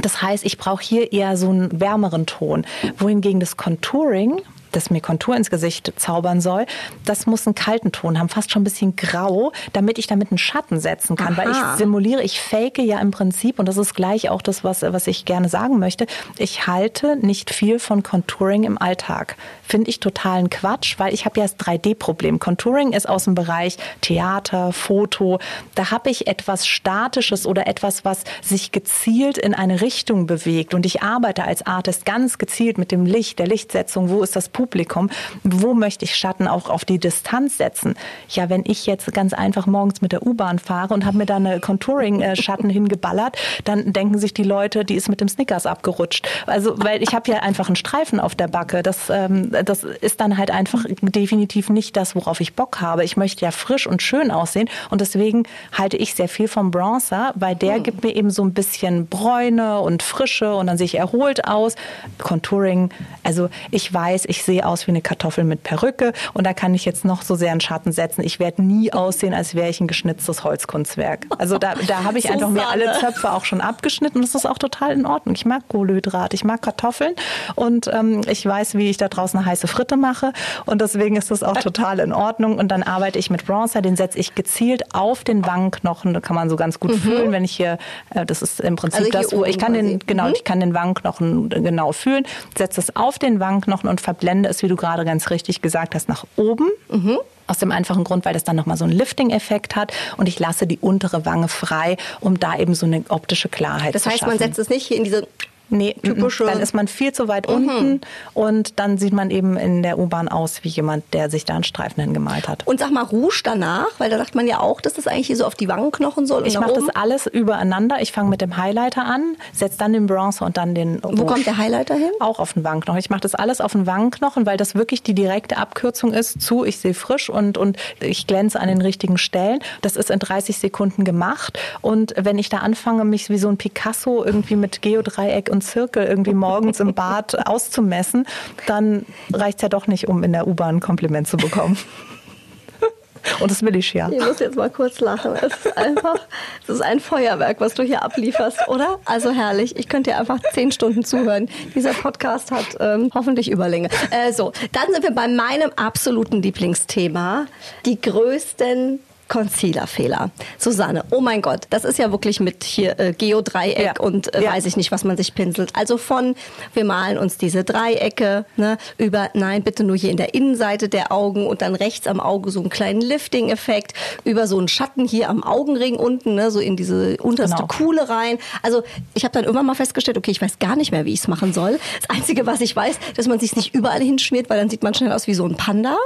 Das 0.00 0.22
heißt, 0.22 0.44
ich 0.44 0.58
brauche 0.58 0.82
hier 0.82 1.12
eher 1.12 1.36
so 1.36 1.50
einen 1.50 1.80
wärmeren 1.80 2.26
Ton. 2.26 2.66
Wohingegen 2.98 3.25
das 3.34 3.56
Contouring 3.56 4.42
das 4.76 4.90
mir 4.90 5.00
Kontur 5.00 5.34
ins 5.34 5.50
Gesicht 5.50 5.92
zaubern 5.96 6.40
soll, 6.40 6.66
das 7.04 7.26
muss 7.26 7.46
einen 7.46 7.54
kalten 7.54 7.92
Ton 7.92 8.18
haben, 8.18 8.28
fast 8.28 8.50
schon 8.50 8.60
ein 8.60 8.64
bisschen 8.64 8.94
grau, 8.94 9.52
damit 9.72 9.98
ich 9.98 10.06
damit 10.06 10.30
einen 10.30 10.38
Schatten 10.38 10.78
setzen 10.78 11.16
kann. 11.16 11.34
Aha. 11.34 11.36
Weil 11.36 11.50
ich 11.50 11.78
simuliere, 11.78 12.22
ich 12.22 12.40
fake 12.40 12.78
ja 12.78 13.00
im 13.00 13.10
Prinzip, 13.10 13.58
und 13.58 13.66
das 13.66 13.78
ist 13.78 13.94
gleich 13.94 14.28
auch 14.28 14.42
das, 14.42 14.64
was, 14.64 14.82
was 14.82 15.06
ich 15.06 15.24
gerne 15.24 15.48
sagen 15.48 15.78
möchte, 15.78 16.06
ich 16.36 16.66
halte 16.66 17.16
nicht 17.16 17.50
viel 17.52 17.78
von 17.78 18.02
Contouring 18.02 18.64
im 18.64 18.76
Alltag. 18.80 19.36
Finde 19.66 19.90
ich 19.90 20.00
totalen 20.00 20.50
Quatsch, 20.50 20.98
weil 20.98 21.12
ich 21.12 21.24
habe 21.24 21.40
ja 21.40 21.46
das 21.46 21.58
3D-Problem. 21.58 22.38
Contouring 22.38 22.92
ist 22.92 23.08
aus 23.08 23.24
dem 23.24 23.34
Bereich 23.34 23.76
Theater, 24.00 24.72
Foto. 24.72 25.38
Da 25.74 25.90
habe 25.90 26.10
ich 26.10 26.26
etwas 26.26 26.66
Statisches 26.66 27.46
oder 27.46 27.66
etwas, 27.66 28.04
was 28.04 28.24
sich 28.42 28.72
gezielt 28.72 29.38
in 29.38 29.54
eine 29.54 29.80
Richtung 29.80 30.26
bewegt. 30.26 30.74
Und 30.74 30.86
ich 30.86 31.02
arbeite 31.02 31.44
als 31.44 31.66
Artist 31.66 32.04
ganz 32.04 32.38
gezielt 32.38 32.78
mit 32.78 32.92
dem 32.92 33.06
Licht, 33.06 33.38
der 33.38 33.46
Lichtsetzung. 33.46 34.08
Wo 34.10 34.22
ist 34.22 34.36
das 34.36 34.48
Publikum? 34.48 35.10
Wo 35.42 35.74
möchte 35.74 36.04
ich 36.04 36.14
Schatten 36.14 36.46
auch 36.46 36.70
auf 36.70 36.84
die 36.84 36.98
Distanz 36.98 37.56
setzen? 37.56 37.94
Ja, 38.28 38.48
wenn 38.48 38.62
ich 38.66 38.86
jetzt 38.86 39.12
ganz 39.12 39.32
einfach 39.32 39.66
morgens 39.66 40.00
mit 40.00 40.12
der 40.12 40.26
U-Bahn 40.26 40.58
fahre 40.58 40.94
und 40.94 41.04
habe 41.04 41.18
mir 41.18 41.26
da 41.26 41.36
eine 41.36 41.60
Contouring-Schatten 41.60 42.70
hingeballert, 42.70 43.36
dann 43.64 43.92
denken 43.92 44.18
sich 44.18 44.34
die 44.34 44.42
Leute, 44.42 44.84
die 44.84 44.94
ist 44.94 45.08
mit 45.08 45.20
dem 45.20 45.28
Snickers 45.28 45.66
abgerutscht. 45.66 46.28
Also, 46.46 46.74
weil 46.76 47.02
ich 47.02 47.14
habe 47.14 47.30
ja 47.30 47.38
einfach 47.38 47.66
einen 47.66 47.76
Streifen 47.76 48.20
auf 48.20 48.34
der 48.34 48.48
Backe. 48.48 48.82
Das, 48.82 49.10
ähm, 49.10 49.50
das 49.64 49.84
ist 49.84 50.20
dann 50.20 50.36
halt 50.36 50.50
einfach 50.50 50.84
definitiv 51.00 51.70
nicht 51.70 51.96
das, 51.96 52.16
worauf 52.16 52.40
ich 52.40 52.54
Bock 52.54 52.80
habe. 52.80 53.04
Ich 53.04 53.16
möchte 53.16 53.44
ja 53.44 53.52
frisch 53.52 53.86
und 53.86 54.02
schön 54.02 54.30
aussehen 54.30 54.68
und 54.90 55.00
deswegen 55.00 55.44
halte 55.72 55.96
ich 55.96 56.14
sehr 56.14 56.28
viel 56.28 56.48
vom 56.48 56.70
Bronzer, 56.72 57.32
weil 57.36 57.54
der 57.54 57.76
hm. 57.76 57.82
gibt 57.84 58.04
mir 58.04 58.16
eben 58.16 58.30
so 58.30 58.44
ein 58.44 58.52
bisschen 58.52 59.06
Bräune 59.06 59.80
und 59.80 60.02
Frische 60.02 60.56
und 60.56 60.66
dann 60.66 60.76
sehe 60.76 60.86
ich 60.86 60.98
erholt 60.98 61.46
aus. 61.46 61.76
Contouring, 62.18 62.90
also 63.22 63.48
ich 63.70 63.92
weiß, 63.92 64.24
ich 64.26 64.42
sehe 64.42 64.56
sehe 64.56 64.66
aus 64.66 64.86
wie 64.86 64.90
eine 64.90 65.02
Kartoffel 65.02 65.44
mit 65.44 65.62
Perücke 65.62 66.14
und 66.32 66.46
da 66.46 66.54
kann 66.54 66.74
ich 66.74 66.86
jetzt 66.86 67.04
noch 67.04 67.20
so 67.20 67.34
sehr 67.34 67.50
einen 67.50 67.60
Schatten 67.60 67.92
setzen. 67.92 68.22
Ich 68.22 68.40
werde 68.40 68.62
nie 68.62 68.90
aussehen, 68.92 69.34
als 69.34 69.54
wäre 69.54 69.68
ich 69.68 69.80
ein 69.80 69.86
geschnitztes 69.86 70.44
Holzkunstwerk. 70.44 71.26
Also 71.36 71.58
da, 71.58 71.74
da 71.86 72.04
habe 72.04 72.18
ich 72.18 72.24
so 72.28 72.32
einfach 72.32 72.48
mir 72.48 72.66
alle 72.66 72.92
Zöpfe 72.98 73.32
auch 73.32 73.44
schon 73.44 73.60
abgeschnitten 73.60 74.18
und 74.18 74.22
das 74.24 74.34
ist 74.34 74.46
auch 74.46 74.56
total 74.56 74.92
in 74.92 75.04
Ordnung. 75.04 75.34
Ich 75.34 75.44
mag 75.44 75.68
Kohlenhydrat, 75.68 76.32
ich 76.32 76.44
mag 76.44 76.62
Kartoffeln 76.62 77.14
und 77.54 77.88
ähm, 77.92 78.22
ich 78.26 78.46
weiß, 78.46 78.76
wie 78.76 78.88
ich 78.88 78.96
da 78.96 79.08
draußen 79.08 79.44
eine 79.46 79.52
heiße 79.52 79.66
Fritte 79.66 79.96
mache 79.96 80.32
und 80.64 80.80
deswegen 80.80 81.16
ist 81.16 81.30
das 81.30 81.42
auch 81.42 81.56
total 81.56 81.98
in 81.98 82.12
Ordnung 82.12 82.58
und 82.58 82.68
dann 82.68 82.82
arbeite 82.82 83.18
ich 83.18 83.30
mit 83.30 83.46
Bronzer, 83.46 83.82
den 83.82 83.96
setze 83.96 84.18
ich 84.18 84.34
gezielt 84.34 84.94
auf 84.94 85.24
den 85.24 85.44
Wangenknochen, 85.44 86.14
da 86.14 86.20
kann 86.20 86.36
man 86.36 86.48
so 86.48 86.56
ganz 86.56 86.80
gut 86.80 86.92
mhm. 86.92 86.98
fühlen, 86.98 87.32
wenn 87.32 87.44
ich 87.44 87.52
hier, 87.52 87.78
äh, 88.14 88.24
das 88.24 88.42
ist 88.42 88.60
im 88.60 88.76
Prinzip 88.76 89.00
also 89.00 89.10
das, 89.10 89.32
wo 89.32 89.44
ich 89.44 89.58
kann 89.58 89.72
den, 89.72 89.98
genau, 90.06 90.28
mhm. 90.28 90.34
ich 90.34 90.44
kann 90.44 90.60
den 90.60 90.72
Wangenknochen 90.72 91.50
genau 91.50 91.92
fühlen, 91.92 92.24
setze 92.56 92.80
es 92.80 92.94
auf 92.94 93.18
den 93.18 93.40
Wangenknochen 93.40 93.88
und 93.88 94.00
verblende 94.00 94.36
Ende 94.36 94.50
ist, 94.50 94.62
wie 94.62 94.68
du 94.68 94.76
gerade 94.76 95.04
ganz 95.04 95.30
richtig 95.30 95.62
gesagt 95.62 95.94
hast, 95.94 96.08
nach 96.08 96.24
oben. 96.36 96.70
Mhm. 96.90 97.18
Aus 97.48 97.58
dem 97.58 97.70
einfachen 97.70 98.02
Grund, 98.02 98.24
weil 98.24 98.34
das 98.34 98.42
dann 98.42 98.56
nochmal 98.56 98.76
so 98.76 98.84
einen 98.84 98.92
Lifting-Effekt 98.92 99.76
hat 99.76 99.92
und 100.16 100.28
ich 100.28 100.38
lasse 100.38 100.66
die 100.66 100.78
untere 100.78 101.24
Wange 101.24 101.48
frei, 101.48 101.96
um 102.20 102.40
da 102.40 102.56
eben 102.56 102.74
so 102.74 102.86
eine 102.86 103.04
optische 103.08 103.48
Klarheit 103.48 103.94
das 103.94 104.02
zu 104.02 104.10
heißt, 104.10 104.18
schaffen. 104.18 104.32
Das 104.32 104.40
heißt, 104.40 104.40
man 104.40 104.56
setzt 104.56 104.58
es 104.58 104.68
nicht 104.68 104.86
hier 104.86 104.96
in 104.96 105.04
diese 105.04 105.28
Nee, 105.68 105.96
typische. 106.02 106.44
Dann 106.44 106.60
ist 106.60 106.74
man 106.74 106.86
viel 106.88 107.12
zu 107.12 107.28
weit 107.28 107.48
mhm. 107.48 107.54
unten 107.54 108.00
und 108.34 108.78
dann 108.78 108.98
sieht 108.98 109.12
man 109.12 109.30
eben 109.30 109.56
in 109.56 109.82
der 109.82 109.98
U-Bahn 109.98 110.28
aus 110.28 110.62
wie 110.62 110.68
jemand, 110.68 111.12
der 111.12 111.30
sich 111.30 111.44
da 111.44 111.54
einen 111.54 111.64
Streifen 111.64 112.02
hingemalt 112.02 112.48
hat. 112.48 112.66
Und 112.66 112.78
sag 112.78 112.92
mal 112.92 113.02
Rouge 113.02 113.40
danach, 113.42 113.88
weil 113.98 114.10
da 114.10 114.18
sagt 114.18 114.34
man 114.34 114.46
ja 114.46 114.60
auch, 114.60 114.80
dass 114.80 114.94
das 114.94 115.06
eigentlich 115.06 115.26
hier 115.26 115.36
so 115.36 115.44
auf 115.44 115.54
die 115.54 115.68
Wangenknochen 115.68 116.26
soll. 116.26 116.46
ich 116.46 116.58
mache 116.58 116.74
das 116.74 116.88
alles 116.94 117.26
übereinander. 117.26 117.96
Ich 118.00 118.12
fange 118.12 118.30
mit 118.30 118.40
dem 118.40 118.56
Highlighter 118.56 119.04
an, 119.04 119.36
setze 119.52 119.78
dann 119.78 119.92
den 119.92 120.06
Bronzer 120.06 120.46
und 120.46 120.56
dann 120.56 120.74
den 120.74 121.00
Rouge. 121.00 121.18
Wo 121.18 121.26
kommt 121.26 121.46
der 121.46 121.56
Highlighter 121.56 121.94
hin? 121.94 122.10
Auch 122.20 122.38
auf 122.38 122.52
den 122.52 122.64
Wangenknochen. 122.64 122.98
Ich 122.98 123.10
mache 123.10 123.20
das 123.20 123.34
alles 123.34 123.60
auf 123.60 123.72
den 123.72 123.86
Wangenknochen, 123.86 124.46
weil 124.46 124.56
das 124.56 124.74
wirklich 124.74 125.02
die 125.02 125.14
direkte 125.14 125.56
Abkürzung 125.56 126.12
ist 126.12 126.40
zu, 126.40 126.64
ich 126.64 126.78
sehe 126.78 126.94
frisch 126.94 127.28
und, 127.28 127.58
und 127.58 127.76
ich 128.00 128.26
glänze 128.26 128.60
an 128.60 128.68
den 128.68 128.80
richtigen 128.80 129.18
Stellen. 129.18 129.60
Das 129.82 129.96
ist 129.96 130.10
in 130.10 130.18
30 130.18 130.58
Sekunden 130.58 131.04
gemacht. 131.04 131.58
Und 131.80 132.14
wenn 132.16 132.38
ich 132.38 132.48
da 132.48 132.58
anfange, 132.58 133.04
mich 133.04 133.30
wie 133.30 133.38
so 133.38 133.48
ein 133.48 133.56
Picasso 133.56 134.24
irgendwie 134.24 134.56
mit 134.56 134.82
Geodreieck 134.82 135.48
und 135.50 135.55
Zirkel 135.60 136.04
irgendwie 136.04 136.34
morgens 136.34 136.80
im 136.80 136.94
Bad 136.94 137.46
auszumessen, 137.46 138.26
dann 138.66 139.06
reicht 139.32 139.58
es 139.58 139.62
ja 139.62 139.68
doch 139.68 139.86
nicht, 139.86 140.08
um 140.08 140.22
in 140.22 140.32
der 140.32 140.46
U-Bahn 140.46 140.76
ein 140.76 140.80
Kompliment 140.80 141.28
zu 141.28 141.36
bekommen. 141.36 141.76
Und 143.40 143.50
das 143.50 143.62
will 143.62 143.74
ich 143.76 143.92
ja. 143.92 144.08
Ich 144.10 144.24
muss 144.24 144.38
jetzt 144.38 144.56
mal 144.56 144.70
kurz 144.70 145.00
lachen. 145.00 145.32
Es 145.34 145.52
ist 145.52 145.76
einfach, 145.76 146.16
es 146.62 146.68
ist 146.68 146.80
ein 146.80 147.00
Feuerwerk, 147.00 147.60
was 147.60 147.74
du 147.74 147.82
hier 147.82 148.02
ablieferst, 148.02 148.68
oder? 148.68 148.98
Also 149.04 149.30
herrlich. 149.30 149.76
Ich 149.76 149.88
könnte 149.88 150.10
dir 150.10 150.18
einfach 150.18 150.38
zehn 150.52 150.70
Stunden 150.70 151.04
zuhören. 151.04 151.48
Dieser 151.74 151.92
Podcast 151.92 152.52
hat 152.52 152.76
ähm, 152.80 153.10
hoffentlich 153.14 153.50
Überlänge. 153.50 153.88
Äh, 154.10 154.32
so, 154.32 154.52
dann 154.72 154.92
sind 154.92 155.02
wir 155.02 155.10
bei 155.10 155.28
meinem 155.28 155.70
absoluten 155.76 156.40
Lieblingsthema. 156.40 157.46
Die 157.84 158.00
größten 158.00 159.00
Concealer-Fehler. 159.28 160.30
Susanne, 160.58 161.04
oh 161.10 161.20
mein 161.20 161.42
Gott, 161.42 161.66
das 161.70 161.84
ist 161.84 161.98
ja 161.98 162.10
wirklich 162.12 162.40
mit 162.40 162.64
hier 162.64 162.98
äh, 162.98 163.12
Geodreieck 163.12 163.78
ja. 163.78 164.00
und 164.00 164.34
äh, 164.34 164.44
ja. 164.44 164.52
weiß 164.52 164.66
ich 164.66 164.76
nicht, 164.76 164.92
was 164.92 165.04
man 165.04 165.16
sich 165.16 165.34
pinselt. 165.34 165.70
Also 165.74 165.98
von, 165.98 166.34
wir 166.74 166.84
malen 166.84 167.18
uns 167.18 167.36
diese 167.36 167.64
Dreiecke, 167.64 168.44
ne, 168.56 168.78
über, 168.98 169.30
nein, 169.34 169.62
bitte 169.62 169.84
nur 169.84 169.96
hier 169.96 170.10
in 170.10 170.16
der 170.16 170.34
Innenseite 170.34 170.88
der 170.88 171.12
Augen 171.12 171.46
und 171.46 171.62
dann 171.62 171.74
rechts 171.74 172.06
am 172.06 172.20
Auge 172.20 172.50
so 172.50 172.60
einen 172.60 172.70
kleinen 172.70 173.00
Lifting-Effekt, 173.00 173.94
über 174.24 174.46
so 174.46 174.58
einen 174.58 174.68
Schatten 174.68 175.06
hier 175.06 175.28
am 175.28 175.42
Augenring 175.42 175.96
unten, 175.96 176.34
ne, 176.34 176.50
so 176.50 176.60
in 176.60 176.76
diese 176.76 177.16
unterste 177.18 177.56
genau. 177.56 177.68
Kuhle 177.68 178.08
rein. 178.08 178.38
Also 178.62 178.82
ich 179.14 179.24
habe 179.24 179.32
dann 179.32 179.44
irgendwann 179.44 179.66
mal 179.66 179.74
festgestellt, 179.74 180.18
okay, 180.18 180.30
ich 180.30 180.40
weiß 180.40 180.58
gar 180.58 180.76
nicht 180.76 180.92
mehr, 180.92 181.04
wie 181.04 181.12
ich 181.12 181.20
es 181.20 181.28
machen 181.28 181.52
soll. 181.52 181.78
Das 182.00 182.16
Einzige, 182.16 182.46
was 182.46 182.60
ich 182.60 182.74
weiß, 182.74 182.98
dass 183.16 183.26
man 183.26 183.40
sich 183.40 183.56
nicht 183.56 183.74
überall 183.74 184.00
hinschmiert, 184.00 184.48
weil 184.50 184.58
dann 184.58 184.70
sieht 184.70 184.82
man 184.82 184.94
schnell 184.94 185.12
aus 185.12 185.26
wie 185.26 185.34
so 185.34 185.44
ein 185.44 185.56
Panda. 185.56 185.96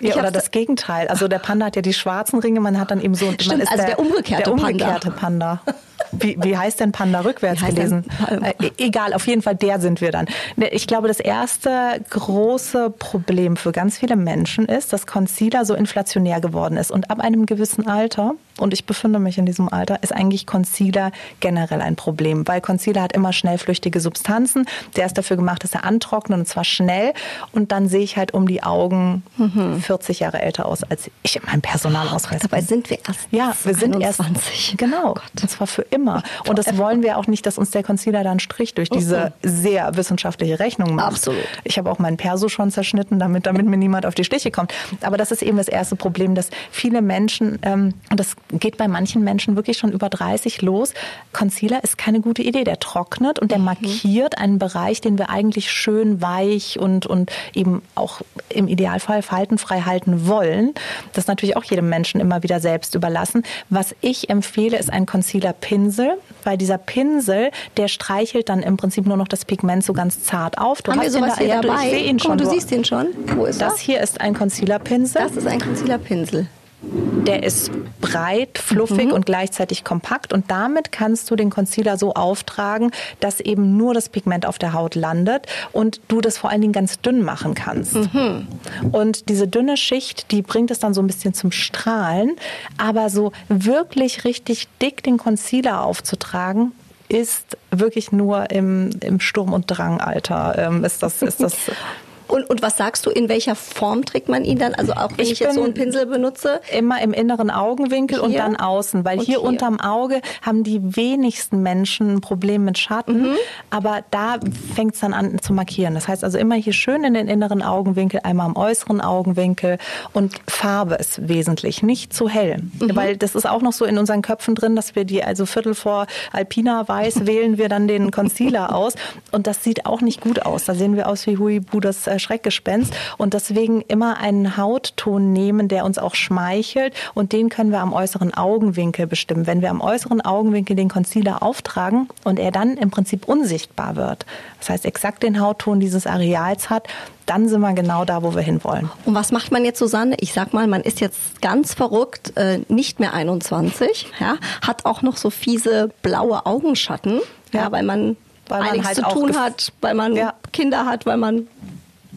Ja, 0.00 0.16
oder 0.16 0.30
das 0.30 0.50
Gegenteil. 0.50 1.08
Also 1.08 1.28
der 1.28 1.38
Panda 1.38 1.66
hat 1.66 1.76
ja 1.76 1.82
die 1.82 1.92
schwarzen 1.92 2.38
Ringe, 2.38 2.60
man 2.72 2.80
hat 2.80 2.90
dann 2.90 3.00
eben 3.00 3.14
so. 3.14 3.32
Stimmt, 3.32 3.70
also 3.70 3.76
der, 3.76 3.86
der, 3.86 3.98
umgekehrte, 3.98 4.44
der 4.44 4.52
umgekehrte 4.52 5.10
Panda. 5.10 5.60
Panda. 5.64 5.74
Wie, 6.12 6.38
wie 6.40 6.56
heißt 6.56 6.80
denn 6.80 6.92
Panda 6.92 7.20
rückwärts 7.20 7.64
gelesen? 7.64 8.04
Äh, 8.28 8.52
e-, 8.66 8.72
egal, 8.78 9.12
auf 9.12 9.26
jeden 9.26 9.42
Fall 9.42 9.56
der 9.56 9.80
sind 9.80 10.00
wir 10.00 10.10
dann. 10.10 10.26
Ne, 10.56 10.68
ich 10.68 10.86
glaube, 10.86 11.08
das 11.08 11.20
erste 11.20 12.00
große 12.10 12.90
Problem 12.90 13.56
für 13.56 13.72
ganz 13.72 13.98
viele 13.98 14.16
Menschen 14.16 14.66
ist, 14.66 14.92
dass 14.92 15.06
Concealer 15.06 15.64
so 15.64 15.74
inflationär 15.74 16.40
geworden 16.40 16.76
ist. 16.76 16.90
Und 16.90 17.10
ab 17.10 17.20
einem 17.20 17.46
gewissen 17.46 17.86
Alter 17.86 18.34
und 18.60 18.72
ich 18.72 18.84
befinde 18.84 19.18
mich 19.18 19.38
in 19.38 19.46
diesem 19.46 19.72
Alter, 19.72 20.02
ist 20.02 20.14
eigentlich 20.14 20.46
Concealer 20.46 21.12
generell 21.40 21.80
ein 21.80 21.96
Problem, 21.96 22.46
weil 22.46 22.60
Concealer 22.60 23.02
hat 23.02 23.12
immer 23.12 23.32
schnell 23.32 23.58
flüchtige 23.58 24.00
Substanzen. 24.00 24.66
Der 24.96 25.06
ist 25.06 25.18
dafür 25.18 25.36
gemacht, 25.36 25.64
dass 25.64 25.74
er 25.74 25.84
antrocknet 25.84 26.38
und 26.38 26.46
zwar 26.46 26.64
schnell. 26.64 27.12
Und 27.52 27.72
dann 27.72 27.88
sehe 27.88 28.02
ich 28.02 28.16
halt 28.16 28.34
um 28.34 28.46
die 28.46 28.62
Augen 28.62 29.22
mhm. 29.36 29.80
40 29.80 30.20
Jahre 30.20 30.42
älter 30.42 30.66
aus, 30.66 30.82
als 30.84 31.10
ich 31.22 31.36
in 31.36 31.42
meinem 31.46 31.60
Personalausweis. 31.60 32.40
Oh, 32.42 32.48
dabei 32.48 32.62
sind 32.62 32.90
wir 32.90 32.98
erst 33.06 33.20
ja, 33.30 33.54
wir 33.64 33.74
sind 33.74 33.94
21. 33.94 34.52
erst 34.70 34.78
genau. 34.78 35.14
Oh 35.16 35.20
und 35.40 35.50
zwar 35.50 35.66
für 35.66 35.82
immer. 35.82 36.22
Und 36.46 36.58
das 36.58 36.76
wollen 36.76 37.02
wir 37.02 37.18
auch 37.18 37.26
nicht, 37.26 37.46
dass 37.46 37.58
uns 37.58 37.70
der 37.70 37.82
Concealer 37.82 38.24
dann 38.24 38.40
Strich 38.40 38.74
durch 38.74 38.90
diese 38.90 39.32
sehr 39.42 39.96
wissenschaftliche 39.96 40.58
Rechnung 40.58 40.94
macht. 40.94 41.12
Absolut. 41.12 41.44
Ich 41.64 41.78
habe 41.78 41.90
auch 41.90 41.98
meinen 41.98 42.16
Perso 42.16 42.48
schon 42.48 42.70
zerschnitten, 42.70 43.18
damit, 43.18 43.46
damit 43.46 43.66
mir 43.66 43.76
niemand 43.76 44.06
auf 44.06 44.14
die 44.14 44.24
Stiche 44.24 44.50
kommt. 44.50 44.72
Aber 45.02 45.16
das 45.16 45.30
ist 45.30 45.42
eben 45.42 45.56
das 45.56 45.68
erste 45.68 45.96
Problem, 45.96 46.34
dass 46.34 46.50
viele 46.70 47.02
Menschen, 47.02 47.58
ähm, 47.62 47.94
und 48.10 48.20
das 48.20 48.36
geht 48.52 48.76
bei 48.76 48.88
manchen 48.88 49.22
Menschen 49.24 49.56
wirklich 49.56 49.78
schon 49.78 49.92
über 49.92 50.08
30 50.08 50.62
los, 50.62 50.94
Concealer 51.32 51.82
ist 51.84 51.98
keine 51.98 52.20
gute 52.20 52.42
Idee. 52.42 52.64
Der 52.64 52.78
trocknet 52.80 53.38
und 53.38 53.50
der 53.50 53.58
mhm. 53.58 53.64
markiert 53.64 54.38
einen 54.38 54.58
Bereich, 54.58 55.00
den 55.00 55.18
wir 55.18 55.30
eigentlich 55.30 55.70
schön 55.70 56.20
weich 56.20 56.78
und, 56.78 57.06
und 57.06 57.30
eben 57.54 57.82
auch 57.94 58.20
im 58.48 58.68
Idealfall 58.68 59.22
faltenfrei 59.22 59.82
halten 59.82 60.26
wollen. 60.26 60.74
Das 61.12 61.24
ist 61.24 61.28
natürlich 61.28 61.56
auch 61.56 61.64
jedem 61.64 61.88
Menschen 61.88 62.20
immer 62.20 62.42
wieder 62.42 62.60
selbst 62.60 62.94
überlassen. 62.94 63.42
Was 63.70 63.94
ich 64.00 64.30
empfehle, 64.30 64.78
ist 64.78 64.92
ein 64.92 65.06
Concealer-Pinsel, 65.06 66.18
weil 66.44 66.56
dieser 66.56 66.78
Pinsel, 66.78 67.50
der 67.76 67.88
streichelt 67.88 68.48
dann 68.48 68.62
im 68.62 68.76
Prinzip 68.76 69.06
nur 69.06 69.16
noch 69.16 69.28
das 69.28 69.44
Pigment 69.44 69.84
so 69.84 69.92
ganz 69.92 70.22
zart 70.22 70.58
auf. 70.58 70.82
Du 70.82 70.92
Haben 70.92 71.02
wir 71.02 71.10
sowas 71.10 71.38
hier 71.38 71.60
dabei? 71.60 71.84
Ich 71.84 71.90
sehe 71.90 72.04
ihn 72.04 72.18
schon. 72.18 72.32
Oh, 72.32 72.36
du 72.36 72.48
siehst 72.48 72.70
ihn 72.72 72.84
schon. 72.84 73.08
Wo 73.36 73.44
ist 73.44 73.60
das? 73.60 73.74
Das 73.74 73.80
hier 73.80 74.00
ist 74.00 74.20
ein 74.20 74.34
Concealer-Pinsel. 74.34 75.22
Das 75.22 75.36
ist 75.36 75.46
ein 75.46 75.60
Concealer-Pinsel. 75.60 76.48
Der 76.80 77.42
ist 77.42 77.72
breit, 78.00 78.58
fluffig 78.58 79.06
mhm. 79.06 79.12
und 79.12 79.26
gleichzeitig 79.26 79.82
kompakt 79.82 80.32
und 80.32 80.50
damit 80.50 80.92
kannst 80.92 81.30
du 81.30 81.36
den 81.36 81.50
Concealer 81.50 81.98
so 81.98 82.14
auftragen, 82.14 82.92
dass 83.18 83.40
eben 83.40 83.76
nur 83.76 83.94
das 83.94 84.08
Pigment 84.08 84.46
auf 84.46 84.58
der 84.58 84.72
Haut 84.72 84.94
landet 84.94 85.46
und 85.72 86.00
du 86.06 86.20
das 86.20 86.38
vor 86.38 86.50
allen 86.50 86.60
Dingen 86.60 86.72
ganz 86.72 87.00
dünn 87.00 87.22
machen 87.22 87.54
kannst. 87.54 87.94
Mhm. 87.94 88.46
Und 88.92 89.28
diese 89.28 89.48
dünne 89.48 89.76
Schicht, 89.76 90.30
die 90.30 90.42
bringt 90.42 90.70
es 90.70 90.78
dann 90.78 90.94
so 90.94 91.02
ein 91.02 91.08
bisschen 91.08 91.34
zum 91.34 91.50
Strahlen, 91.50 92.36
aber 92.76 93.10
so 93.10 93.32
wirklich 93.48 94.24
richtig 94.24 94.68
dick 94.80 95.02
den 95.02 95.18
Concealer 95.18 95.84
aufzutragen, 95.84 96.72
ist 97.08 97.56
wirklich 97.70 98.12
nur 98.12 98.50
im, 98.50 98.90
im 99.00 99.18
Sturm- 99.18 99.52
und 99.52 99.66
Drangalter. 99.66 100.54
Ähm, 100.58 100.84
ist 100.84 101.02
das, 101.02 101.22
ist 101.22 101.40
das 101.42 101.56
Und, 102.28 102.48
und 102.48 102.62
was 102.62 102.76
sagst 102.76 103.06
du, 103.06 103.10
in 103.10 103.28
welcher 103.28 103.54
Form 103.54 104.04
trägt 104.04 104.28
man 104.28 104.44
ihn 104.44 104.58
dann? 104.58 104.74
Also 104.74 104.92
auch 104.92 105.10
wenn 105.16 105.24
ich, 105.24 105.32
ich 105.32 105.38
jetzt 105.40 105.54
so 105.54 105.62
einen 105.62 105.74
Pinsel 105.74 106.06
benutze? 106.06 106.60
Immer 106.76 107.00
im 107.00 107.12
inneren 107.12 107.50
Augenwinkel 107.50 108.18
hier? 108.18 108.26
und 108.26 108.34
dann 108.36 108.56
außen, 108.56 109.04
weil 109.04 109.18
hier, 109.18 109.38
hier, 109.38 109.42
unterm 109.42 109.80
Auge 109.80 110.20
haben 110.42 110.62
die 110.62 110.96
wenigsten 110.96 111.62
Menschen 111.62 112.14
ein 112.14 112.20
Problem 112.20 112.64
mit 112.64 112.78
Schatten, 112.78 113.22
mhm. 113.22 113.36
aber 113.70 114.02
da 114.10 114.36
fängt 114.74 114.94
es 114.94 115.00
dann 115.00 115.14
an 115.14 115.40
zu 115.40 115.52
markieren. 115.52 115.94
Das 115.94 116.06
heißt 116.06 116.22
also 116.22 116.38
immer 116.38 116.54
hier 116.54 116.74
schön 116.74 117.02
in 117.04 117.14
den 117.14 117.28
inneren 117.28 117.62
Augenwinkel, 117.62 118.20
einmal 118.22 118.46
am 118.46 118.56
äußeren 118.56 119.00
Augenwinkel 119.00 119.78
und 120.12 120.36
Farbe 120.46 120.96
ist 120.96 121.28
wesentlich, 121.28 121.82
nicht 121.82 122.12
zu 122.12 122.28
hell, 122.28 122.62
mhm. 122.78 122.94
weil 122.94 123.16
das 123.16 123.34
ist 123.34 123.48
auch 123.48 123.62
noch 123.62 123.72
so 123.72 123.86
in 123.86 123.96
unseren 123.96 124.20
Köpfen 124.20 124.54
drin, 124.54 124.76
dass 124.76 124.94
wir 124.94 125.04
die 125.04 125.24
also 125.24 125.46
Viertel 125.46 125.74
vor 125.74 126.06
Alpina 126.32 126.86
Weiß 126.86 127.26
wählen 127.26 127.56
wir 127.56 127.70
dann 127.70 127.88
den 127.88 128.10
Concealer 128.10 128.74
aus 128.74 128.94
und 129.32 129.46
das 129.46 129.64
sieht 129.64 129.86
auch 129.86 130.02
nicht 130.02 130.20
gut 130.20 130.44
aus. 130.44 130.66
Da 130.66 130.74
sehen 130.74 130.94
wir 130.96 131.08
aus 131.08 131.26
wie 131.26 131.38
Huibu 131.38 131.80
das 131.80 132.06
äh, 132.06 132.17
Schreckgespenst 132.18 132.92
und 133.16 133.34
deswegen 133.34 133.82
immer 133.82 134.18
einen 134.18 134.56
Hautton 134.56 135.32
nehmen, 135.32 135.68
der 135.68 135.84
uns 135.84 135.98
auch 135.98 136.14
schmeichelt 136.14 136.94
und 137.14 137.32
den 137.32 137.48
können 137.48 137.70
wir 137.70 137.80
am 137.80 137.92
äußeren 137.92 138.34
Augenwinkel 138.34 139.06
bestimmen. 139.06 139.46
Wenn 139.46 139.62
wir 139.62 139.70
am 139.70 139.80
äußeren 139.80 140.20
Augenwinkel 140.20 140.76
den 140.76 140.88
Concealer 140.88 141.42
auftragen 141.42 142.08
und 142.24 142.38
er 142.38 142.50
dann 142.50 142.76
im 142.76 142.90
Prinzip 142.90 143.28
unsichtbar 143.28 143.96
wird, 143.96 144.26
das 144.58 144.70
heißt 144.70 144.84
exakt 144.84 145.22
den 145.22 145.40
Hautton 145.40 145.80
dieses 145.80 146.06
Areals 146.06 146.70
hat, 146.70 146.88
dann 147.26 147.48
sind 147.48 147.60
wir 147.60 147.74
genau 147.74 148.04
da, 148.04 148.22
wo 148.22 148.34
wir 148.34 148.42
hinwollen. 148.42 148.90
Und 149.04 149.14
was 149.14 149.32
macht 149.32 149.52
man 149.52 149.64
jetzt, 149.64 149.78
Susanne? 149.78 150.16
Ich 150.20 150.32
sag 150.32 150.54
mal, 150.54 150.66
man 150.66 150.80
ist 150.80 151.00
jetzt 151.00 151.42
ganz 151.42 151.74
verrückt, 151.74 152.32
äh, 152.36 152.60
nicht 152.68 153.00
mehr 153.00 153.12
21, 153.12 154.06
ja, 154.18 154.36
hat 154.66 154.86
auch 154.86 155.02
noch 155.02 155.18
so 155.18 155.28
fiese 155.28 155.90
blaue 156.02 156.46
Augenschatten, 156.46 157.20
ja, 157.52 157.64
ja 157.64 157.72
weil 157.72 157.82
man 157.82 158.16
weil 158.48 158.62
man 158.62 158.84
halt 158.84 158.96
zu 158.96 159.02
tun 159.02 159.36
hat, 159.36 159.72
weil 159.80 159.94
man 159.94 160.16
ja. 160.16 160.34
Kinder 160.52 160.86
hat, 160.86 161.04
weil 161.06 161.18
man 161.18 161.48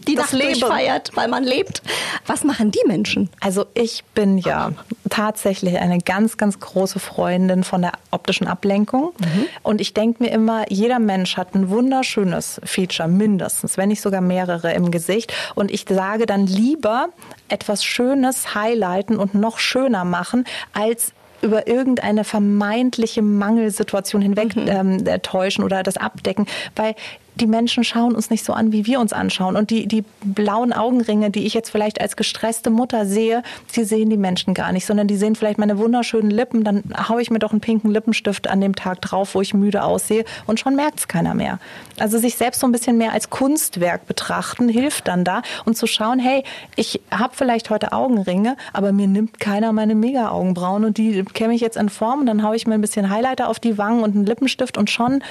die 0.08 0.14
das 0.14 0.32
Leben. 0.32 0.60
feiert, 0.60 1.10
weil 1.14 1.28
man 1.28 1.44
lebt. 1.44 1.82
Was 2.26 2.44
machen 2.44 2.70
die 2.70 2.82
Menschen? 2.86 3.28
Also 3.40 3.66
ich 3.74 4.04
bin 4.14 4.38
ja 4.38 4.72
tatsächlich 5.10 5.78
eine 5.78 5.98
ganz, 5.98 6.36
ganz 6.36 6.60
große 6.60 6.98
Freundin 6.98 7.64
von 7.64 7.82
der 7.82 7.92
optischen 8.10 8.46
Ablenkung. 8.46 9.12
Mhm. 9.18 9.46
Und 9.62 9.80
ich 9.80 9.94
denke 9.94 10.22
mir 10.22 10.30
immer, 10.30 10.70
jeder 10.70 10.98
Mensch 10.98 11.36
hat 11.36 11.54
ein 11.54 11.70
wunderschönes 11.70 12.60
Feature, 12.64 13.08
mindestens, 13.08 13.76
wenn 13.76 13.88
nicht 13.88 14.00
sogar 14.00 14.20
mehrere 14.20 14.72
im 14.72 14.90
Gesicht. 14.90 15.32
Und 15.54 15.70
ich 15.70 15.84
sage 15.88 16.26
dann 16.26 16.46
lieber 16.46 17.08
etwas 17.48 17.84
Schönes 17.84 18.54
highlighten 18.54 19.16
und 19.16 19.34
noch 19.34 19.58
schöner 19.58 20.04
machen, 20.04 20.44
als 20.72 21.12
über 21.42 21.66
irgendeine 21.66 22.24
vermeintliche 22.24 23.20
Mangelsituation 23.20 24.22
hinweg 24.22 24.56
mhm. 24.56 24.68
ähm, 24.68 25.22
täuschen 25.22 25.64
oder 25.64 25.82
das 25.82 25.96
abdecken, 25.96 26.46
weil 26.76 26.94
die 27.36 27.46
Menschen 27.46 27.84
schauen 27.84 28.14
uns 28.14 28.30
nicht 28.30 28.44
so 28.44 28.52
an, 28.52 28.72
wie 28.72 28.86
wir 28.86 29.00
uns 29.00 29.12
anschauen. 29.12 29.56
Und 29.56 29.70
die, 29.70 29.86
die 29.86 30.04
blauen 30.22 30.72
Augenringe, 30.72 31.30
die 31.30 31.46
ich 31.46 31.54
jetzt 31.54 31.70
vielleicht 31.70 32.00
als 32.00 32.16
gestresste 32.16 32.70
Mutter 32.70 33.06
sehe, 33.06 33.42
die 33.74 33.84
sehen 33.84 34.10
die 34.10 34.16
Menschen 34.16 34.54
gar 34.54 34.72
nicht, 34.72 34.86
sondern 34.86 35.06
die 35.06 35.16
sehen 35.16 35.34
vielleicht 35.34 35.58
meine 35.58 35.78
wunderschönen 35.78 36.30
Lippen. 36.30 36.64
Dann 36.64 36.82
haue 37.08 37.22
ich 37.22 37.30
mir 37.30 37.38
doch 37.38 37.52
einen 37.52 37.60
pinken 37.60 37.90
Lippenstift 37.90 38.48
an 38.48 38.60
dem 38.60 38.74
Tag 38.74 39.00
drauf, 39.00 39.34
wo 39.34 39.40
ich 39.40 39.54
müde 39.54 39.82
aussehe 39.82 40.24
und 40.46 40.60
schon 40.60 40.76
merkt 40.76 41.00
es 41.00 41.08
keiner 41.08 41.34
mehr. 41.34 41.58
Also 41.98 42.18
sich 42.18 42.36
selbst 42.36 42.60
so 42.60 42.66
ein 42.66 42.72
bisschen 42.72 42.98
mehr 42.98 43.12
als 43.12 43.30
Kunstwerk 43.30 44.06
betrachten, 44.06 44.68
hilft 44.68 45.08
dann 45.08 45.24
da 45.24 45.42
und 45.64 45.76
zu 45.76 45.86
schauen, 45.86 46.18
hey, 46.18 46.44
ich 46.76 47.00
habe 47.10 47.34
vielleicht 47.34 47.70
heute 47.70 47.92
Augenringe, 47.92 48.56
aber 48.72 48.92
mir 48.92 49.06
nimmt 49.06 49.40
keiner 49.40 49.72
meine 49.72 49.94
Mega-Augenbrauen 49.94 50.84
und 50.84 50.98
die 50.98 51.24
käme 51.24 51.54
ich 51.54 51.60
jetzt 51.60 51.76
in 51.76 51.88
Form 51.88 52.20
und 52.20 52.26
dann 52.26 52.42
haue 52.42 52.56
ich 52.56 52.66
mir 52.66 52.74
ein 52.74 52.80
bisschen 52.80 53.10
Highlighter 53.10 53.48
auf 53.48 53.58
die 53.58 53.78
Wangen 53.78 54.02
und 54.02 54.14
einen 54.14 54.26
Lippenstift 54.26 54.76
und 54.76 54.90
schon 54.90 55.22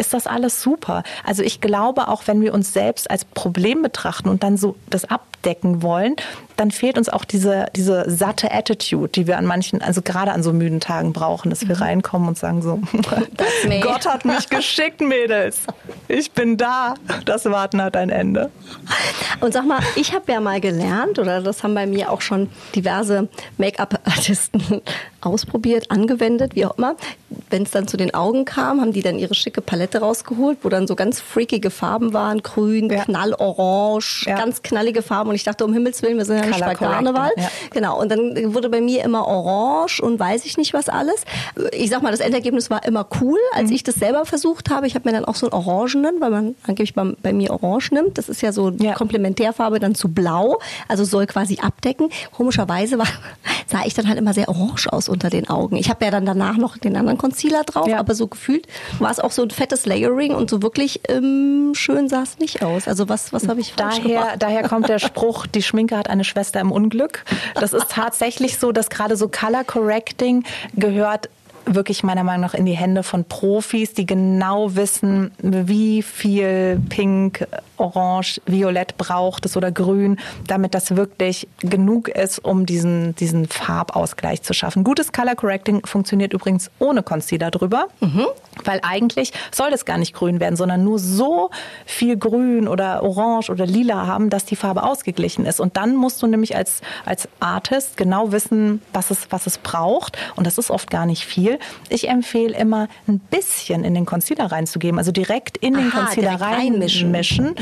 ist 0.00 0.14
das 0.14 0.26
alles 0.26 0.62
super. 0.62 1.02
Also 1.24 1.42
ich 1.42 1.60
glaube, 1.60 2.08
auch 2.08 2.22
wenn 2.26 2.40
wir 2.40 2.54
uns 2.54 2.72
selbst 2.72 3.10
als 3.10 3.24
Problem 3.24 3.82
betrachten 3.82 4.28
und 4.28 4.42
dann 4.42 4.56
so 4.56 4.76
das 4.88 5.04
abdecken 5.04 5.82
wollen, 5.82 6.16
dann 6.60 6.70
fehlt 6.70 6.98
uns 6.98 7.08
auch 7.08 7.24
diese, 7.24 7.64
diese 7.74 8.04
satte 8.10 8.52
Attitude, 8.52 9.08
die 9.08 9.26
wir 9.26 9.38
an 9.38 9.46
manchen, 9.46 9.80
also 9.80 10.02
gerade 10.02 10.32
an 10.32 10.42
so 10.42 10.52
müden 10.52 10.78
Tagen 10.78 11.14
brauchen, 11.14 11.48
dass 11.48 11.66
wir 11.66 11.76
mhm. 11.76 11.82
reinkommen 11.82 12.28
und 12.28 12.38
sagen 12.38 12.60
so, 12.60 12.80
Gott 13.80 14.06
hat 14.06 14.26
mich 14.26 14.46
geschickt, 14.50 15.00
Mädels. 15.00 15.60
Ich 16.08 16.32
bin 16.32 16.58
da. 16.58 16.96
Das 17.24 17.46
Warten 17.46 17.80
hat 17.80 17.96
ein 17.96 18.10
Ende. 18.10 18.50
Und 19.40 19.54
sag 19.54 19.66
mal, 19.66 19.80
ich 19.96 20.12
habe 20.12 20.30
ja 20.30 20.40
mal 20.40 20.60
gelernt, 20.60 21.18
oder 21.18 21.40
das 21.40 21.62
haben 21.62 21.74
bei 21.74 21.86
mir 21.86 22.10
auch 22.10 22.20
schon 22.20 22.50
diverse 22.74 23.28
Make-up-Artisten 23.56 24.82
ausprobiert, 25.22 25.90
angewendet, 25.90 26.54
wie 26.56 26.66
auch 26.66 26.76
immer. 26.76 26.96
Wenn 27.48 27.62
es 27.62 27.70
dann 27.70 27.88
zu 27.88 27.96
den 27.96 28.12
Augen 28.12 28.44
kam, 28.44 28.82
haben 28.82 28.92
die 28.92 29.02
dann 29.02 29.18
ihre 29.18 29.34
schicke 29.34 29.62
Palette 29.62 29.89
rausgeholt, 29.98 30.58
wo 30.62 30.68
dann 30.68 30.86
so 30.86 30.96
ganz 30.96 31.20
freakige 31.20 31.70
Farben 31.70 32.12
waren, 32.12 32.42
grün, 32.42 32.88
ja. 32.90 33.04
knallorange, 33.04 34.24
ja. 34.26 34.36
ganz 34.36 34.62
knallige 34.62 35.02
Farben. 35.02 35.30
Und 35.30 35.36
ich 35.36 35.44
dachte, 35.44 35.64
um 35.64 35.72
Himmels 35.72 36.02
Willen, 36.02 36.18
wir 36.18 36.24
sind 36.24 36.38
ja 36.38 36.46
nicht 36.46 36.60
bei 36.60 36.74
Karneval. 36.74 37.30
Ja. 37.36 37.50
Genau. 37.72 38.00
Und 38.00 38.10
dann 38.10 38.54
wurde 38.54 38.68
bei 38.68 38.80
mir 38.80 39.04
immer 39.04 39.26
orange 39.26 40.00
und 40.00 40.18
weiß 40.18 40.44
ich 40.44 40.56
nicht 40.56 40.74
was 40.74 40.88
alles. 40.88 41.24
Ich 41.72 41.90
sag 41.90 42.02
mal, 42.02 42.10
das 42.10 42.20
Endergebnis 42.20 42.70
war 42.70 42.84
immer 42.84 43.06
cool, 43.20 43.38
als 43.54 43.70
mhm. 43.70 43.76
ich 43.76 43.82
das 43.82 43.96
selber 43.96 44.24
versucht 44.24 44.70
habe. 44.70 44.86
Ich 44.86 44.94
habe 44.94 45.08
mir 45.08 45.14
dann 45.14 45.24
auch 45.24 45.34
so 45.34 45.46
einen 45.50 45.54
orangenen, 45.54 46.20
weil 46.20 46.30
man 46.30 46.54
angeblich 46.66 46.94
bei, 46.94 47.04
bei 47.22 47.32
mir 47.32 47.50
orange 47.50 47.92
nimmt. 47.92 48.18
Das 48.18 48.28
ist 48.28 48.42
ja 48.42 48.52
so. 48.52 48.72
Komplementärfarbe 48.94 49.80
dann 49.80 49.94
zu 49.94 50.08
blau. 50.08 50.58
Also 50.88 51.04
soll 51.04 51.26
quasi 51.26 51.58
abdecken. 51.60 52.10
Komischerweise 52.32 52.98
war, 52.98 53.06
sah 53.66 53.84
ich 53.84 53.94
dann 53.94 54.08
halt 54.08 54.18
immer 54.18 54.34
sehr 54.34 54.48
orange 54.48 54.92
aus 54.92 55.08
unter 55.08 55.30
den 55.30 55.48
Augen. 55.48 55.76
Ich 55.76 55.90
habe 55.90 56.04
ja 56.04 56.10
dann 56.10 56.26
danach 56.26 56.56
noch 56.56 56.76
den 56.76 56.96
anderen 56.96 57.18
Concealer 57.18 57.64
drauf, 57.64 57.92
aber 57.92 58.14
so 58.14 58.26
gefühlt 58.26 58.66
war 58.98 59.10
es 59.10 59.18
auch 59.18 59.30
so 59.30 59.42
ein 59.42 59.50
fettes 59.70 59.86
Layering 59.86 60.34
und 60.34 60.50
so 60.50 60.62
wirklich 60.62 61.00
ähm, 61.08 61.72
schön 61.74 62.08
sah 62.08 62.22
es 62.22 62.38
nicht 62.38 62.62
aus. 62.62 62.88
Also 62.88 63.08
was, 63.08 63.32
was 63.32 63.48
habe 63.48 63.60
ich 63.60 63.72
falsch 63.72 63.96
daher, 63.96 64.20
gemacht? 64.20 64.36
Daher 64.40 64.62
kommt 64.68 64.88
der 64.88 64.98
Spruch, 64.98 65.46
die 65.46 65.62
Schminke 65.62 65.96
hat 65.96 66.10
eine 66.10 66.24
Schwester 66.24 66.60
im 66.60 66.72
Unglück. 66.72 67.24
Das 67.54 67.72
ist 67.72 67.90
tatsächlich 67.90 68.58
so, 68.58 68.72
dass 68.72 68.90
gerade 68.90 69.16
so 69.16 69.28
Color 69.28 69.64
Correcting 69.64 70.44
gehört 70.74 71.30
wirklich 71.66 72.02
meiner 72.02 72.24
Meinung 72.24 72.40
nach 72.40 72.54
in 72.54 72.66
die 72.66 72.72
Hände 72.72 73.02
von 73.02 73.24
Profis, 73.24 73.92
die 73.92 74.06
genau 74.06 74.74
wissen, 74.74 75.30
wie 75.38 76.02
viel 76.02 76.80
Pink, 76.88 77.46
Orange, 77.80 78.40
Violett 78.46 78.96
braucht 78.98 79.46
es 79.46 79.56
oder 79.56 79.72
Grün, 79.72 80.18
damit 80.46 80.74
das 80.74 80.96
wirklich 80.96 81.48
genug 81.60 82.08
ist, 82.08 82.44
um 82.44 82.66
diesen, 82.66 83.14
diesen 83.16 83.48
Farbausgleich 83.48 84.42
zu 84.42 84.52
schaffen. 84.52 84.84
Gutes 84.84 85.12
Color 85.12 85.34
Correcting 85.34 85.84
funktioniert 85.84 86.32
übrigens 86.32 86.70
ohne 86.78 87.02
Concealer 87.02 87.50
drüber, 87.50 87.88
mhm. 88.00 88.26
weil 88.64 88.80
eigentlich 88.82 89.32
soll 89.50 89.70
das 89.70 89.84
gar 89.84 89.98
nicht 89.98 90.14
grün 90.14 90.40
werden, 90.40 90.56
sondern 90.56 90.84
nur 90.84 90.98
so 90.98 91.50
viel 91.86 92.16
Grün 92.16 92.68
oder 92.68 93.02
Orange 93.02 93.50
oder 93.50 93.66
Lila 93.66 94.06
haben, 94.06 94.30
dass 94.30 94.44
die 94.44 94.56
Farbe 94.56 94.82
ausgeglichen 94.82 95.46
ist. 95.46 95.60
Und 95.60 95.76
dann 95.76 95.96
musst 95.96 96.22
du 96.22 96.26
nämlich 96.26 96.56
als, 96.56 96.80
als 97.04 97.28
Artist 97.40 97.96
genau 97.96 98.32
wissen, 98.32 98.82
was 98.92 99.10
es, 99.10 99.26
was 99.30 99.46
es 99.46 99.58
braucht. 99.58 100.18
Und 100.36 100.46
das 100.46 100.58
ist 100.58 100.70
oft 100.70 100.90
gar 100.90 101.06
nicht 101.06 101.24
viel. 101.24 101.58
Ich 101.88 102.08
empfehle 102.08 102.56
immer 102.56 102.88
ein 103.08 103.18
bisschen 103.18 103.84
in 103.84 103.94
den 103.94 104.06
Concealer 104.06 104.52
reinzugeben, 104.52 104.98
also 104.98 105.12
direkt 105.12 105.56
in 105.56 105.74
den 105.74 105.90
Aha, 105.90 106.04
Concealer 106.04 106.40
reinmischen, 106.40 107.10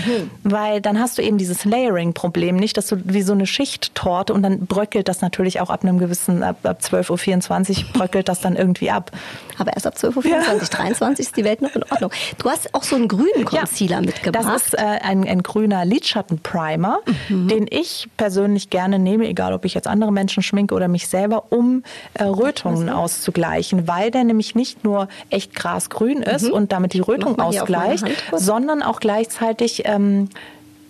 mhm. 0.08 0.30
weil 0.44 0.80
dann 0.80 0.98
hast 0.98 1.18
du 1.18 1.22
eben 1.22 1.38
dieses 1.38 1.64
Layering-Problem 1.64 2.56
nicht, 2.56 2.76
dass 2.76 2.86
du 2.88 2.96
wie 3.04 3.22
so 3.22 3.32
eine 3.32 3.46
Schicht-Torte 3.46 4.32
und 4.32 4.42
dann 4.42 4.66
bröckelt 4.66 5.08
das 5.08 5.20
natürlich 5.20 5.60
auch 5.60 5.70
ab 5.70 5.82
einem 5.82 5.98
gewissen, 5.98 6.42
ab, 6.42 6.58
ab 6.64 6.80
12.24 6.82 7.78
Uhr 7.78 7.92
bröckelt 7.92 8.28
das 8.28 8.40
dann 8.40 8.56
irgendwie 8.56 8.90
ab. 8.90 9.12
Aber 9.58 9.72
erst 9.72 9.86
ab 9.86 9.94
12.24 9.96 10.16
Uhr, 10.16 10.24
ja. 10.24 10.58
23 10.58 11.26
ist 11.26 11.36
die 11.36 11.44
Welt 11.44 11.62
noch 11.62 11.74
in 11.74 11.82
Ordnung. 11.90 12.10
Du 12.38 12.48
hast 12.48 12.74
auch 12.74 12.82
so 12.82 12.96
einen 12.96 13.08
grünen 13.08 13.44
Concealer 13.44 13.96
ja, 13.96 14.00
mitgebracht. 14.00 14.44
Das 14.46 14.66
ist 14.66 14.74
äh, 14.74 14.78
ein, 14.78 15.26
ein 15.26 15.42
grüner 15.42 15.84
Lidschatten-Primer, 15.84 17.00
mhm. 17.28 17.48
den 17.48 17.66
ich 17.68 18.08
persönlich 18.16 18.70
gerne 18.70 18.98
nehme, 18.98 19.28
egal 19.28 19.52
ob 19.52 19.64
ich 19.64 19.74
jetzt 19.74 19.86
andere 19.86 20.12
Menschen 20.12 20.42
schminke 20.42 20.74
oder 20.74 20.88
mich 20.88 21.08
selber, 21.08 21.44
um 21.50 21.82
äh, 22.14 22.24
Rötungen 22.24 22.88
auszugleichen, 22.88 23.88
weil 23.88 24.10
der 24.10 24.24
nämlich 24.24 24.54
nicht 24.54 24.84
nur 24.84 25.08
echt 25.30 25.54
grasgrün 25.54 26.22
ist 26.22 26.44
mhm. 26.44 26.52
und 26.52 26.72
damit 26.72 26.92
die 26.92 27.00
Rötung 27.00 27.38
ausgleicht, 27.38 28.04
sondern 28.32 28.82
auch 28.82 29.00
gleichzeitig 29.00 29.84
ähm, 29.98 30.28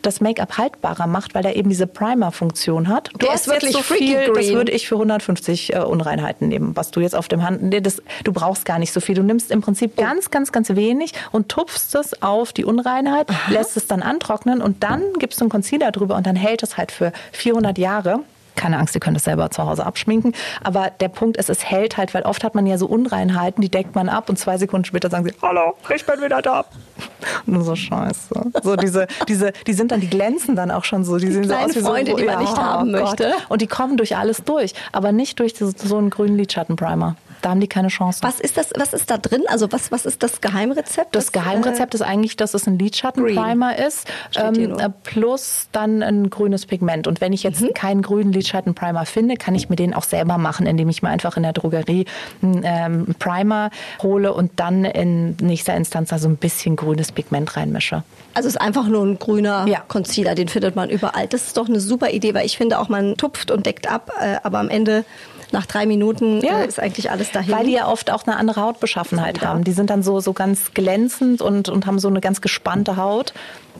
das 0.03 0.21
Make-up 0.21 0.59
haltbarer 0.59 1.07
macht, 1.07 1.35
weil 1.35 1.45
er 1.45 1.57
eben 1.57 1.69
diese 1.69 1.87
Primer-Funktion 1.87 2.89
hat. 2.89 3.11
Du 3.13 3.19
der 3.19 3.31
hast 3.31 3.49
wirklich 3.49 3.73
so 3.73 3.83
viel, 3.83 4.15
green. 4.15 4.35
das 4.35 4.49
würde 4.49 4.73
ich 4.73 4.89
für 4.89 4.95
150 4.95 5.75
äh, 5.75 5.79
Unreinheiten 5.81 6.49
nehmen, 6.49 6.77
was 6.77 6.91
du 6.91 7.01
jetzt 7.01 7.17
auf 7.17 7.29
dem 7.29 7.43
Hand, 7.43 7.63
nee, 7.63 7.81
das, 7.81 8.03
du 8.25 8.33
brauchst 8.33 8.65
gar 8.65 8.79
nicht 8.79 8.93
so 8.93 9.01
viel. 9.01 9.15
Du 9.15 9.23
nimmst 9.23 9.51
im 9.51 9.61
Prinzip 9.61 9.93
oh. 9.97 10.03
ganz, 10.03 10.31
ganz, 10.31 10.53
ganz 10.53 10.71
wenig 10.71 11.13
und 11.33 11.49
tupfst 11.49 11.95
es 11.95 12.23
auf 12.23 12.53
die 12.53 12.65
Unreinheit, 12.65 13.31
Aha. 13.31 13.53
lässt 13.53 13.77
es 13.77 13.87
dann 13.87 14.03
antrocknen 14.03 14.63
und 14.63 14.83
dann 14.83 15.03
gibst 15.19 15.41
du 15.41 15.45
einen 15.45 15.51
Concealer 15.51 15.93
drüber 15.93 16.17
und 16.17 16.27
dann 16.27 16.37
hält 16.37 16.63
es 16.63 16.77
halt 16.77 16.93
für 16.93 17.13
400 17.33 17.77
Jahre 17.79 18.21
keine 18.59 18.79
Angst, 18.79 18.95
ihr 18.95 19.01
könnt 19.01 19.17
es 19.17 19.25
selber 19.25 19.51
zu 19.51 19.65
Hause 19.65 19.87
abschminken. 19.87 20.35
Aber 20.63 20.91
der 21.01 21.09
Punkt 21.09 21.37
ist, 21.37 21.49
es 21.49 21.65
hält 21.65 21.97
halt, 21.97 22.13
weil 22.13 22.25
oft 22.25 22.45
hat 22.45 22.55
man 22.55 22.67
ja 22.67 22.77
so 22.77 22.87
Unreinheiten, 22.87 23.63
die 23.63 23.71
deckt 23.71 23.95
man 23.95 24.09
ab 24.09 24.29
und 24.29 24.39
zwei 24.39 24.59
Sekunden 24.59 24.85
später 24.85 25.09
sagen 25.09 25.25
sie, 25.25 25.33
hallo, 25.41 25.75
ich 25.95 26.05
bin 26.05 26.21
wieder 26.21 26.43
da. 26.43 26.65
Nur 27.47 27.63
so 27.63 27.75
scheiße. 27.75 28.53
So 28.63 28.77
diese, 28.77 29.07
diese, 29.29 29.53
die 29.67 29.73
sind 29.73 29.93
dann, 29.93 30.01
die 30.01 30.11
glänzen 30.11 30.57
dann 30.57 30.71
auch 30.71 30.85
schon 30.85 31.05
so. 31.05 31.17
Die, 31.17 31.27
die 31.27 31.33
sehen 31.33 31.49
so 31.49 31.55
aus 31.55 31.75
wie 31.77 31.81
Freunde, 31.81 32.11
so, 32.11 32.17
die 32.17 32.25
man 32.25 32.35
ja, 32.35 32.41
nicht 32.41 32.59
haben 32.59 32.95
oh 32.95 32.99
möchte. 32.99 33.33
Und 33.49 33.63
die 33.63 33.67
kommen 33.67 33.97
durch 33.97 34.17
alles 34.17 34.43
durch, 34.45 34.75
aber 34.93 35.13
nicht 35.13 35.39
durch 35.39 35.55
so, 35.57 35.71
so 35.75 35.97
einen 35.97 36.11
grünen 36.11 36.37
Lidschattenprimer. 36.37 37.17
Da 37.43 37.51
haben 37.51 37.61
die 37.61 37.69
keine 37.69 37.89
Chance. 37.89 38.21
Was 38.23 38.41
ist 38.41 38.57
das? 38.57 38.71
Was 38.77 38.93
ist 38.93 39.11
da 39.11 39.19
drin? 39.19 39.43
Also 39.49 39.71
was, 39.71 39.93
was 39.93 40.07
ist 40.07 40.23
das 40.23 40.41
Geheimrezept? 40.41 41.15
Das, 41.15 41.33
Geheimrezept 41.33 41.95
äh, 41.95 41.97
ist 41.97 42.03
eigentlich, 42.03 42.37
dass 42.37 42.55
es 42.55 42.67
ein 42.67 42.79
Lidschattenprimer 42.79 43.79
ist, 43.79 44.09
ähm, 44.37 44.79
äh, 44.79 44.91
plus 45.05 45.69
dann 45.73 46.03
ein 46.03 46.31
grünes 46.31 46.67
Pigment. 46.67 47.07
Und 47.07 47.21
wenn 47.21 47.33
ich 47.33 47.43
jetzt 47.43 47.61
mhm. 47.61 47.75
keinen 47.75 48.03
grünen 48.03 48.33
Lidschattenprimer 48.33 49.07
finde, 49.07 49.37
kann 49.37 49.55
ich 49.55 49.69
mir 49.69 49.77
den 49.77 49.95
auch 49.95 50.05
selber 50.05 50.39
machen, 50.39 50.67
indem 50.67 50.89
ich 50.89 51.03
mir 51.03 51.09
einfach 51.09 51.37
in 51.37 51.43
der 51.43 51.53
Drogerie 51.53 52.07
einen 52.43 52.63
ähm, 52.65 53.15
Primer 53.19 53.71
hole 54.03 54.33
und 54.33 54.53
dann 54.57 54.85
in 54.85 55.37
nächster 55.41 55.75
Instanz 55.75 56.11
da 56.11 56.19
so 56.19 56.29
ein 56.29 56.37
bisschen 56.37 56.77
grünes 56.77 57.13
Pigment 57.13 57.57
reinmische. 57.57 58.03
Also 58.35 58.49
es 58.49 58.55
ist 58.55 58.61
einfach 58.61 58.87
nur 58.87 59.05
ein 59.05 59.19
grüner 59.19 59.67
ja. 59.69 59.81
Concealer, 59.87 60.35
den 60.35 60.49
findet 60.49 60.77
man 60.77 60.91
überall. 60.91 61.27
Das 61.27 61.49
ist 61.49 61.57
doch 61.57 61.69
eine 61.69 61.81
super 61.81 62.11
Idee, 62.11 62.35
weil 62.35 62.47
ich 62.47 62.57
finde 62.57 62.79
auch, 62.79 62.89
man 62.89 63.17
tupft 63.17 63.51
und 63.51 63.67
deckt 63.67 63.91
ab, 63.91 64.13
äh, 64.21 64.37
aber 64.43 64.59
am 64.59 64.69
Ende 64.69 65.05
nach 65.53 65.67
drei 65.67 65.87
Minuten 65.87 66.41
ja. 66.41 66.61
äh, 66.61 66.67
ist 66.67 66.81
eigentlich 66.81 67.11
alles 67.11 67.31
dahin. 67.33 67.55
Weil 67.55 67.67
die 67.67 67.73
ja 67.73 67.89
oft 67.89 68.11
auch 68.11 68.27
eine 68.27 68.37
andere 68.37 68.61
Hautbeschaffenheit 68.61 69.43
haben. 69.43 69.65
Die 69.65 69.73
sind 69.73 69.91
dann 69.91 70.03
so, 70.03 70.21
so 70.21 70.33
ganz 70.33 70.75
glänzend 70.75 71.43
und, 71.43 71.69
und 71.69 71.87
haben 71.87 71.99
so 71.99 72.09
eine 72.09 72.21
ganz 72.21 72.41
gespannte 72.41 72.97
Haut 72.97 73.33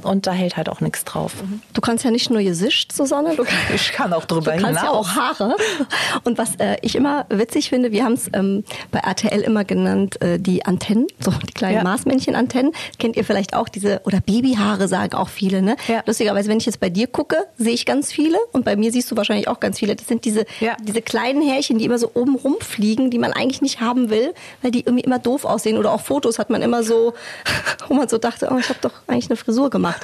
und 0.03 0.27
da 0.27 0.33
hält 0.33 0.57
halt 0.57 0.69
auch 0.69 0.81
nichts 0.81 1.05
drauf. 1.05 1.33
Du 1.75 1.81
kannst 1.81 2.05
ja 2.05 2.11
nicht 2.11 2.31
nur 2.31 2.43
Gesicht, 2.43 2.93
Susanne, 2.93 3.37
du 3.37 3.45
ich 3.75 3.93
kann 3.93 4.13
auch 4.13 4.25
drüber 4.25 4.53
du 4.53 4.63
kannst 4.63 4.81
hinaus. 4.81 4.83
ja 4.85 4.91
auch 4.91 5.09
Haare. 5.09 5.57
Und 6.25 6.39
was 6.39 6.57
äh, 6.57 6.77
ich 6.83 6.95
immer 6.97 7.27
witzig 7.29 7.69
finde, 7.69 7.93
wir 7.93 8.05
haben 8.05 8.15
es 8.15 8.29
ähm, 8.33 8.65
bei 8.91 9.01
RTL 9.01 9.41
immer 9.41 9.65
genannt, 9.65 10.21
äh, 10.23 10.39
die 10.39 10.65
Antennen, 10.65 11.07
so 11.21 11.31
die 11.31 11.53
kleinen 11.53 11.77
ja. 11.77 11.85
Maßmännchen-Antennen. 11.85 12.73
Kennt 12.99 13.17
ihr 13.17 13.25
vielleicht 13.25 13.55
auch 13.55 13.69
diese, 13.69 14.01
oder 14.05 14.21
Babyhaare 14.21 14.89
sagen 14.89 15.15
auch 15.15 15.29
viele, 15.29 15.63
ne? 15.63 15.77
Ja. 15.87 16.03
Lustigerweise, 16.07 16.49
wenn 16.49 16.59
ich 16.59 16.67
jetzt 16.67 16.81
bei 16.81 16.91
dir 16.91 17.07
gucke, 17.07 17.47
sehe 17.57 17.75
ich 17.75 17.87
ganz 17.87 18.13
viele 18.13 18.39
und 18.53 18.65
bei 18.65 18.77
mir 18.77 18.93
siehst 18.93 19.11
du 19.11 19.17
wahrscheinlich 19.17 19.49
auch 19.49 19.61
ganz 19.61 19.79
viele. 19.79 19.97
Das 19.97 20.07
sind 20.07 20.25
diese, 20.25 20.45
ja. 20.61 20.77
diese 20.83 21.03
kleinen 21.03 21.43
Härchen, 21.43 21.79
die 21.79 21.85
immer 21.85 21.99
so 21.99 22.11
oben 22.15 22.37
rumfliegen, 22.37 23.11
die 23.11 23.19
man 23.19 23.33
eigentlich 23.33 23.63
nicht 23.63 23.81
haben 23.81 24.11
will, 24.11 24.35
weil 24.63 24.71
die 24.71 24.81
irgendwie 24.81 25.05
immer 25.05 25.19
doof 25.19 25.45
aussehen. 25.45 25.79
Oder 25.79 25.93
auch 25.93 26.01
Fotos 26.01 26.39
hat 26.39 26.51
man 26.51 26.63
immer 26.63 26.83
so, 26.83 27.15
wo 27.89 27.95
man 27.95 28.09
so 28.09 28.19
dachte, 28.19 28.49
oh, 28.53 28.59
ich 28.59 28.69
habe 28.69 28.79
doch 28.81 28.93
eigentlich 29.07 29.31
eine 29.31 29.37
Frisur 29.37 29.71
gemacht 29.71 29.88
gemacht. 29.89 30.03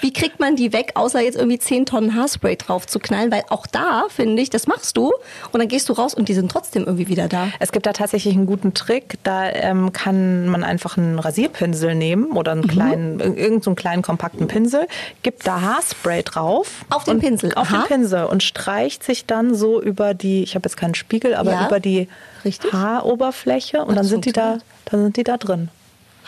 Wie 0.00 0.12
kriegt 0.12 0.40
man 0.40 0.56
die 0.56 0.72
weg, 0.72 0.92
außer 0.94 1.20
jetzt 1.20 1.36
irgendwie 1.36 1.58
10 1.58 1.86
Tonnen 1.86 2.14
Haarspray 2.14 2.56
drauf 2.56 2.86
zu 2.86 2.98
knallen? 2.98 3.30
Weil 3.30 3.44
auch 3.48 3.66
da, 3.66 4.04
finde 4.08 4.42
ich, 4.42 4.50
das 4.50 4.66
machst 4.66 4.96
du 4.96 5.12
und 5.52 5.60
dann 5.60 5.68
gehst 5.68 5.88
du 5.88 5.92
raus 5.92 6.14
und 6.14 6.28
die 6.28 6.34
sind 6.34 6.50
trotzdem 6.50 6.84
irgendwie 6.84 7.08
wieder 7.08 7.28
da. 7.28 7.48
Es 7.58 7.72
gibt 7.72 7.86
da 7.86 7.92
tatsächlich 7.92 8.34
einen 8.34 8.46
guten 8.46 8.74
Trick. 8.74 9.18
Da 9.22 9.50
ähm, 9.50 9.92
kann 9.92 10.48
man 10.48 10.64
einfach 10.64 10.96
einen 10.96 11.18
Rasierpinsel 11.18 11.94
nehmen 11.94 12.32
oder 12.32 12.52
einen 12.52 12.62
mhm. 12.62 12.68
kleinen, 12.68 13.20
irgendeinen 13.20 13.62
so 13.62 13.74
kleinen 13.74 14.02
kompakten 14.02 14.46
Pinsel, 14.46 14.86
gibt 15.22 15.46
da 15.46 15.60
Haarspray 15.60 16.22
drauf. 16.22 16.84
Auf 16.90 17.04
den 17.04 17.18
Pinsel? 17.18 17.52
Auf 17.54 17.70
Aha. 17.70 17.82
den 17.82 17.86
Pinsel 17.86 18.24
und 18.24 18.42
streicht 18.42 19.02
sich 19.02 19.26
dann 19.26 19.54
so 19.54 19.80
über 19.80 20.14
die, 20.14 20.42
ich 20.42 20.54
habe 20.54 20.66
jetzt 20.68 20.76
keinen 20.76 20.94
Spiegel, 20.94 21.34
aber 21.34 21.52
ja. 21.52 21.66
über 21.66 21.80
die 21.80 22.08
Richtig. 22.44 22.72
Haaroberfläche 22.72 23.84
und 23.84 23.96
dann 23.96 24.04
sind 24.04 24.24
die 24.24 24.32
da, 24.32 24.58
dann 24.86 25.02
sind 25.02 25.16
die 25.16 25.24
da 25.24 25.36
drin. 25.36 25.68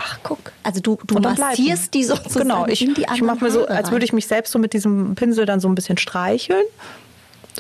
Ach, 0.03 0.19
guck. 0.23 0.39
Also 0.63 0.81
du, 0.81 0.99
du 1.07 1.19
massierst 1.19 1.93
die 1.93 2.05
sozusagen 2.05 2.49
Genau, 2.49 2.67
ich, 2.67 2.83
ich 2.83 3.23
mache 3.23 3.45
mir 3.45 3.51
so, 3.51 3.67
als 3.67 3.91
würde 3.91 4.05
ich 4.05 4.13
mich 4.13 4.27
selbst 4.27 4.51
so 4.51 4.59
mit 4.59 4.73
diesem 4.73 5.15
Pinsel 5.15 5.45
dann 5.45 5.61
so 5.61 5.69
ein 5.69 5.75
bisschen 5.75 5.99
streicheln. 5.99 6.65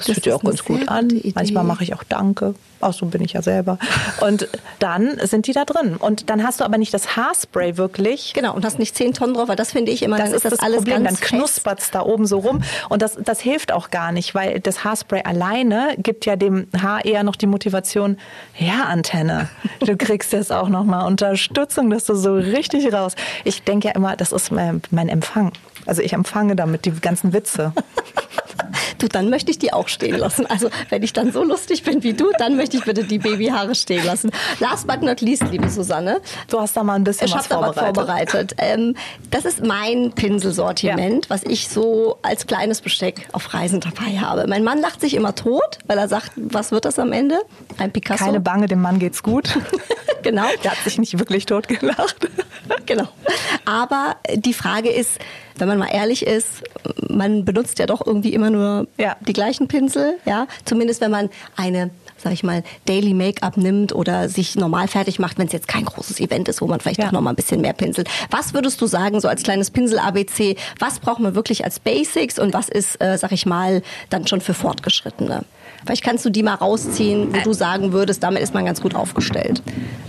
Das, 0.01 0.07
das 0.07 0.15
fühlt 0.15 0.27
ja 0.27 0.35
auch 0.35 0.43
ganz 0.43 0.65
gut 0.65 0.89
an. 0.89 1.11
Idee. 1.11 1.33
Manchmal 1.35 1.65
mache 1.65 1.85
ich 1.85 1.95
auch 1.95 2.03
Danke. 2.05 2.55
Auch 2.81 2.95
so 2.95 3.05
bin 3.05 3.21
ich 3.23 3.35
ja 3.35 3.43
selber. 3.43 3.79
Und 4.21 4.49
dann 4.79 5.19
sind 5.25 5.47
die 5.47 5.53
da 5.53 5.67
drin. 5.67 5.97
Und 5.97 6.31
dann 6.31 6.43
hast 6.43 6.61
du 6.61 6.65
aber 6.65 6.79
nicht 6.79 6.95
das 6.95 7.15
Haarspray 7.15 7.77
wirklich. 7.77 8.33
Genau, 8.33 8.55
und 8.55 8.65
hast 8.65 8.79
nicht 8.79 8.97
10 8.97 9.13
Tonnen 9.13 9.35
drauf, 9.35 9.49
weil 9.49 9.57
das 9.57 9.73
finde 9.73 9.93
ich 9.93 10.03
immer, 10.03 10.17
das 10.17 10.33
ist 10.33 10.47
das, 10.47 10.53
das 10.53 10.61
alles 10.61 10.79
Problem. 10.79 11.05
Dann 11.05 11.17
knuspert 11.17 11.81
es 11.81 11.91
da 11.91 12.01
oben 12.01 12.27
so 12.27 12.39
rum. 12.39 12.63
Und 12.89 13.03
das, 13.03 13.19
das 13.23 13.41
hilft 13.41 13.73
auch 13.73 13.91
gar 13.91 14.13
nicht, 14.13 14.35
weil 14.35 14.61
das 14.61 14.83
Haarspray 14.83 15.23
alleine 15.25 15.95
gibt 15.99 16.25
ja 16.25 16.37
dem 16.37 16.69
Haar 16.81 17.05
eher 17.05 17.23
noch 17.23 17.37
die 17.37 17.47
Motivation, 17.47 18.17
ja, 18.59 18.85
Antenne, 18.85 19.51
du 19.81 19.97
kriegst 19.97 20.33
jetzt 20.33 20.51
auch 20.51 20.71
nochmal 20.71 21.07
Unterstützung, 21.07 21.91
dass 21.91 22.05
du 22.05 22.15
so 22.15 22.35
richtig 22.35 22.93
raus. 22.93 23.15
Ich 23.45 23.63
denke 23.63 23.89
ja 23.89 23.95
immer, 23.95 24.17
das 24.17 24.33
ist 24.33 24.51
mein, 24.51 24.81
mein 24.91 25.11
Empfang. 25.11 25.53
Also 25.87 26.03
ich 26.03 26.13
empfange 26.13 26.57
damit 26.57 26.85
die 26.85 26.93
ganzen 26.93 27.33
Witze. 27.33 27.73
Du, 29.01 29.09
dann 29.09 29.31
möchte 29.31 29.51
ich 29.51 29.59
die 29.59 29.73
auch 29.73 29.89
stehen 29.89 30.17
lassen. 30.17 30.45
Also 30.47 30.69
wenn 30.91 31.03
ich 31.03 31.15
dann 31.15 31.33
so 31.33 31.43
lustig 31.43 31.83
bin 31.85 32.03
wie 32.03 32.13
du, 32.13 32.31
dann 32.39 32.57
möchte 32.57 32.77
ich 32.77 32.85
bitte 32.85 33.05
die 33.05 33.19
Babyhaare 33.19 33.75
stehen 33.75 34.05
lassen. 34.05 34.31
Last 34.59 34.87
but 34.87 35.01
not 35.01 35.23
least, 35.23 35.45
liebe 35.51 35.71
Susanne. 35.71 36.21
Du 36.49 36.61
hast 36.61 36.77
da 36.77 36.85
mal 36.85 36.95
ein 36.95 37.05
bisschen 37.05 37.29
ich 37.29 37.35
was 37.35 37.47
vorbereitet. 37.47 37.77
Da 37.77 37.83
was 37.83 37.97
vorbereitet. 37.97 38.55
Ähm, 38.59 38.95
das 39.31 39.47
ist 39.47 39.65
mein 39.65 40.13
Pinselsortiment, 40.13 41.25
ja. 41.25 41.31
was 41.31 41.45
ich 41.45 41.69
so 41.69 42.19
als 42.21 42.47
kleines 42.47 42.83
Besteck 42.83 43.27
auf 43.33 43.55
Reisen 43.55 43.81
dabei 43.81 44.19
habe. 44.19 44.47
Mein 44.47 44.65
Mann 44.65 44.81
lacht 44.81 45.01
sich 45.01 45.15
immer 45.15 45.35
tot, 45.35 45.79
weil 45.87 45.97
er 45.97 46.09
sagt, 46.09 46.33
was 46.37 46.71
wird 46.71 46.85
das 46.85 46.99
am 46.99 47.13
Ende? 47.13 47.41
Ein 47.79 47.93
Picasso. 47.93 48.25
Keine 48.25 48.41
Bange, 48.41 48.67
dem 48.67 48.83
Mann 48.83 48.99
geht's 48.99 49.23
gut. 49.23 49.59
genau. 50.23 50.45
Der 50.63 50.73
hat 50.73 50.79
sich 50.85 50.99
nicht 50.99 51.19
wirklich 51.19 51.47
tot 51.47 51.69
gelacht. 51.69 52.29
genau. 52.85 53.09
Aber 53.65 54.17
die 54.35 54.55
Frage 54.55 54.91
ist, 54.91 55.19
wenn 55.61 55.69
man 55.69 55.79
mal 55.79 55.91
ehrlich 55.93 56.27
ist, 56.27 56.63
man 57.09 57.45
benutzt 57.45 57.79
ja 57.79 57.87
doch 57.87 58.07
irgendwie 58.07 58.33
immer 58.35 58.51
nur 58.51 58.87
ja. 58.99 59.17
die 59.21 59.33
gleichen 59.33 59.69
Pinsel, 59.69 60.15
ja. 60.25 60.47
Zumindest 60.65 61.01
wenn 61.01 61.11
man 61.11 61.31
eine 61.57 61.91
sag 62.23 62.33
ich 62.33 62.43
mal, 62.43 62.63
Daily 62.85 63.15
Make-up 63.15 63.57
nimmt 63.57 63.95
oder 63.95 64.29
sich 64.29 64.57
normal 64.57 64.89
fertig 64.89 65.19
macht, 65.19 65.39
wenn 65.39 65.47
es 65.47 65.53
jetzt 65.53 65.69
kein 65.69 65.85
großes 65.85 66.21
Event 66.21 66.49
ist, 66.49 66.61
wo 66.61 66.67
man 66.67 66.81
vielleicht 66.81 67.01
ja. 67.01 67.07
doch 67.07 67.13
noch 67.13 67.21
mal 67.21 67.31
ein 67.31 67.37
bisschen 67.37 67.61
mehr 67.61 67.73
pinselt. 67.73 68.09
Was 68.31 68.55
würdest 68.55 68.81
du 68.81 68.87
sagen, 68.87 69.21
so 69.21 69.29
als 69.29 69.43
kleines 69.43 69.71
Pinsel-ABC, 69.71 70.57
was 70.79 70.99
braucht 70.99 71.21
man 71.21 71.35
wirklich 71.35 71.65
als 71.65 71.81
Basics 71.81 72.39
und 72.39 72.53
was 72.53 72.69
ist, 72.69 73.01
äh, 73.01 73.17
sag 73.17 73.33
ich 73.33 73.47
mal, 73.47 73.83
dann 74.11 74.27
schon 74.27 74.41
für 74.41 74.55
Fortgeschrittene? 74.55 75.45
Vielleicht 75.85 76.05
kannst 76.05 76.25
du 76.25 76.31
die 76.31 76.43
mal 76.43 76.55
rausziehen, 76.55 77.33
wo 77.35 77.39
du 77.41 77.53
sagen 77.53 77.93
würdest, 77.93 78.23
damit 78.23 78.43
ist 78.43 78.55
man 78.55 78.65
ganz 78.65 78.81
gut 78.81 78.95
aufgestellt. 78.95 79.63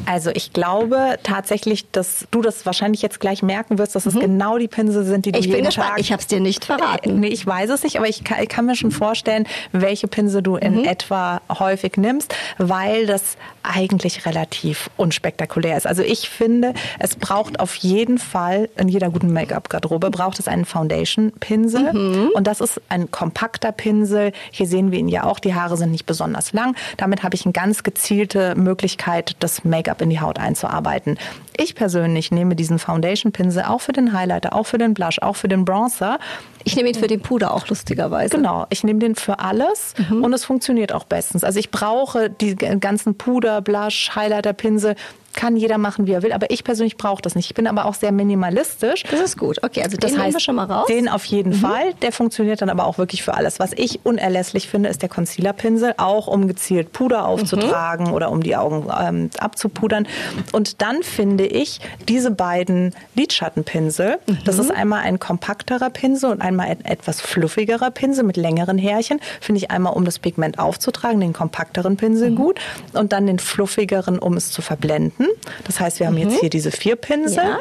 Also 0.05 0.31
ich 0.33 0.51
glaube 0.51 1.17
tatsächlich, 1.23 1.89
dass 1.91 2.25
du 2.31 2.41
das 2.41 2.65
wahrscheinlich 2.65 3.01
jetzt 3.01 3.19
gleich 3.19 3.43
merken 3.43 3.77
wirst, 3.77 3.95
dass 3.95 4.05
es 4.05 4.15
genau 4.15 4.57
die 4.57 4.67
Pinsel 4.67 5.03
sind, 5.05 5.25
die 5.25 5.31
du 5.31 5.39
Ich 5.39 5.45
bin 5.45 5.55
jeden 5.57 5.65
gespannt. 5.67 5.89
Tag... 5.91 5.99
Ich 5.99 6.11
habe 6.11 6.19
es 6.21 6.27
dir 6.27 6.39
nicht 6.39 6.63
Äh, 6.63 6.65
verraten. 6.77 7.19
Nee, 7.19 7.27
ich 7.27 7.45
weiß 7.45 7.69
es 7.69 7.83
nicht, 7.83 7.97
aber 7.97 8.09
ich 8.09 8.23
kann, 8.23 8.41
ich 8.41 8.49
kann 8.49 8.65
mir 8.65 8.75
schon 8.75 8.91
vorstellen, 8.91 9.45
welche 9.71 10.07
Pinsel 10.07 10.41
du 10.41 10.51
Mhm. 10.53 10.57
in 10.61 10.85
etwa 10.85 11.41
häufig 11.59 11.97
nimmst, 11.97 12.33
weil 12.57 13.05
das 13.05 13.37
eigentlich 13.63 14.25
relativ 14.25 14.89
unspektakulär 14.97 15.77
ist. 15.77 15.85
Also 15.87 16.01
ich 16.01 16.29
finde, 16.29 16.73
es 16.99 17.15
braucht 17.15 17.59
auf 17.59 17.75
jeden 17.75 18.17
Fall 18.17 18.69
in 18.75 18.87
jeder 18.87 19.09
guten 19.11 19.31
Make-up-Garderobe 19.31 20.09
braucht 20.09 20.39
es 20.39 20.47
einen 20.47 20.65
Foundation-Pinsel 20.65 21.93
Mhm. 21.93 22.29
und 22.33 22.47
das 22.47 22.59
ist 22.61 22.81
ein 22.89 23.11
kompakter 23.11 23.71
Pinsel. 23.71 24.31
Hier 24.51 24.65
sehen 24.67 24.91
wir 24.91 24.99
ihn 24.99 25.07
ja 25.07 25.23
auch. 25.25 25.39
Die 25.39 25.53
Haare 25.61 25.77
sind 25.77 25.91
nicht 25.91 26.05
besonders 26.05 26.53
lang. 26.53 26.75
Damit 26.97 27.23
habe 27.23 27.35
ich 27.35 27.45
eine 27.45 27.53
ganz 27.53 27.83
gezielte 27.83 28.55
Möglichkeit, 28.55 29.35
das 29.39 29.63
Make-up 29.63 30.01
in 30.01 30.09
die 30.09 30.19
Haut 30.19 30.39
einzuarbeiten. 30.39 31.17
Ich 31.57 31.75
persönlich 31.75 32.31
nehme 32.31 32.55
diesen 32.55 32.79
Foundation-Pinsel 32.79 33.63
auch 33.63 33.81
für 33.81 33.91
den 33.91 34.13
Highlighter, 34.13 34.53
auch 34.55 34.65
für 34.65 34.77
den 34.77 34.93
Blush, 34.93 35.19
auch 35.21 35.35
für 35.35 35.47
den 35.47 35.65
Bronzer. 35.65 36.17
Ich 36.63 36.75
nehme 36.75 36.89
ihn 36.89 36.95
für 36.95 37.07
den 37.07 37.21
Puder 37.21 37.53
auch 37.53 37.67
lustigerweise. 37.67 38.35
Genau, 38.35 38.65
ich 38.69 38.83
nehme 38.83 38.99
den 38.99 39.15
für 39.15 39.39
alles 39.39 39.93
Mhm. 40.09 40.23
und 40.23 40.33
es 40.33 40.45
funktioniert 40.45 40.93
auch 40.93 41.03
bestens. 41.03 41.43
Also 41.43 41.59
ich 41.59 41.71
brauche 41.71 42.29
die 42.29 42.55
ganzen 42.55 43.15
Puder, 43.17 43.61
Blush, 43.61 44.11
Highlighter, 44.15 44.53
Pinsel. 44.53 44.95
Kann 45.33 45.55
jeder 45.55 45.77
machen, 45.77 46.07
wie 46.07 46.11
er 46.13 46.23
will, 46.23 46.33
aber 46.33 46.49
ich 46.51 46.63
persönlich 46.63 46.97
brauche 46.97 47.21
das 47.21 47.35
nicht. 47.35 47.45
Ich 47.45 47.53
bin 47.53 47.67
aber 47.67 47.85
auch 47.85 47.93
sehr 47.93 48.11
minimalistisch. 48.11 49.03
Das 49.09 49.19
ist 49.19 49.37
gut. 49.37 49.57
Okay, 49.63 49.81
also 49.83 49.95
den 49.97 50.01
Das 50.01 50.11
nehmen 50.11 50.23
heißt, 50.23 50.35
wir 50.35 50.39
schon 50.39 50.55
mal 50.55 50.65
raus. 50.65 50.87
den 50.87 51.07
auf 51.09 51.25
jeden 51.25 51.53
Fall. 51.53 51.93
Der 52.01 52.11
funktioniert 52.11 52.61
dann 52.61 52.69
aber 52.69 52.85
auch 52.85 52.97
wirklich 52.97 53.23
für 53.23 53.33
alles. 53.33 53.59
Was 53.59 53.71
ich 53.73 54.01
unerlässlich 54.03 54.67
finde, 54.67 54.89
ist 54.89 55.01
der 55.01 55.09
Concealer-Pinsel, 55.09 55.93
auch 55.97 56.27
um 56.27 56.47
gezielt 56.47 56.91
Puder 56.91 57.25
aufzutragen 57.25 58.11
oder 58.11 58.31
um 58.31 58.43
die 58.43 58.55
Augen 58.55 58.87
ähm, 58.99 59.29
abzupudern. 59.39 60.07
Und 60.51 60.81
dann 60.81 61.03
finde 61.03 61.45
ich 61.45 61.79
diese 62.07 62.31
beiden 62.31 62.93
Lidschattenpinsel, 63.15 64.19
das 64.45 64.59
ist 64.59 64.71
einmal 64.71 65.01
ein 65.01 65.19
kompakterer 65.19 65.89
Pinsel 65.89 66.31
und 66.31 66.41
einmal 66.41 66.67
ein 66.67 66.85
etwas 66.85 67.21
fluffigerer 67.21 67.91
Pinsel 67.91 68.23
mit 68.23 68.37
längeren 68.37 68.77
Härchen, 68.77 69.19
finde 69.39 69.59
ich 69.59 69.71
einmal, 69.71 69.93
um 69.93 70.05
das 70.05 70.19
Pigment 70.19 70.59
aufzutragen, 70.59 71.19
den 71.19 71.33
kompakteren 71.33 71.97
Pinsel 71.97 72.31
gut 72.35 72.59
und 72.93 73.13
dann 73.13 73.25
den 73.27 73.39
fluffigeren, 73.39 74.19
um 74.19 74.35
es 74.37 74.51
zu 74.51 74.61
verblenden. 74.61 75.20
Das 75.65 75.79
heißt, 75.79 75.99
wir 75.99 76.07
haben 76.07 76.17
jetzt 76.17 76.39
hier 76.39 76.49
diese 76.49 76.71
vier 76.71 76.95
Pinsel. 76.95 77.43
Ja. 77.43 77.59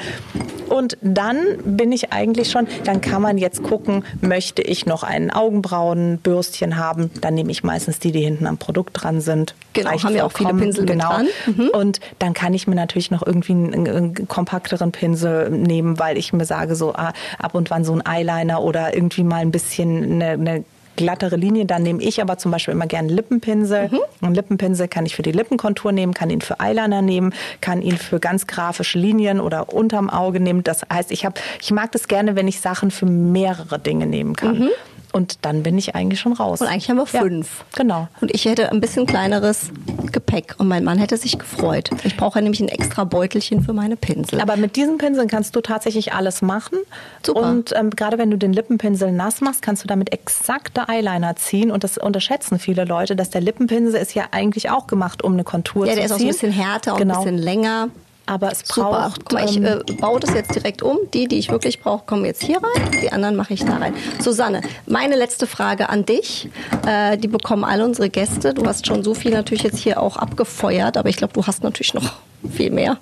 Und 0.69 0.97
dann 1.01 1.39
bin 1.65 1.91
ich 1.91 2.13
eigentlich 2.13 2.51
schon, 2.51 2.69
dann 2.85 3.01
kann 3.01 3.23
man 3.23 3.39
jetzt 3.39 3.63
gucken, 3.63 4.05
möchte 4.21 4.63
ich 4.63 4.87
noch 4.87 5.03
einen 5.03 5.31
Augenbrauenbürstchen 5.31 6.77
haben? 6.77 7.11
Dann 7.21 7.35
nehme 7.35 7.51
ich 7.51 7.65
meistens 7.65 7.99
die, 7.99 8.13
die 8.13 8.21
hinten 8.21 8.47
am 8.47 8.57
Produkt 8.57 9.03
dran 9.03 9.21
sind. 9.21 9.55
Genau, 9.73 9.91
Reicht 9.91 10.05
haben 10.05 10.15
ja 10.15 10.25
auch 10.25 10.33
viele 10.33 10.55
Pinsel 10.55 10.87
genau. 10.87 11.09
dran. 11.09 11.27
Mhm. 11.47 11.71
Und 11.71 12.01
dann 12.19 12.35
kann 12.35 12.55
ich 12.55 12.67
mir 12.67 12.77
natürlich 12.77 13.11
noch 13.11 13.27
irgendwie 13.27 13.53
einen, 13.53 13.89
einen 13.89 14.29
kompakteren 14.29 14.93
Pinsel 14.93 15.51
nehmen, 15.51 15.99
weil 15.99 16.17
ich 16.17 16.33
mir 16.33 16.45
sage, 16.45 16.77
so 16.77 16.93
ah, 16.95 17.13
ab 17.39 17.55
und 17.55 17.71
wann 17.71 17.85
so 17.85 17.93
ein 17.93 18.03
Eyeliner 18.07 18.63
oder 18.63 18.95
irgendwie 18.95 19.25
mal 19.25 19.41
ein 19.41 19.51
bisschen 19.51 20.23
eine, 20.23 20.31
eine 20.31 20.65
glattere 21.01 21.37
Linie. 21.37 21.67
Dann 21.67 21.83
nehme 21.83 22.03
ich 22.03 22.21
aber 22.21 22.39
zum 22.39 22.51
Beispiel 22.51 22.73
immer 22.73 22.87
gerne 22.87 23.09
einen 23.09 23.17
Lippenpinsel. 23.17 23.89
Mhm. 23.89 24.01
Einen 24.21 24.35
Lippenpinsel 24.35 24.89
kann 24.89 25.07
ich 25.07 25.17
für 25.17 25.23
die 25.23 25.33
Lippenkontur 25.33 25.93
nehmen, 25.93 26.15
kann 26.15 26.31
ihn 26.31 26.41
für 26.41 26.61
Eyeliner 26.61 27.03
nehmen, 27.03 27.33
kann 27.61 27.83
ihn 27.83 27.97
für 27.97 28.21
ganz 28.21 28.47
grafische 28.47 28.99
Linien 28.99 29.41
oder 29.41 29.73
unterm 29.73 30.11
Auge 30.11 30.41
nehmen. 30.41 30.63
Das 30.63 30.83
heißt, 30.93 31.11
ich, 31.11 31.25
hab, 31.25 31.41
ich 31.61 31.71
mag 31.71 31.93
das 31.93 32.07
gerne, 32.07 32.37
wenn 32.37 32.49
ich 32.49 32.61
Sachen 32.61 32.91
für 32.91 33.07
mehrere 33.07 33.79
Dinge 33.79 34.07
nehmen 34.07 34.37
kann. 34.37 34.71
Und 35.13 35.39
dann 35.43 35.63
bin 35.63 35.77
ich 35.77 35.95
eigentlich 35.95 36.21
schon 36.21 36.33
raus. 36.33 36.61
Und 36.61 36.69
eigentlich 36.69 36.89
haben 36.89 36.97
wir 36.97 37.07
Ja, 37.13 37.21
fünf. 37.21 37.65
genau. 37.75 38.09
Und 38.21 38.33
ich 38.35 38.45
hätte 38.45 38.71
ein 38.71 38.81
bisschen 38.81 39.07
kleineres 39.07 39.71
Gepäck. 40.13 40.55
Und 40.59 40.69
mein 40.69 40.85
Mann 40.85 40.99
hätte 40.99 41.17
sich 41.17 41.39
gefreut. 41.39 41.91
Ich 42.05 42.17
brauche 42.17 42.39
ja 42.39 42.43
nämlich 42.43 42.61
ein 42.61 42.69
extra 42.69 43.05
Beutelchen 43.05 43.63
für 43.63 43.73
meine 43.73 43.97
Pinsel. 43.97 44.41
Aber 44.41 44.57
mit 44.57 44.77
diesen 44.77 44.99
Pinseln 44.99 45.29
kannst 45.29 45.57
du 45.57 45.61
tatsächlich 45.61 46.13
alles 46.13 46.43
machen. 46.43 46.79
Super. 47.25 47.41
Und 47.43 47.75
ähm, 47.77 47.91
gerade 47.91 48.19
wenn 48.19 48.31
du 48.31 48.39
den 48.39 48.53
Lippenpinsel 48.53 49.11
nass 49.13 49.41
machst, 49.41 49.63
kannst 49.63 49.83
du 49.83 49.89
damit 49.89 50.13
exakte 50.13 50.89
Eyeliner 50.89 51.37
ziehen. 51.37 51.71
Und 51.71 51.83
das 51.83 51.99
unterschätzen 51.99 52.59
viele 52.59 52.85
Leute, 52.85 53.17
dass 53.17 53.31
der 53.31 53.41
Lippenpinsel 53.41 54.01
ist 54.01 54.15
ja 54.15 54.25
eigentlich 54.31 54.71
auch 54.71 54.87
gemacht, 54.87 55.25
um 55.25 55.33
eine 55.33 55.45
Kontur 55.45 55.87
ja, 55.87 55.93
zu 55.93 55.97
der 55.97 56.05
ist 56.07 56.11
ziehen. 56.13 56.17
auch 56.17 56.29
ein 56.29 56.33
bisschen 56.33 56.53
härter 56.53 56.93
und 56.93 56.99
genau. 56.99 57.15
ein 57.19 57.25
bisschen 57.25 57.39
länger. 57.39 57.89
Aber 58.31 58.53
es 58.53 58.61
Super. 58.61 58.91
braucht. 58.91 59.25
Guck 59.25 59.33
mal, 59.33 59.45
ich 59.45 59.57
ähm, 59.57 59.65
äh, 59.65 59.93
baue 59.95 60.21
das 60.21 60.33
jetzt 60.35 60.55
direkt 60.55 60.83
um. 60.83 60.99
Die, 61.13 61.27
die 61.27 61.37
ich 61.37 61.51
wirklich 61.51 61.81
brauche, 61.81 62.05
kommen 62.07 62.25
jetzt 62.25 62.45
hier 62.45 62.59
rein. 62.59 62.91
Die 63.03 63.11
anderen 63.11 63.35
mache 63.35 63.55
ich 63.55 63.65
da 63.65 63.79
rein. 63.79 63.93
Susanne, 64.21 64.61
meine 64.87 65.17
letzte 65.17 65.49
Frage 65.49 65.89
an 65.89 66.07
dich. 66.07 66.49
Äh, 66.87 67.19
die 67.19 67.27
bekommen 67.27 67.65
alle 67.65 67.85
unsere 67.85 68.09
Gäste. 68.09 68.55
Du 68.55 68.65
hast 68.67 68.87
schon 68.87 69.03
so 69.03 69.15
viel 69.15 69.33
natürlich 69.33 69.65
jetzt 69.65 69.79
hier 69.79 70.01
auch 70.01 70.17
abgefeuert, 70.17 70.97
aber 70.97 71.09
ich 71.09 71.17
glaube, 71.17 71.33
du 71.33 71.45
hast 71.45 71.65
natürlich 71.65 71.93
noch 71.93 72.13
viel 72.53 72.71
mehr. 72.71 72.99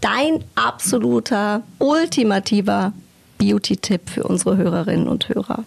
Dein 0.00 0.44
absoluter, 0.54 1.62
ultimativer 1.80 2.92
Beauty-Tipp 3.38 4.08
für 4.08 4.22
unsere 4.22 4.56
Hörerinnen 4.58 5.08
und 5.08 5.28
Hörer. 5.28 5.64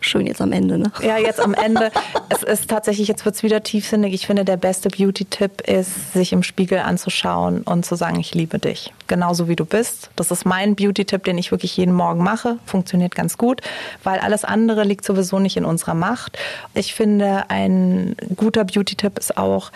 Schön 0.00 0.26
jetzt 0.26 0.40
am 0.40 0.52
Ende, 0.52 0.78
ne? 0.78 0.92
Ja, 1.02 1.18
jetzt 1.18 1.40
am 1.40 1.54
Ende. 1.54 1.90
es 2.28 2.42
ist 2.42 2.68
tatsächlich, 2.68 3.08
jetzt 3.08 3.24
wird's 3.24 3.42
wieder 3.42 3.62
tiefsinnig. 3.62 4.14
Ich 4.14 4.26
finde, 4.26 4.44
der 4.44 4.56
beste 4.56 4.88
Beauty-Tipp 4.88 5.62
ist, 5.62 6.12
sich 6.12 6.32
im 6.32 6.42
Spiegel 6.42 6.78
anzuschauen 6.78 7.62
und 7.62 7.84
zu 7.84 7.96
sagen, 7.96 8.20
ich 8.20 8.34
liebe 8.34 8.58
dich. 8.58 8.92
Genauso 9.06 9.48
wie 9.48 9.56
du 9.56 9.64
bist. 9.64 10.10
Das 10.14 10.30
ist 10.30 10.44
mein 10.44 10.76
Beauty-Tipp, 10.76 11.24
den 11.24 11.38
ich 11.38 11.50
wirklich 11.50 11.76
jeden 11.76 11.94
Morgen 11.94 12.22
mache. 12.22 12.58
Funktioniert 12.66 13.14
ganz 13.14 13.38
gut, 13.38 13.62
weil 14.04 14.18
alles 14.20 14.44
andere 14.44 14.84
liegt 14.84 15.04
sowieso 15.04 15.38
nicht 15.38 15.56
in 15.56 15.64
unserer 15.64 15.94
Macht. 15.94 16.38
Ich 16.74 16.94
finde, 16.94 17.44
ein 17.48 18.16
guter 18.36 18.64
Beauty-Tipp 18.64 19.18
ist 19.18 19.36
auch, 19.36 19.72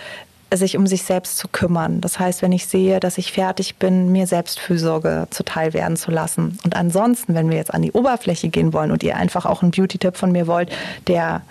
sich 0.52 0.76
um 0.76 0.86
sich 0.86 1.02
selbst 1.02 1.38
zu 1.38 1.48
kümmern. 1.48 2.00
Das 2.00 2.18
heißt, 2.18 2.42
wenn 2.42 2.52
ich 2.52 2.66
sehe, 2.66 3.00
dass 3.00 3.18
ich 3.18 3.32
fertig 3.32 3.76
bin, 3.76 4.10
mir 4.12 4.26
Selbstfürsorge 4.26 5.28
zuteil 5.30 5.72
werden 5.72 5.96
zu 5.96 6.10
lassen. 6.10 6.58
Und 6.64 6.76
ansonsten, 6.76 7.34
wenn 7.34 7.50
wir 7.50 7.56
jetzt 7.56 7.72
an 7.72 7.82
die 7.82 7.92
Oberfläche 7.92 8.48
gehen 8.48 8.72
wollen 8.72 8.90
und 8.90 9.02
ihr 9.02 9.16
einfach 9.16 9.46
auch 9.46 9.62
einen 9.62 9.70
Beauty-Tipp 9.70 10.16
von 10.16 10.32
mir 10.32 10.46
wollt, 10.46 10.70
der 11.06 11.42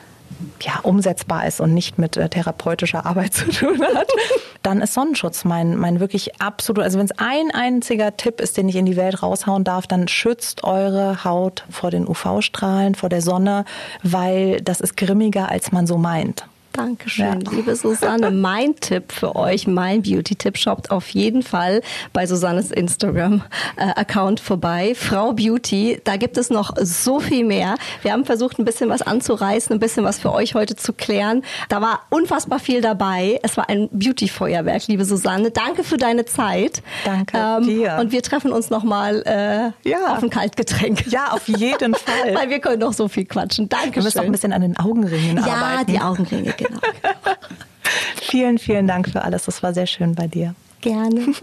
ja, 0.62 0.80
umsetzbar 0.84 1.48
ist 1.48 1.60
und 1.60 1.74
nicht 1.74 1.98
mit 1.98 2.18
äh, 2.18 2.30
therapeutischer 2.30 3.06
Arbeit 3.06 3.34
zu 3.36 3.50
tun 3.50 3.82
hat, 3.82 4.08
dann 4.64 4.82
ist 4.82 4.94
Sonnenschutz 4.94 5.46
mein, 5.46 5.76
mein 5.78 6.00
wirklich 6.00 6.42
absolut, 6.42 6.84
also 6.84 7.00
wenn 7.00 7.06
es 7.06 7.18
ein 7.18 7.52
einziger 7.54 8.16
Tipp 8.18 8.42
ist, 8.42 8.58
den 8.58 8.70
ich 8.70 8.76
in 8.76 8.86
die 8.86 8.96
Welt 8.96 9.22
raushauen 9.22 9.64
darf, 9.64 9.88
dann 9.88 10.08
schützt 10.08 10.64
eure 10.64 11.24
Haut 11.24 11.66
vor 11.70 11.92
den 11.92 12.08
UV-Strahlen, 12.08 12.96
vor 12.96 13.10
der 13.10 13.22
Sonne, 13.22 13.66
weil 14.04 14.62
das 14.62 14.82
ist 14.82 14.98
grimmiger, 14.98 15.50
als 15.50 15.72
man 15.72 15.88
so 15.88 15.98
meint. 15.98 16.46
Dankeschön, 16.74 17.42
Ja. 17.42 17.52
liebe 17.52 17.76
Susanne. 17.76 18.32
Mein 18.40 18.76
Tipp 18.76 19.12
für 19.12 19.36
euch, 19.36 19.68
mein 19.68 20.02
Beauty-Tipp, 20.02 20.58
shoppt 20.58 20.92
auf 20.92 21.10
jeden 21.10 21.44
Fall 21.44 21.82
bei 22.14 22.26
Susannes 22.28 22.72
Instagram-Account 22.72 24.40
vorbei. 24.40 24.94
Frau 24.96 25.34
Beauty, 25.34 26.00
da 26.04 26.16
gibt 26.18 26.38
es 26.38 26.50
noch 26.50 26.74
so 26.82 27.20
viel 27.20 27.46
mehr. 27.46 27.76
Wir 28.02 28.14
haben 28.14 28.26
versucht, 28.26 28.60
ein 28.60 28.66
bisschen 28.66 28.90
was 28.90 29.02
anzureißen, 29.02 29.74
ein 29.76 29.80
bisschen 29.80 30.04
was 30.04 30.20
für 30.20 30.32
euch 30.34 30.56
heute 30.56 30.76
zu 30.76 30.94
klären. 30.94 31.44
Da 31.70 31.82
war 31.82 32.02
unfassbar 32.10 32.60
viel 32.60 32.82
dabei. 32.82 33.40
Es 33.44 33.58
war 33.58 33.70
ein 33.70 33.90
Beauty-Feuerwerk, 33.92 34.88
liebe 34.88 35.06
Susanne. 35.06 35.52
Danke 35.52 35.84
für 35.84 35.98
deine 35.98 36.26
Zeit. 36.26 36.82
Ähm, 37.06 37.26
Danke 37.32 37.66
dir. 37.68 37.98
Und 38.00 38.12
wir 38.12 38.22
treffen 38.22 38.52
uns 38.52 38.70
nochmal 38.70 39.24
äh, 39.26 39.90
Ja. 39.90 40.14
auf 40.16 40.24
ein 40.24 40.30
Kaltgetränk. 40.30 41.08
Ja, 41.12 41.32
auf 41.32 41.48
jeden 41.48 41.94
Fall. 41.96 42.36
Weil 42.36 42.50
wir 42.50 42.60
können 42.60 42.80
noch 42.80 42.94
so 42.94 43.08
viel 43.08 43.26
quatschen. 43.26 43.66
Wir 43.66 43.78
Dankeschön. 43.78 44.04
müssen 44.04 44.20
auch 44.20 44.24
ein 44.24 44.32
bisschen 44.32 44.54
an 44.54 44.62
den 44.62 44.78
Augenringen 44.78 45.38
ja, 45.38 45.54
arbeiten. 45.54 45.92
die 45.92 46.00
Augenringe, 46.00 46.54
genau. 46.60 46.80
Vielen, 48.22 48.60
vielen 48.60 48.88
Dank 48.88 49.10
für 49.10 49.24
alles. 49.24 49.46
Das 49.46 49.64
war 49.64 49.74
sehr 49.74 49.88
schön 49.88 50.14
bei 50.14 50.28
dir. 50.28 50.54
Gerne. 50.82 51.34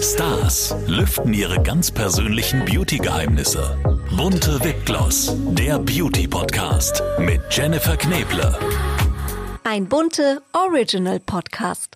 Stars 0.00 0.74
lüften 0.86 1.32
ihre 1.32 1.62
ganz 1.62 1.90
persönlichen 1.90 2.64
Beauty-Geheimnisse. 2.64 3.78
Bunte 4.16 4.62
Wipgloss, 4.64 5.34
der 5.52 5.78
Beauty-Podcast 5.78 7.02
mit 7.18 7.40
Jennifer 7.50 7.96
Kneble. 7.96 8.58
Ein 9.64 9.86
bunte 9.88 10.42
Original 10.52 11.20
Podcast. 11.20 11.95